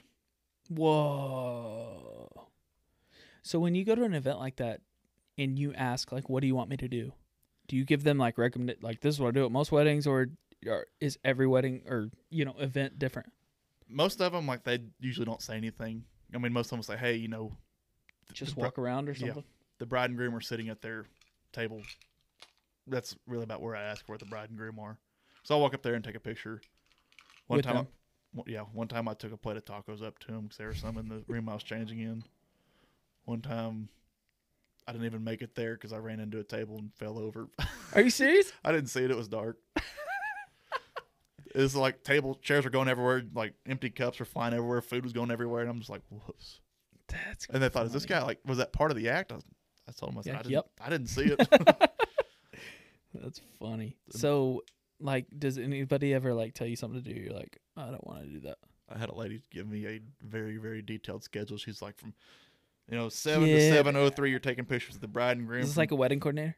Whoa. 0.68 2.48
So 3.42 3.60
when 3.60 3.74
you 3.74 3.84
go 3.84 3.94
to 3.94 4.02
an 4.02 4.14
event 4.14 4.38
like 4.38 4.56
that 4.56 4.80
and 5.38 5.58
you 5.58 5.72
ask 5.74 6.12
like 6.12 6.28
what 6.28 6.40
do 6.40 6.46
you 6.46 6.54
want 6.54 6.70
me 6.70 6.76
to 6.78 6.88
do? 6.88 7.12
Do 7.66 7.76
you 7.76 7.84
give 7.84 8.04
them 8.04 8.18
like 8.18 8.38
recommend 8.38 8.76
like 8.82 9.00
this 9.00 9.14
is 9.14 9.20
what 9.20 9.28
I 9.28 9.30
do 9.32 9.44
at 9.46 9.52
most 9.52 9.72
weddings 9.72 10.06
or, 10.06 10.28
or 10.66 10.86
is 11.00 11.18
every 11.24 11.46
wedding 11.46 11.82
or 11.88 12.10
you 12.30 12.44
know 12.44 12.54
event 12.58 12.98
different? 12.98 13.32
Most 13.88 14.20
of 14.20 14.32
them 14.32 14.46
like 14.46 14.64
they 14.64 14.80
usually 15.00 15.26
don't 15.26 15.42
say 15.42 15.56
anything. 15.56 16.04
I 16.34 16.38
mean, 16.38 16.52
most 16.52 16.66
of 16.66 16.70
them 16.70 16.82
say, 16.82 16.96
"Hey, 16.96 17.14
you 17.16 17.28
know, 17.28 17.52
Just 18.32 18.56
walk 18.56 18.78
around 18.78 19.08
or 19.08 19.12
yeah. 19.12 19.26
something? 19.28 19.44
the 19.78 19.86
bride 19.86 20.10
and 20.10 20.16
groom 20.16 20.34
are 20.34 20.40
sitting 20.40 20.68
at 20.68 20.80
their 20.82 21.06
table. 21.52 21.82
That's 22.86 23.16
really 23.26 23.44
about 23.44 23.60
where 23.62 23.74
I 23.76 23.82
ask 23.82 24.06
where 24.08 24.18
the 24.18 24.24
bride 24.24 24.50
and 24.50 24.58
groom 24.58 24.78
are. 24.78 24.98
So 25.42 25.54
I'll 25.54 25.60
walk 25.60 25.74
up 25.74 25.82
there 25.82 25.94
and 25.94 26.04
take 26.04 26.14
a 26.14 26.20
picture. 26.20 26.60
One 27.46 27.58
With 27.58 27.66
time, 27.66 27.74
them? 27.76 27.86
I, 28.38 28.42
yeah, 28.46 28.60
one 28.72 28.88
time 28.88 29.08
I 29.08 29.14
took 29.14 29.32
a 29.32 29.36
plate 29.36 29.56
of 29.56 29.64
tacos 29.64 30.02
up 30.02 30.18
to 30.20 30.26
them 30.28 30.42
because 30.42 30.58
there 30.58 30.68
were 30.68 30.74
some 30.74 30.96
in 30.98 31.08
the 31.08 31.22
room 31.28 31.48
I 31.48 31.54
was 31.54 31.62
changing 31.62 32.00
in. 32.00 32.24
One 33.24 33.40
time, 33.40 33.88
I 34.86 34.92
didn't 34.92 35.06
even 35.06 35.24
make 35.24 35.42
it 35.42 35.54
there 35.54 35.74
because 35.74 35.92
I 35.92 35.98
ran 35.98 36.20
into 36.20 36.38
a 36.38 36.44
table 36.44 36.78
and 36.78 36.92
fell 36.94 37.18
over. 37.18 37.48
Are 37.94 38.02
you 38.02 38.10
serious? 38.10 38.52
I 38.64 38.72
didn't 38.72 38.88
see 38.88 39.02
it; 39.02 39.10
it 39.10 39.16
was 39.16 39.28
dark. 39.28 39.58
it 41.54 41.60
was 41.60 41.74
like 41.74 42.02
table 42.02 42.34
chairs 42.42 42.64
were 42.64 42.70
going 42.70 42.88
everywhere, 42.88 43.22
like 43.34 43.54
empty 43.66 43.90
cups 43.90 44.18
were 44.18 44.26
flying 44.26 44.52
everywhere, 44.52 44.82
food 44.82 45.04
was 45.04 45.12
going 45.12 45.30
everywhere, 45.30 45.62
and 45.62 45.70
I'm 45.70 45.78
just 45.78 45.90
like, 45.90 46.02
whoops. 46.10 46.60
That's 47.08 47.46
And 47.46 47.62
they 47.62 47.68
thought, 47.68 47.86
is 47.86 47.92
this 47.92 48.06
guy 48.06 48.22
like 48.22 48.40
was 48.44 48.58
that 48.58 48.72
part 48.72 48.90
of 48.90 48.96
the 48.96 49.08
act? 49.08 49.32
I, 49.32 49.36
I 49.88 49.92
told 49.92 50.12
him 50.12 50.18
I 50.18 50.22
said, 50.22 50.32
Yeah, 50.32 50.38
I, 50.38 50.42
didn't, 50.42 50.52
yep. 50.52 50.66
I 50.80 50.90
didn't 50.90 51.06
see 51.08 51.34
it. 51.38 51.48
That's 53.14 53.40
funny. 53.58 53.96
So 54.10 54.64
like 55.00 55.26
does 55.38 55.58
anybody 55.58 56.14
ever 56.14 56.34
like 56.34 56.54
tell 56.54 56.66
you 56.66 56.76
something 56.76 57.02
to 57.02 57.14
do? 57.14 57.18
You're 57.18 57.34
like, 57.34 57.58
I 57.76 57.86
don't 57.86 58.06
want 58.06 58.22
to 58.22 58.28
do 58.28 58.40
that. 58.40 58.58
I 58.88 58.98
had 58.98 59.08
a 59.08 59.14
lady 59.14 59.40
give 59.50 59.68
me 59.68 59.86
a 59.86 60.00
very 60.22 60.56
very 60.56 60.82
detailed 60.82 61.24
schedule. 61.24 61.56
She's 61.56 61.82
like 61.82 61.96
from 61.96 62.14
you 62.90 62.96
know 62.96 63.08
seven 63.08 63.48
to 63.48 63.60
seven 63.70 63.96
oh 63.96 64.08
three. 64.10 64.30
You're 64.30 64.38
taking 64.40 64.64
pictures 64.64 64.94
of 64.96 65.00
the 65.00 65.08
bride 65.08 65.36
and 65.38 65.46
groom. 65.46 65.60
Is 65.60 65.66
this 65.68 65.74
from- 65.74 65.80
like 65.82 65.90
a 65.90 65.96
wedding 65.96 66.20
coordinator? 66.20 66.56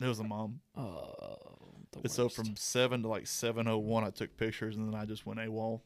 it 0.00 0.06
was 0.06 0.18
a 0.18 0.24
mom. 0.24 0.60
Oh, 0.76 1.36
so 2.06 2.28
from 2.28 2.56
seven 2.56 3.02
to 3.02 3.08
like 3.08 3.26
seven 3.26 3.68
oh 3.68 3.78
one, 3.78 4.04
I 4.04 4.10
took 4.10 4.36
pictures, 4.36 4.76
and 4.76 4.92
then 4.92 4.98
I 5.00 5.04
just 5.04 5.26
went 5.26 5.40
AWOL. 5.40 5.80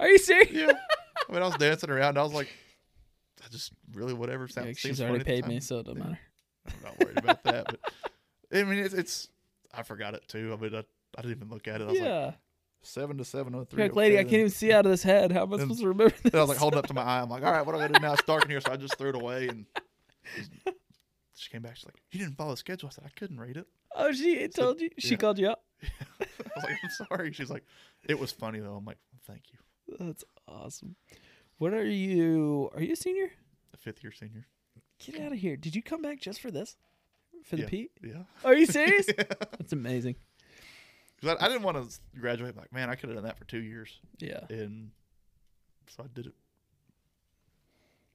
Are 0.00 0.08
you 0.08 0.18
serious? 0.18 0.50
Yeah, 0.52 0.72
I 1.28 1.32
mean 1.32 1.42
I 1.42 1.46
was 1.46 1.56
dancing 1.56 1.90
around. 1.90 2.18
I 2.18 2.22
was 2.22 2.32
like, 2.32 2.48
I 3.44 3.48
just 3.50 3.72
really 3.92 4.14
whatever 4.14 4.48
sounds. 4.48 4.66
like, 4.68 4.78
seems 4.78 4.96
she's 4.96 5.00
already 5.02 5.24
funny 5.24 5.36
at 5.36 5.36
the 5.36 5.42
paid 5.42 5.54
me, 5.54 5.60
so 5.60 5.78
it 5.80 5.86
doesn't 5.86 5.98
Yeah. 6.00 6.04
matter. 6.06 6.18
I'm 6.68 6.82
not 6.84 6.98
worried 7.00 7.18
about 7.18 7.42
that. 7.44 7.66
But 7.66 7.80
I 8.58 8.62
mean, 8.64 8.78
it's, 8.78 8.94
it's 8.94 9.28
I 9.74 9.82
forgot 9.82 10.14
it 10.14 10.22
too. 10.28 10.56
I 10.56 10.62
mean, 10.62 10.74
I, 10.74 10.84
I 11.18 11.22
didn't 11.22 11.36
even 11.36 11.48
look 11.50 11.66
at 11.68 11.80
it. 11.80 11.84
I 11.84 11.86
was 11.88 11.94
like 12.00 12.08
yeah. 12.08 12.32
Seven 12.82 13.18
to 13.18 13.24
seven 13.24 13.54
oh 13.54 13.64
three. 13.64 13.82
like, 13.84 13.94
lady, 13.96 14.18
I 14.18 14.22
can't 14.22 14.34
even 14.34 14.50
see 14.50 14.72
out 14.72 14.84
of 14.86 14.90
this 14.92 15.02
head. 15.02 15.32
How 15.32 15.42
am 15.42 15.54
I 15.54 15.58
supposed 15.58 15.80
to 15.80 15.88
remember 15.88 16.14
this? 16.22 16.34
I 16.34 16.40
was 16.40 16.48
like 16.48 16.58
holding 16.58 16.78
up 16.78 16.86
to 16.88 16.94
my 16.94 17.02
eye. 17.02 17.20
I'm 17.20 17.28
like, 17.30 17.44
all 17.44 17.52
right, 17.52 17.64
what 17.64 17.74
do 17.74 17.80
I 17.80 17.88
do 17.88 17.98
now? 18.00 18.12
It's 18.12 18.22
dark 18.24 18.44
in 18.44 18.50
here, 18.50 18.60
so 18.60 18.72
I 18.72 18.76
just 18.76 18.96
threw 18.98 19.10
it 19.10 19.14
away. 19.14 19.48
And 19.48 19.66
she 21.34 21.50
came 21.50 21.62
back. 21.62 21.76
She's 21.76 21.86
like, 21.86 21.96
you 22.10 22.18
didn't 22.18 22.36
follow 22.36 22.50
the 22.52 22.56
schedule. 22.56 22.88
I 22.88 22.92
said, 22.94 23.04
I 23.06 23.10
couldn't 23.18 23.40
read 23.40 23.56
it. 23.56 23.66
oh, 23.96 24.12
she 24.12 24.46
told 24.48 24.80
you. 24.80 24.90
She 24.98 25.10
yeah. 25.12 25.16
called 25.16 25.38
you 25.38 25.48
out. 25.50 25.60
I 25.82 26.26
was 26.56 26.64
like, 26.64 26.78
I'm 26.82 27.06
sorry. 27.08 27.32
She's 27.32 27.50
like, 27.50 27.64
it 28.08 28.18
was 28.18 28.32
funny 28.32 28.60
though. 28.60 28.74
I'm 28.74 28.84
like, 28.84 28.98
thank 29.26 29.42
you. 29.52 29.96
That's 29.98 30.24
awesome. 30.48 30.96
What 31.58 31.74
are 31.74 31.84
you? 31.86 32.70
Are 32.74 32.80
you 32.82 32.92
a 32.94 32.96
senior? 32.96 33.30
A 33.74 33.76
fifth 33.76 34.02
year 34.02 34.12
senior. 34.12 34.46
Get 35.04 35.20
out 35.20 35.32
of 35.32 35.38
here! 35.38 35.56
Did 35.56 35.74
you 35.74 35.82
come 35.82 36.00
back 36.00 36.20
just 36.20 36.40
for 36.40 36.50
this? 36.52 36.76
For 37.44 37.56
the 37.56 37.62
Yeah. 37.62 37.68
Pete? 37.68 37.90
Yeah. 38.02 38.22
Are 38.44 38.54
you 38.54 38.66
serious? 38.66 39.08
Yeah. 39.18 39.24
That's 39.58 39.72
amazing. 39.72 40.14
'Cause 41.22 41.36
I, 41.40 41.44
I 41.44 41.48
didn't 41.48 41.62
want 41.62 41.76
to 41.90 42.00
graduate. 42.20 42.56
Like, 42.56 42.72
man, 42.72 42.90
I 42.90 42.96
could 42.96 43.08
have 43.08 43.16
done 43.16 43.24
that 43.24 43.38
for 43.38 43.44
two 43.44 43.62
years. 43.62 44.00
Yeah. 44.18 44.40
And 44.50 44.90
so 45.88 46.02
I 46.02 46.06
did 46.12 46.26
it. 46.26 46.34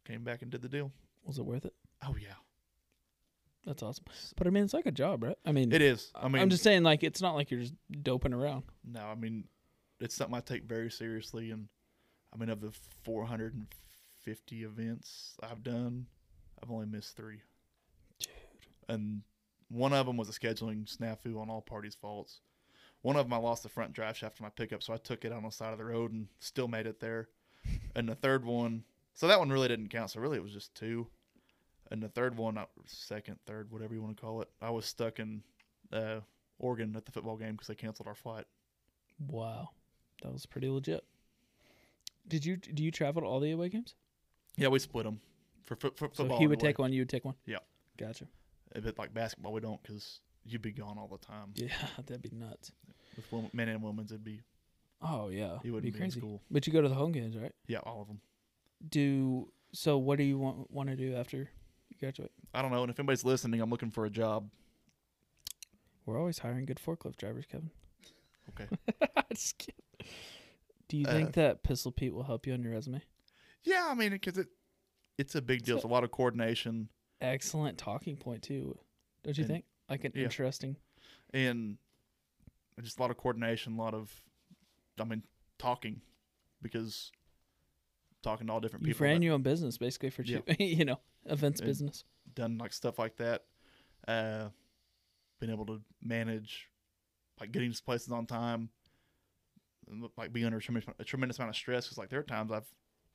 Came 0.06 0.24
back 0.24 0.42
and 0.42 0.52
did 0.52 0.62
the 0.62 0.70
deal. 0.70 0.92
Was 1.26 1.38
it 1.40 1.46
worth 1.46 1.66
it? 1.66 1.74
Oh 2.06 2.16
yeah, 2.22 2.36
That's 3.66 3.82
awesome. 3.82 4.06
But 4.38 4.46
I 4.48 4.50
mean, 4.52 4.64
it's 4.64 4.74
like 4.74 4.86
a 4.86 4.92
job, 4.92 5.24
right? 5.24 5.38
I 5.46 5.52
mean, 5.52 5.72
it 5.72 5.82
is. 5.82 6.12
I 6.16 6.28
mean, 6.28 6.42
I'm 6.42 6.50
just 6.50 6.64
saying, 6.64 6.84
like, 6.84 7.04
it's 7.04 7.22
not 7.22 7.34
like 7.36 7.50
you're 7.50 7.62
just 7.62 7.74
doping 8.04 8.34
around. 8.34 8.64
No, 8.86 9.02
I 9.02 9.16
mean, 9.16 9.46
it's 10.00 10.16
something 10.16 10.36
I 10.36 10.42
take 10.42 10.64
very 10.66 10.92
seriously. 10.92 11.52
And 11.52 11.68
I 12.34 12.38
mean, 12.38 12.50
of 12.50 12.62
the 12.62 12.72
450 13.04 14.64
events 14.64 15.36
I've 15.42 15.64
done, 15.64 16.06
I've 16.62 16.70
only 16.72 16.86
missed 16.86 17.16
three. 17.18 17.42
Dude. 18.20 18.30
And 18.88 19.24
one 19.70 19.92
of 19.94 20.06
them 20.06 20.16
was 20.18 20.30
a 20.30 20.34
scheduling 20.34 20.86
snafu 20.86 21.38
on 21.42 21.50
all 21.50 21.62
parties' 21.62 21.96
faults. 22.00 22.42
One 23.02 23.16
of 23.16 23.26
them 23.26 23.34
I 23.34 23.38
lost 23.38 23.64
the 23.64 23.70
front 23.70 23.94
drive 23.94 24.18
shaft 24.18 24.38
of 24.38 24.42
my 24.42 24.50
pickup, 24.50 24.84
so 24.84 24.94
I 24.94 24.98
took 24.98 25.24
it 25.24 25.32
on 25.32 25.44
the 25.44 25.50
side 25.50 25.72
of 25.72 25.78
the 25.78 25.86
road 25.86 26.12
and 26.12 26.28
still 26.40 26.68
made 26.68 26.88
it 26.88 27.00
there. 27.00 27.30
And 27.96 28.08
the 28.10 28.16
third 28.16 28.44
one, 28.46 28.84
so 29.14 29.28
that 29.28 29.40
one 29.40 29.50
really 29.50 29.68
didn't 29.68 29.90
count. 29.90 30.12
So 30.12 30.20
really, 30.20 30.38
it 30.38 30.44
was 30.44 30.54
just 30.54 30.74
two. 30.76 31.08
And 31.92 32.02
the 32.04 32.10
third 32.10 32.36
one, 32.38 32.58
uh, 32.58 32.66
third, 33.46 33.72
whatever 33.72 33.94
you 33.94 34.02
want 34.02 34.18
to 34.18 34.22
call 34.22 34.42
it, 34.42 34.50
I 34.62 34.70
was 34.70 34.86
stuck 34.86 35.20
in 35.20 35.42
uh, 35.94 36.20
Oregon 36.60 36.96
at 36.96 37.06
the 37.06 37.12
football 37.12 37.38
game 37.38 37.54
because 37.54 37.68
they 37.68 37.76
canceled 37.76 38.08
our 38.08 38.16
flight. 38.16 38.46
Wow, 39.28 39.70
that 40.24 40.34
was 40.34 40.46
pretty 40.46 40.70
legit. 40.70 41.04
Did 42.28 42.46
you 42.46 42.58
do 42.58 42.84
you 42.84 42.92
travel 42.92 43.22
to 43.22 43.28
all 43.28 43.40
the 43.40 43.52
away 43.52 43.70
games? 43.70 43.96
Yeah, 44.58 44.68
we 44.68 44.80
split 44.80 45.06
them 45.06 45.22
for, 45.66 45.76
fo- 45.76 45.92
for 45.96 46.08
So 46.12 46.24
football. 46.24 46.40
he 46.40 46.48
would 46.48 46.60
take 46.60 46.78
one, 46.80 46.92
you 46.92 47.02
would 47.02 47.10
take 47.10 47.24
one. 47.26 47.36
Yeah. 47.46 47.60
Gotcha. 47.98 48.26
If 48.76 48.86
it's 48.86 49.00
like 49.00 49.14
basketball, 49.14 49.54
we 49.54 49.62
don't 49.62 49.82
because 49.82 50.20
you'd 50.48 50.62
be 50.62 50.72
gone 50.72 50.98
all 50.98 51.08
the 51.08 51.18
time. 51.26 51.52
Yeah, 51.56 51.68
that'd 52.06 52.22
be 52.22 52.32
nuts. 52.36 52.72
With 53.16 53.32
women, 53.32 53.50
men 53.54 53.70
and 53.70 53.82
women's, 53.84 54.12
it'd 54.12 54.24
be 54.24 54.42
Oh 55.02 55.30
yeah, 55.30 55.58
you 55.64 55.74
wouldn't 55.74 55.84
be 55.84 55.92
be, 55.92 56.00
crazy. 56.00 56.18
in 56.18 56.22
school. 56.22 56.42
But 56.50 56.66
you 56.68 56.74
go 56.74 56.82
to 56.82 56.90
the 56.90 56.96
home 56.96 57.12
games, 57.12 57.36
right? 57.38 57.54
Yeah, 57.68 57.80
all 57.80 58.02
of 58.02 58.08
them. 58.08 58.22
Do 58.90 59.52
so. 59.74 59.98
What 59.98 60.18
do 60.18 60.24
you 60.24 60.38
want 60.38 60.70
want 60.72 60.90
to 60.90 60.96
do 60.96 61.16
after 61.16 61.38
you 61.90 61.98
graduate? 62.00 62.32
I 62.54 62.62
don't 62.62 62.72
know. 62.72 62.82
And 62.84 62.90
if 62.92 63.00
anybody's 63.00 63.26
listening, 63.26 63.60
I'm 63.62 63.70
looking 63.70 63.92
for 63.92 64.06
a 64.06 64.10
job. 64.10 64.50
We're 66.06 66.18
always 66.20 66.40
hiring 66.40 66.66
good 66.66 66.78
forklift 66.84 67.18
drivers, 67.18 67.46
Kevin. 67.46 67.70
Okay. 68.50 68.68
Just 69.34 69.58
kidding. 69.58 69.76
Do 70.88 70.98
you 70.98 71.06
Uh, 71.06 71.12
think 71.12 71.34
that 71.34 71.64
Pistol 71.64 71.92
Pete 71.92 72.14
will 72.14 72.24
help 72.24 72.48
you 72.48 72.54
on 72.54 72.64
your 72.64 72.72
resume? 72.74 73.02
yeah, 73.64 73.88
I 73.90 73.94
mean, 73.94 74.12
because 74.12 74.38
it 74.38 74.48
it's 75.18 75.36
a 75.36 75.42
big 75.42 75.64
deal. 75.64 75.76
It's 75.76 75.84
a 75.86 75.88
lot 75.88 76.04
of 76.04 76.12
coordination 76.12 76.90
Excellent 77.20 77.78
talking 77.80 78.16
point 78.16 78.44
too, 78.44 78.78
don't 79.24 79.38
you 79.38 79.44
And- 79.44 79.52
think? 79.52 79.66
Like 79.90 80.04
an 80.04 80.12
yeah. 80.16 80.24
interesting. 80.24 80.76
and 81.34 81.78
just 82.82 83.00
a 83.00 83.02
lot 83.02 83.10
of 83.12 83.18
coordination, 83.18 83.74
a 83.74 83.82
lot 83.82 83.94
of, 83.94 84.12
I 85.00 85.04
mean, 85.04 85.24
talking, 85.58 86.02
because 86.62 87.12
talking 88.22 88.48
to 88.48 88.54
all 88.54 88.60
different 88.60 88.86
You've 88.86 88.98
people. 88.98 89.06
ran 89.08 89.22
that 89.22 89.24
your 89.24 89.34
own 89.34 89.42
business 89.44 89.78
basically 89.78 90.10
for 90.10 90.24
Yeah. 90.24 90.40
you 90.60 90.86
know, 90.86 91.00
events 91.26 91.60
And- 91.60 91.68
business. 91.68 92.04
done 92.36 92.58
like 92.58 92.74
stuff 92.74 93.00
like 93.00 93.16
that. 93.18 93.46
Uh, 94.08 94.50
been 95.40 95.50
able 95.50 95.66
to 95.68 95.82
manage, 96.02 96.70
like 97.40 97.52
getting 97.52 97.72
to 97.72 97.82
places 97.82 98.12
on 98.12 98.26
time, 98.26 98.70
like 100.18 100.34
be 100.34 100.44
under 100.44 100.58
a 100.58 100.62
tremendous, 100.62 100.94
a 101.00 101.04
tremendous 101.04 101.38
amount 101.40 101.50
of 101.50 101.56
stress. 101.56 101.86
Because 101.86 101.98
like 101.98 102.10
there 102.10 102.20
are 102.20 102.24
times 102.24 102.52
I've 102.52 102.66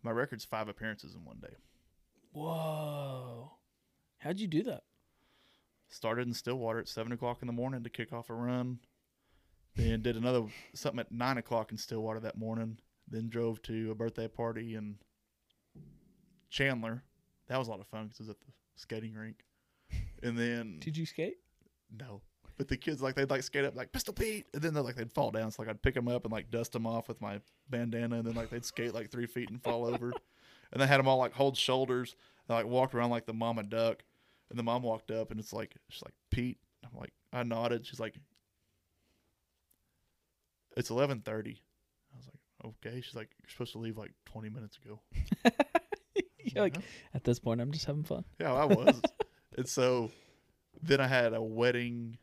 my 0.02 0.10
record's 0.10 0.44
five 0.44 0.68
appearances 0.68 1.14
in 1.14 1.24
one 1.24 1.38
day. 1.40 1.54
Whoa. 2.32 3.52
How'd 4.18 4.38
you 4.40 4.46
do 4.48 4.62
that? 4.64 4.82
Started 5.92 6.26
in 6.26 6.32
Stillwater 6.32 6.78
at 6.78 6.88
seven 6.88 7.12
o'clock 7.12 7.38
in 7.42 7.46
the 7.46 7.52
morning 7.52 7.82
to 7.82 7.90
kick 7.90 8.12
off 8.12 8.30
a 8.30 8.34
run. 8.34 8.78
Then 9.76 10.00
did 10.02 10.16
another 10.16 10.44
something 10.74 11.00
at 11.00 11.12
nine 11.12 11.38
o'clock 11.38 11.70
in 11.70 11.76
Stillwater 11.76 12.20
that 12.20 12.38
morning. 12.38 12.78
Then 13.08 13.28
drove 13.28 13.60
to 13.62 13.90
a 13.90 13.94
birthday 13.94 14.26
party 14.26 14.74
in 14.74 14.96
Chandler. 16.50 17.02
That 17.48 17.58
was 17.58 17.68
a 17.68 17.70
lot 17.70 17.80
of 17.80 17.86
fun 17.86 18.06
because 18.06 18.20
it 18.20 18.22
was 18.22 18.30
at 18.30 18.40
the 18.40 18.52
skating 18.76 19.14
rink. 19.14 19.44
And 20.22 20.38
then 20.38 20.78
Did 20.80 20.96
you 20.96 21.04
skate? 21.04 21.36
no, 21.98 22.22
but 22.56 22.68
the 22.68 22.76
kids 22.76 23.02
like 23.02 23.14
they'd 23.14 23.28
like 23.28 23.42
skate 23.42 23.64
up 23.64 23.76
like 23.76 23.92
Pistol 23.92 24.14
Pete, 24.14 24.46
and 24.54 24.62
then 24.62 24.72
they're 24.72 24.82
like 24.82 24.96
they'd 24.96 25.12
fall 25.12 25.30
down. 25.30 25.50
So 25.50 25.62
like 25.62 25.68
I'd 25.68 25.82
pick 25.82 25.94
them 25.94 26.08
up 26.08 26.24
and 26.24 26.32
like 26.32 26.50
dust 26.50 26.72
them 26.72 26.86
off 26.86 27.08
with 27.08 27.20
my 27.20 27.40
bandana, 27.68 28.16
and 28.16 28.24
then 28.26 28.34
like 28.34 28.50
they'd 28.50 28.64
skate 28.64 28.94
like 28.94 29.10
three 29.10 29.26
feet 29.26 29.50
and 29.50 29.62
fall 29.62 29.84
over. 29.84 30.12
And 30.72 30.80
they 30.80 30.86
had 30.86 30.98
them 30.98 31.08
all 31.08 31.18
like 31.18 31.34
hold 31.34 31.56
shoulders. 31.56 32.16
And, 32.48 32.56
like 32.56 32.66
walked 32.66 32.94
around 32.94 33.10
like 33.10 33.26
the 33.26 33.34
mama 33.34 33.62
duck, 33.62 34.02
and 34.52 34.58
the 34.58 34.62
mom 34.62 34.82
walked 34.82 35.10
up 35.10 35.30
and 35.30 35.40
it's 35.40 35.52
like 35.52 35.74
she's 35.88 36.02
like 36.02 36.14
Pete. 36.30 36.58
I'm 36.84 36.98
like 36.98 37.12
I 37.32 37.42
nodded. 37.42 37.86
She's 37.86 37.98
like, 37.98 38.14
it's 40.76 40.90
eleven 40.90 41.20
thirty. 41.20 41.62
I 42.12 42.16
was 42.18 42.26
like, 42.26 42.74
okay. 42.86 43.00
She's 43.00 43.14
like, 43.14 43.30
you're 43.40 43.48
supposed 43.48 43.72
to 43.72 43.78
leave 43.78 43.96
like 43.96 44.12
twenty 44.26 44.50
minutes 44.50 44.78
ago. 44.84 45.00
You're 46.44 46.64
like, 46.64 46.76
at 47.14 47.24
this 47.24 47.38
point, 47.38 47.60
I'm 47.60 47.70
just 47.70 47.86
having 47.86 48.02
fun. 48.02 48.24
Yeah, 48.40 48.52
I 48.52 48.64
was. 48.64 49.00
and 49.56 49.66
so 49.66 50.10
then 50.82 51.00
I 51.00 51.06
had 51.06 51.32
a 51.32 51.40
wedding 51.40 52.18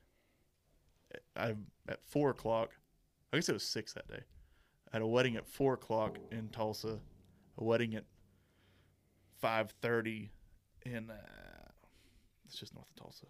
I, 1.36 1.56
at 1.88 2.04
four 2.04 2.30
o'clock. 2.30 2.72
I 3.32 3.38
guess 3.38 3.50
it 3.50 3.54
was 3.54 3.64
six 3.64 3.94
that 3.94 4.08
day. 4.08 4.22
I 4.92 4.98
had 4.98 5.02
a 5.02 5.08
wedding 5.08 5.38
at 5.38 5.48
four 5.48 5.74
o'clock 5.74 6.18
in 6.32 6.50
Tulsa, 6.50 7.00
a 7.58 7.64
wedding 7.64 7.96
at 7.96 8.04
five 9.40 9.74
thirty 9.82 10.32
in 10.86 11.10
uh, 11.10 11.16
it's 12.50 12.60
just 12.60 12.74
north 12.74 12.90
of 12.90 12.96
Tulsa, 12.96 13.26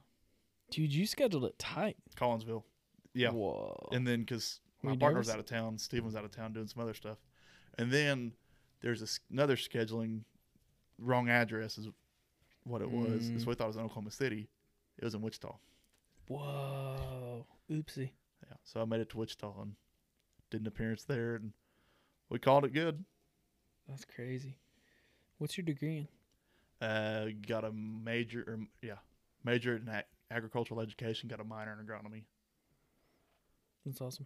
Dude, 0.71 0.93
you 0.93 1.05
scheduled 1.05 1.45
it 1.45 1.57
tight. 1.59 1.97
Collinsville. 2.15 2.63
Yeah, 3.13 3.31
Whoa. 3.31 3.89
and 3.91 4.07
then 4.07 4.21
because 4.21 4.61
my 4.83 4.95
partner 4.95 5.19
was 5.19 5.29
out 5.29 5.39
of 5.39 5.45
town, 5.45 5.77
Steven 5.77 6.05
was 6.05 6.15
out 6.15 6.23
of 6.23 6.31
town 6.31 6.53
doing 6.53 6.67
some 6.67 6.81
other 6.81 6.93
stuff, 6.93 7.17
and 7.77 7.91
then 7.91 8.33
there's 8.81 8.99
this, 9.01 9.19
another 9.31 9.55
scheduling 9.55 10.21
wrong 10.97 11.27
address 11.29 11.77
is 11.77 11.89
what 12.63 12.81
it 12.81 12.89
was. 12.89 13.29
Mm. 13.29 13.41
So 13.41 13.47
we 13.47 13.55
thought 13.55 13.65
it 13.65 13.67
was 13.67 13.75
in 13.77 13.83
Oklahoma 13.83 14.11
City. 14.11 14.47
It 14.97 15.03
was 15.03 15.15
in 15.15 15.21
Wichita. 15.21 15.55
Whoa. 16.27 17.45
Oopsie. 17.71 18.11
Yeah, 18.47 18.57
so 18.63 18.81
I 18.81 18.85
made 18.85 19.01
it 19.01 19.09
to 19.09 19.17
Wichita 19.17 19.61
and 19.61 19.73
did 20.51 20.61
an 20.61 20.67
appearance 20.67 21.03
there, 21.03 21.35
and 21.35 21.51
we 22.29 22.39
called 22.39 22.65
it 22.65 22.73
good. 22.73 23.03
That's 23.87 24.05
crazy. 24.05 24.57
What's 25.39 25.57
your 25.57 25.65
degree 25.65 26.07
in? 26.81 26.87
Uh, 26.87 27.29
got 27.47 27.65
a 27.65 27.71
major, 27.71 28.41
or 28.47 28.59
yeah, 28.81 28.99
major 29.43 29.75
in 29.75 29.87
ag- 29.89 30.05
agricultural 30.31 30.81
education. 30.81 31.29
Got 31.29 31.39
a 31.39 31.43
minor 31.43 31.77
in 31.79 31.85
agronomy. 31.85 32.23
That's 33.85 34.01
awesome. 34.01 34.25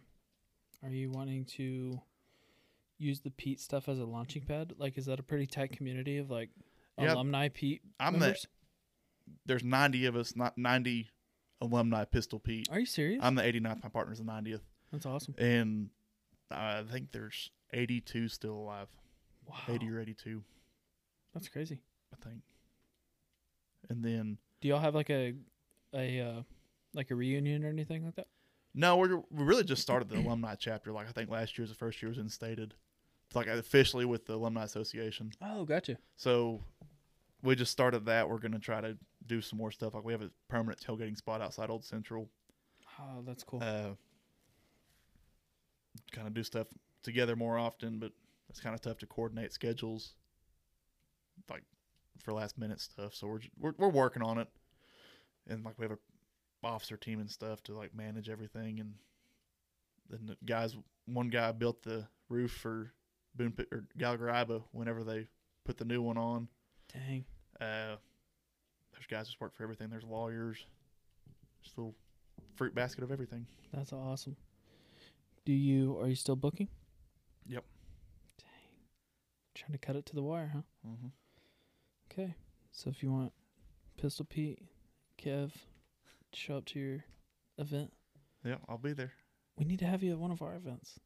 Are 0.82 0.90
you 0.90 1.10
wanting 1.10 1.44
to 1.56 2.00
use 2.98 3.20
the 3.20 3.30
Pete 3.30 3.60
stuff 3.60 3.88
as 3.88 3.98
a 3.98 4.04
launching 4.04 4.42
pad? 4.42 4.74
Like, 4.78 4.98
is 4.98 5.06
that 5.06 5.18
a 5.18 5.22
pretty 5.22 5.46
tight 5.46 5.72
community 5.72 6.18
of 6.18 6.30
like 6.30 6.50
Yeah, 6.98 7.14
alumni 7.14 7.48
Pete 7.48 7.82
I'm 7.98 8.14
the 8.14 8.18
members? 8.18 8.46
there's 9.46 9.64
90 9.64 10.06
of 10.06 10.16
us, 10.16 10.36
not 10.36 10.58
90 10.58 11.08
alumni 11.60 12.04
Pistol 12.04 12.38
Pete. 12.38 12.68
Are 12.70 12.78
you 12.80 12.86
serious? 12.86 13.20
I'm 13.22 13.34
the 13.36 13.42
89th. 13.42 13.82
My 13.82 13.88
partner's 13.88 14.18
the 14.18 14.24
90th, 14.24 14.60
That's 14.92 15.06
awesome. 15.06 15.34
and 15.38 15.88
I 16.50 16.82
think 16.82 17.12
there's 17.12 17.50
82 17.72 18.28
still 18.28 18.54
alive. 18.54 18.88
Wow. 19.48 19.56
80 19.68 19.88
or 19.90 20.00
82, 20.00 20.42
That's 21.32 21.48
crazy. 21.48 21.80
I 22.12 22.16
think. 22.28 22.42
And 23.88 24.04
then 24.04 24.38
Do 24.64 24.68
y'all 24.68 24.80
have 24.80 24.94
like 24.94 25.10
a 25.10 25.34
a 25.92 26.20
uh, 26.20 26.42
like 26.94 27.10
a 27.10 27.14
reunion 27.14 27.66
or 27.66 27.68
anything 27.68 28.02
like 28.02 28.14
that? 28.14 28.28
No, 28.74 28.96
we're, 28.96 29.18
we 29.30 29.44
really 29.44 29.62
just 29.62 29.82
started 29.82 30.08
the 30.08 30.16
alumni 30.16 30.54
chapter. 30.58 30.90
Like 30.90 31.06
I 31.06 31.12
think 31.12 31.28
last 31.28 31.58
year 31.58 31.64
year's 31.64 31.68
the 31.68 31.76
first 31.76 32.00
year 32.00 32.08
was 32.08 32.16
instated. 32.16 32.72
It's 33.26 33.36
like 33.36 33.46
officially 33.46 34.06
with 34.06 34.24
the 34.24 34.32
alumni 34.32 34.64
association. 34.64 35.32
Oh, 35.42 35.66
gotcha. 35.66 35.98
So 36.16 36.62
we 37.42 37.54
just 37.54 37.72
started 37.72 38.06
that. 38.06 38.26
We're 38.26 38.38
gonna 38.38 38.58
try 38.58 38.80
to 38.80 38.96
do 39.26 39.42
some 39.42 39.58
more 39.58 39.70
stuff. 39.70 39.92
Like 39.92 40.02
we 40.02 40.14
have 40.14 40.22
a 40.22 40.30
permanent 40.48 40.80
tailgating 40.80 41.18
spot 41.18 41.42
outside 41.42 41.68
Old 41.68 41.84
Central. 41.84 42.30
Oh, 42.98 43.20
that's 43.26 43.44
cool. 43.44 43.62
Uh, 43.62 43.90
kind 46.10 46.26
of 46.26 46.32
do 46.32 46.42
stuff 46.42 46.68
together 47.02 47.36
more 47.36 47.58
often, 47.58 47.98
but 47.98 48.12
it's 48.48 48.60
kind 48.60 48.74
of 48.74 48.80
tough 48.80 48.96
to 49.00 49.06
coordinate 49.06 49.52
schedules, 49.52 50.14
like 51.50 51.64
for 52.22 52.32
last 52.32 52.58
minute 52.58 52.80
stuff. 52.80 53.14
So 53.14 53.26
we're 53.26 53.40
we're 53.58 53.74
we're 53.78 53.88
working 53.88 54.22
on 54.22 54.38
it, 54.38 54.48
and 55.48 55.64
like 55.64 55.78
we 55.78 55.84
have 55.84 55.92
a 55.92 55.98
officer 56.66 56.96
team 56.96 57.20
and 57.20 57.30
stuff 57.30 57.62
to 57.64 57.74
like 57.76 57.94
manage 57.94 58.28
everything. 58.28 58.80
And 58.80 58.94
then 60.08 60.26
the 60.26 60.36
guys, 60.44 60.76
one 61.06 61.28
guy 61.28 61.52
built 61.52 61.82
the 61.82 62.06
roof 62.28 62.52
for 62.52 62.92
Boone 63.34 63.54
or 63.72 63.84
Gallagher 63.96 64.26
Iba 64.26 64.62
whenever 64.72 65.04
they 65.04 65.28
put 65.64 65.78
the 65.78 65.84
new 65.84 66.02
one 66.02 66.18
on. 66.18 66.48
Dang. 66.92 67.24
Uh, 67.60 67.96
there's 68.92 69.06
guys 69.08 69.26
just 69.26 69.40
work 69.40 69.54
for 69.56 69.62
everything. 69.62 69.90
There's 69.90 70.04
lawyers, 70.04 70.64
just 71.62 71.76
a 71.76 71.80
little 71.80 71.94
fruit 72.56 72.74
basket 72.74 73.04
of 73.04 73.10
everything. 73.10 73.46
That's 73.72 73.92
awesome. 73.92 74.36
Do 75.44 75.52
you 75.52 75.98
are 76.00 76.08
you 76.08 76.14
still 76.14 76.36
booking? 76.36 76.68
Yep. 77.46 77.64
Dang. 78.38 78.48
Trying 79.54 79.72
to 79.72 79.78
cut 79.78 79.96
it 79.96 80.06
to 80.06 80.14
the 80.14 80.22
wire, 80.22 80.50
huh? 80.54 80.62
Mm-hmm. 80.86 81.08
Okay. 82.16 82.34
So 82.70 82.90
if 82.90 83.02
you 83.02 83.10
want 83.12 83.32
Pistol 84.00 84.24
Pete, 84.28 84.60
Kev, 85.20 85.50
show 86.32 86.58
up 86.58 86.64
to 86.66 86.78
your 86.78 87.04
event. 87.58 87.92
Yeah, 88.44 88.56
I'll 88.68 88.78
be 88.78 88.92
there. 88.92 89.12
We 89.56 89.64
need 89.64 89.78
to 89.80 89.86
have 89.86 90.02
you 90.02 90.12
at 90.12 90.18
one 90.18 90.30
of 90.30 90.42
our 90.42 90.54
events. 90.54 90.98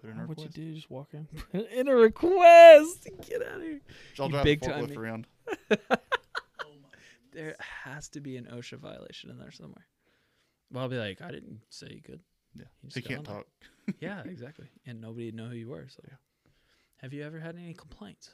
Put 0.00 0.10
in 0.10 0.16
How 0.16 0.24
a 0.24 0.26
what 0.26 0.38
you 0.38 0.48
do? 0.48 0.74
Just 0.74 0.90
walk 0.90 1.08
in, 1.12 1.26
put 1.52 1.70
in 1.72 1.88
a 1.88 1.94
request. 1.94 3.08
Get 3.28 3.42
out 3.42 3.56
of 3.56 3.62
here. 3.62 3.80
I'll 4.18 4.26
You 4.26 4.32
drive 4.32 4.44
big 4.44 4.60
the 4.60 4.66
time 4.68 4.86
forklift 4.86 4.96
around. 4.96 5.26
Oh 5.80 6.74
there 7.32 7.56
has 7.84 8.08
to 8.10 8.20
be 8.20 8.36
an 8.36 8.46
OSHA 8.52 8.78
violation 8.78 9.30
in 9.30 9.38
there 9.38 9.50
somewhere. 9.50 9.86
Well, 10.72 10.82
I'll 10.84 10.88
be 10.88 10.96
like, 10.98 11.20
I 11.20 11.30
didn't 11.30 11.60
say 11.68 11.88
you 11.90 12.02
could. 12.02 12.20
Yeah, 12.54 12.64
You 12.82 12.90
he 12.94 13.02
can't 13.02 13.24
talk. 13.24 13.46
yeah, 14.00 14.22
exactly. 14.24 14.66
And 14.86 15.00
nobody 15.00 15.26
would 15.26 15.34
know 15.34 15.46
who 15.48 15.56
you 15.56 15.68
were. 15.68 15.86
So, 15.88 16.02
Yeah. 16.08 16.14
have 16.98 17.12
you 17.12 17.22
ever 17.24 17.38
had 17.38 17.56
any 17.56 17.74
complaints 17.74 18.30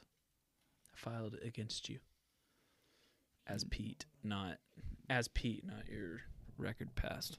filed 0.95 1.35
against 1.43 1.89
you 1.89 1.99
as 3.47 3.63
mm. 3.63 3.69
Pete? 3.71 4.05
Not 4.23 4.57
as 5.09 5.27
Pete, 5.27 5.65
not 5.65 5.87
your 5.87 6.21
record 6.57 6.95
past. 6.95 7.37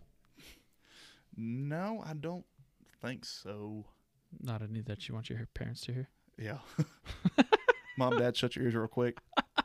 No, 1.36 2.02
I 2.07 2.14
don't 2.14 2.44
think 3.02 3.24
so. 3.24 3.84
Not 4.40 4.62
any 4.62 4.80
that 4.82 5.09
you 5.09 5.14
want 5.14 5.28
your 5.30 5.46
parents 5.54 5.82
to 5.82 5.92
hear. 5.92 6.09
Yeah. 6.38 6.59
Mom, 7.98 8.18
Dad, 8.18 8.36
shut 8.36 8.57
your 8.57 8.64
ears 8.64 8.74
real 8.74 8.88
quick. 8.88 9.18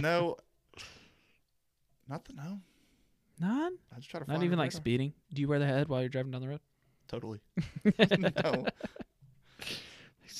No. 0.00 0.36
Nothing. 2.08 2.36
No. 2.36 2.60
None. 3.40 3.78
I 3.92 3.96
just 3.96 4.10
try 4.10 4.20
to. 4.20 4.26
Not 4.30 4.42
even 4.42 4.58
like 4.58 4.70
radar. 4.70 4.80
speeding. 4.80 5.12
Do 5.32 5.40
you 5.40 5.48
wear 5.48 5.58
the 5.58 5.66
head 5.66 5.88
while 5.88 6.00
you're 6.00 6.08
driving 6.08 6.30
down 6.30 6.42
the 6.42 6.48
road? 6.48 6.60
Totally. 7.08 7.40
no. 8.44 8.66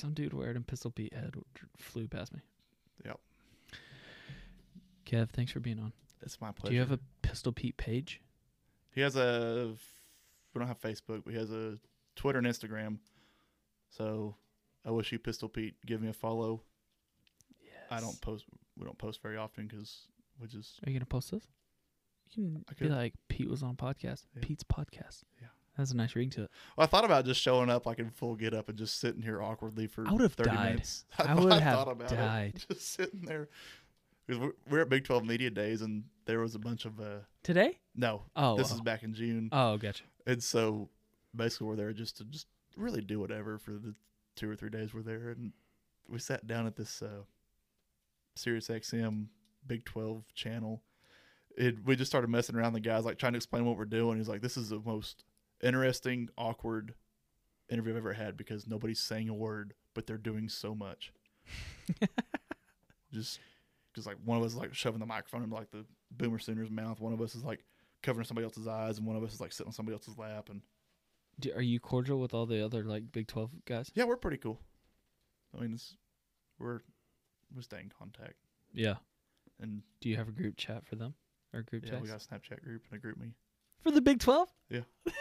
Some 0.01 0.15
dude 0.15 0.33
wearing 0.33 0.57
a 0.57 0.61
pistol 0.63 0.91
Pete 0.91 1.13
head 1.13 1.35
flew 1.77 2.09
past 2.09 2.33
me. 2.33 2.41
Yep. 3.05 3.21
Kev, 5.05 5.29
thanks 5.29 5.53
for 5.53 5.61
being 5.61 5.79
on. 5.79 5.93
It's 6.23 6.41
my 6.41 6.53
pleasure. 6.53 6.71
Do 6.71 6.75
you 6.75 6.81
have 6.81 6.93
a 6.93 7.01
Pistol 7.21 7.53
Pete 7.53 7.77
page? 7.77 8.23
He 8.95 9.03
has 9.03 9.17
a. 9.17 9.75
We 10.55 10.59
don't 10.59 10.69
have 10.69 10.81
Facebook, 10.81 11.23
but 11.25 11.33
he 11.33 11.39
has 11.39 11.51
a 11.51 11.77
Twitter 12.17 12.39
and 12.39 12.47
Instagram. 12.47 12.99
So, 13.91 14.37
I 14.87 14.91
wish 14.91 15.13
you 15.13 15.19
Pistol 15.19 15.51
Pete 15.51 15.75
give 15.85 16.01
me 16.01 16.09
a 16.09 16.15
follow. 16.15 16.63
Yes. 17.63 17.75
I 17.91 18.01
don't 18.01 18.19
post. 18.23 18.47
We 18.79 18.87
don't 18.87 18.99
post 18.99 19.21
very 19.21 19.37
often 19.37 19.67
because 19.67 20.07
we 20.41 20.49
just. 20.49 20.81
Are 20.87 20.91
you 20.91 20.99
gonna 20.99 21.05
post 21.05 21.31
this? 21.31 21.47
You 22.31 22.45
can 22.45 22.65
I 22.69 22.73
be 22.73 22.89
could. 22.89 22.97
like 22.97 23.15
Pete 23.29 23.51
was 23.51 23.63
on 23.63 23.77
podcast. 23.77 24.25
Yeah. 24.35 24.41
Pete's 24.41 24.65
podcast. 24.65 25.25
Yeah. 25.43 25.49
Has 25.81 25.93
a 25.93 25.97
nice 25.97 26.15
ring 26.15 26.29
to 26.31 26.43
it. 26.43 26.51
Well, 26.77 26.85
I 26.85 26.87
thought 26.89 27.07
about 27.07 27.25
just 27.25 27.41
showing 27.41 27.71
up 27.71 27.87
like 27.87 27.99
in 27.99 28.11
full 28.11 28.35
get 28.37 28.53
up 28.53 28.69
and 28.69 28.77
just 28.77 29.01
sitting 29.01 29.23
here 29.23 29.41
awkwardly 29.43 29.87
for 29.87 30.07
I 30.07 30.13
would've 30.13 30.35
30 30.35 30.51
died. 30.51 30.69
minutes. 30.73 31.07
I 31.19 31.35
would 31.35 31.53
have 31.55 31.75
thought 31.75 31.91
about 31.91 32.13
it, 32.13 32.17
died. 32.17 32.53
just 32.69 32.93
sitting 32.93 33.23
there. 33.23 33.49
we're 34.69 34.81
at 34.83 34.91
Big 34.91 35.05
12 35.05 35.25
Media 35.25 35.49
Days 35.49 35.81
and 35.81 36.05
there 36.27 36.41
was 36.41 36.55
a 36.55 36.59
bunch 36.59 36.85
of. 36.85 37.01
uh 37.01 37.21
Today? 37.43 37.79
No, 37.97 38.25
Oh. 38.37 38.57
this 38.59 38.71
oh. 38.71 38.75
is 38.75 38.81
back 38.83 39.03
in 39.03 39.15
June. 39.15 39.49
Oh, 39.53 39.79
gotcha. 39.79 40.05
And 40.27 40.43
so 40.43 40.91
basically 41.35 41.67
we're 41.69 41.77
there 41.77 41.93
just 41.95 42.19
to 42.19 42.25
just 42.25 42.47
really 42.77 43.01
do 43.01 43.19
whatever 43.19 43.57
for 43.59 43.73
the 43.73 43.95
two 44.37 44.51
or 44.51 44.57
three 44.57 44.71
days 44.71 44.93
we're 44.93 45.01
there. 45.03 45.31
And 45.31 45.53
we 46.11 46.19
sat 46.19 46.47
down 46.47 46.67
at 46.67 46.77
this 46.77 47.01
uh, 47.01 47.23
Sirius 48.37 48.69
XM 48.69 49.27
Big 49.67 49.85
12 49.87 50.35
channel. 50.35 50.83
It, 51.57 51.85
we 51.85 51.97
just 51.97 52.11
started 52.11 52.29
messing 52.29 52.55
around 52.55 52.75
the 52.75 52.81
guys, 52.81 53.05
like 53.07 53.19
trying 53.19 53.33
to 53.33 53.37
explain 53.39 53.65
what 53.65 53.77
we're 53.77 53.85
doing. 53.87 54.19
He's 54.19 54.29
like, 54.29 54.41
this 54.43 54.57
is 54.57 54.69
the 54.69 54.81
most 54.85 55.25
interesting, 55.63 56.29
awkward 56.39 56.95
interview 57.69 57.93
I've 57.93 57.99
ever 57.99 58.13
had 58.15 58.37
because 58.37 58.67
nobody's 58.67 59.01
saying 59.01 59.29
a 59.29 59.35
word, 59.35 59.75
but 59.95 60.07
they're 60.07 60.17
doing 60.19 60.49
so 60.49 60.75
much. 60.75 61.13
just 63.13 63.41
because 63.93 64.07
like 64.07 64.17
one 64.25 64.39
of 64.39 64.45
us 64.45 64.53
is 64.53 64.57
like 64.59 64.75
shoving 64.75 65.01
the 65.01 65.07
microphone 65.07 65.43
into 65.43 65.55
like 65.55 65.71
the 65.71 65.85
boomer 66.11 66.39
sooner's 66.39 66.71
mouth. 66.71 67.01
One 67.01 67.13
of 67.13 67.21
us 67.21 67.35
is 67.35 67.45
like 67.45 67.65
covering 68.03 68.25
somebody 68.25 68.45
else's 68.45 68.67
eyes, 68.69 68.99
and 68.99 69.07
one 69.07 69.17
of 69.17 69.23
us 69.23 69.35
is 69.35 69.41
like 69.41 69.53
sitting 69.53 69.69
on 69.69 69.73
somebody 69.73 69.95
else's 69.95 70.17
lap. 70.19 70.49
And 70.49 70.63
Do, 71.39 71.53
are 71.55 71.63
you 71.63 71.81
cordial 71.81 72.21
with 72.21 72.35
all 72.35 72.47
the 72.47 72.65
other 72.65 72.85
like 72.85 73.11
Big 73.13 73.27
Twelve 73.29 73.51
guys? 73.67 73.91
yeah, 73.95 74.05
we're 74.05 74.17
pretty 74.17 74.39
cool. 74.39 74.61
I 75.57 75.61
mean, 75.61 75.73
it's, 75.75 75.97
we're 76.59 76.81
we 77.55 77.63
stay 77.63 77.81
in 77.81 77.91
contact, 77.99 78.35
Yeah. 78.73 78.97
and 79.61 79.83
Do 80.01 80.09
you 80.09 80.17
have 80.17 80.29
a 80.29 80.33
group 80.33 80.57
chat 80.57 80.87
for 80.87 80.95
them 80.95 81.15
or 81.53 81.63
group 81.63 81.85
chat? 81.85 81.95
yeah, 81.95 82.01
we 82.01 82.09
got 82.09 82.23
a 82.25 82.29
Snapchat 82.29 82.63
group 82.63 82.83
and 82.91 83.03
a 83.03 83.05
GroupMe. 83.07 83.33
for 83.83 83.91
the 83.91 84.01
Big 84.01 84.21
Twelve? 84.21 84.49
Yeah. 84.69 84.81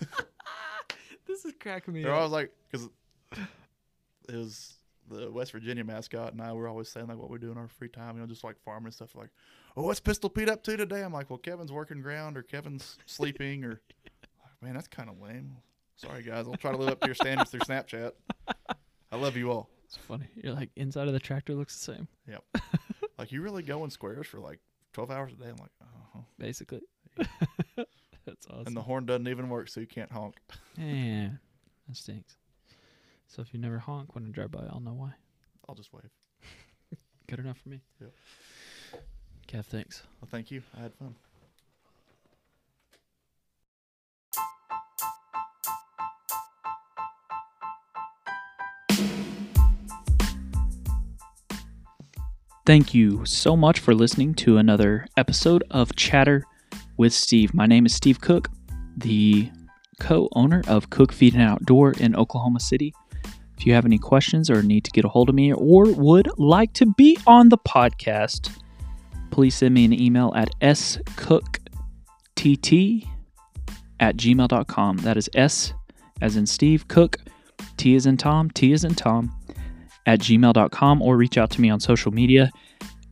this 1.26 1.44
is 1.44 1.52
cracking 1.60 1.94
me 1.94 2.02
They're 2.02 2.12
up. 2.12 2.18
always 2.18 2.32
like, 2.32 2.52
because 2.70 2.88
it 4.28 4.34
was 4.36 4.74
the 5.08 5.30
West 5.30 5.52
Virginia 5.52 5.84
mascot, 5.84 6.32
and 6.32 6.42
I 6.42 6.52
were 6.52 6.68
always 6.68 6.88
saying 6.88 7.06
like 7.06 7.18
what 7.18 7.30
we 7.30 7.38
do 7.38 7.50
in 7.52 7.58
our 7.58 7.68
free 7.68 7.88
time, 7.88 8.16
you 8.16 8.20
know, 8.20 8.26
just 8.26 8.44
like 8.44 8.56
farming 8.64 8.86
and 8.86 8.94
stuff. 8.94 9.14
Like, 9.14 9.30
oh, 9.76 9.82
what's 9.82 10.00
Pistol 10.00 10.30
Pete 10.30 10.48
up 10.48 10.62
to 10.64 10.76
today? 10.76 11.02
I'm 11.02 11.12
like, 11.12 11.30
well, 11.30 11.38
Kevin's 11.38 11.72
working 11.72 12.00
ground, 12.02 12.36
or 12.36 12.42
Kevin's 12.42 12.98
sleeping, 13.06 13.64
or 13.64 13.80
like, 14.42 14.62
man, 14.62 14.74
that's 14.74 14.88
kind 14.88 15.08
of 15.08 15.20
lame. 15.20 15.56
Sorry 15.96 16.22
guys, 16.22 16.46
I'll 16.46 16.56
try 16.56 16.72
to 16.72 16.76
live 16.76 16.90
up 16.90 17.00
to 17.00 17.06
your 17.06 17.14
standards 17.14 17.50
through 17.50 17.60
Snapchat. 17.60 18.12
I 19.12 19.16
love 19.16 19.36
you 19.36 19.50
all. 19.50 19.70
It's 19.84 19.96
funny. 19.96 20.26
You're 20.34 20.52
like 20.52 20.70
inside 20.76 21.06
of 21.06 21.14
the 21.14 21.20
tractor 21.20 21.54
looks 21.54 21.74
the 21.74 21.92
same, 21.94 22.08
Yep. 22.28 22.44
Like, 23.18 23.32
you 23.32 23.40
really 23.40 23.62
go 23.62 23.82
in 23.84 23.88
squares 23.90 24.26
for 24.26 24.40
like 24.40 24.60
12 24.92 25.10
hours 25.10 25.32
a 25.32 25.36
day? 25.36 25.48
I'm 25.48 25.56
like, 25.56 25.70
oh. 25.82 26.24
basically. 26.38 26.82
That's 28.26 28.46
awesome. 28.48 28.64
And 28.66 28.76
the 28.76 28.82
horn 28.82 29.06
doesn't 29.06 29.28
even 29.28 29.48
work, 29.48 29.68
so 29.68 29.80
you 29.80 29.86
can't 29.86 30.10
honk. 30.10 30.34
yeah, 30.76 31.28
that 31.86 31.96
stinks. 31.96 32.36
So 33.28 33.40
if 33.40 33.54
you 33.54 33.60
never 33.60 33.78
honk 33.78 34.14
when 34.14 34.26
I 34.26 34.30
drive 34.30 34.50
by, 34.50 34.64
I'll 34.70 34.80
know 34.80 34.94
why. 34.94 35.12
I'll 35.68 35.74
just 35.76 35.92
wave. 35.92 36.10
Good 37.28 37.38
enough 37.38 37.58
for 37.58 37.68
me. 37.68 37.80
Yep. 38.00 38.12
Kev, 39.48 39.64
thanks. 39.64 40.02
Well, 40.20 40.28
thank 40.30 40.50
you. 40.50 40.62
I 40.76 40.82
had 40.82 40.94
fun. 40.94 41.14
Thank 52.64 52.92
you 52.92 53.24
so 53.24 53.56
much 53.56 53.78
for 53.78 53.94
listening 53.94 54.34
to 54.34 54.56
another 54.56 55.06
episode 55.16 55.62
of 55.70 55.94
Chatter 55.94 56.44
with 56.96 57.12
Steve. 57.12 57.54
My 57.54 57.66
name 57.66 57.86
is 57.86 57.94
Steve 57.94 58.20
Cook, 58.20 58.48
the 58.96 59.50
co 60.00 60.28
owner 60.32 60.62
of 60.66 60.90
Cook 60.90 61.12
Feed 61.12 61.34
and 61.34 61.42
Outdoor 61.42 61.92
in 61.92 62.16
Oklahoma 62.16 62.60
City. 62.60 62.92
If 63.58 63.66
you 63.66 63.72
have 63.72 63.84
any 63.84 63.98
questions 63.98 64.50
or 64.50 64.62
need 64.62 64.84
to 64.84 64.90
get 64.90 65.04
a 65.04 65.08
hold 65.08 65.28
of 65.28 65.34
me 65.34 65.52
or 65.52 65.84
would 65.92 66.28
like 66.38 66.72
to 66.74 66.86
be 66.94 67.18
on 67.26 67.48
the 67.48 67.58
podcast, 67.58 68.50
please 69.30 69.54
send 69.54 69.74
me 69.74 69.84
an 69.84 69.92
email 69.92 70.32
at 70.36 70.50
scookt 70.60 71.60
at 73.98 74.16
gmail.com. 74.16 74.96
That 74.98 75.16
is 75.16 75.30
S 75.34 75.72
as 76.20 76.36
in 76.36 76.46
Steve, 76.46 76.86
Cook, 76.88 77.18
T 77.76 77.96
as 77.96 78.06
in 78.06 78.16
Tom, 78.16 78.50
T 78.50 78.72
as 78.72 78.84
in 78.84 78.94
Tom, 78.94 79.34
at 80.06 80.20
gmail.com 80.20 81.02
or 81.02 81.16
reach 81.16 81.38
out 81.38 81.50
to 81.50 81.60
me 81.60 81.70
on 81.70 81.80
social 81.80 82.12
media. 82.12 82.50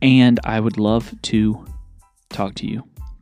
And 0.01 0.39
I 0.43 0.59
would 0.59 0.77
love 0.77 1.13
to 1.23 1.65
talk 2.29 2.55
to 2.55 2.67
you. 2.67 2.83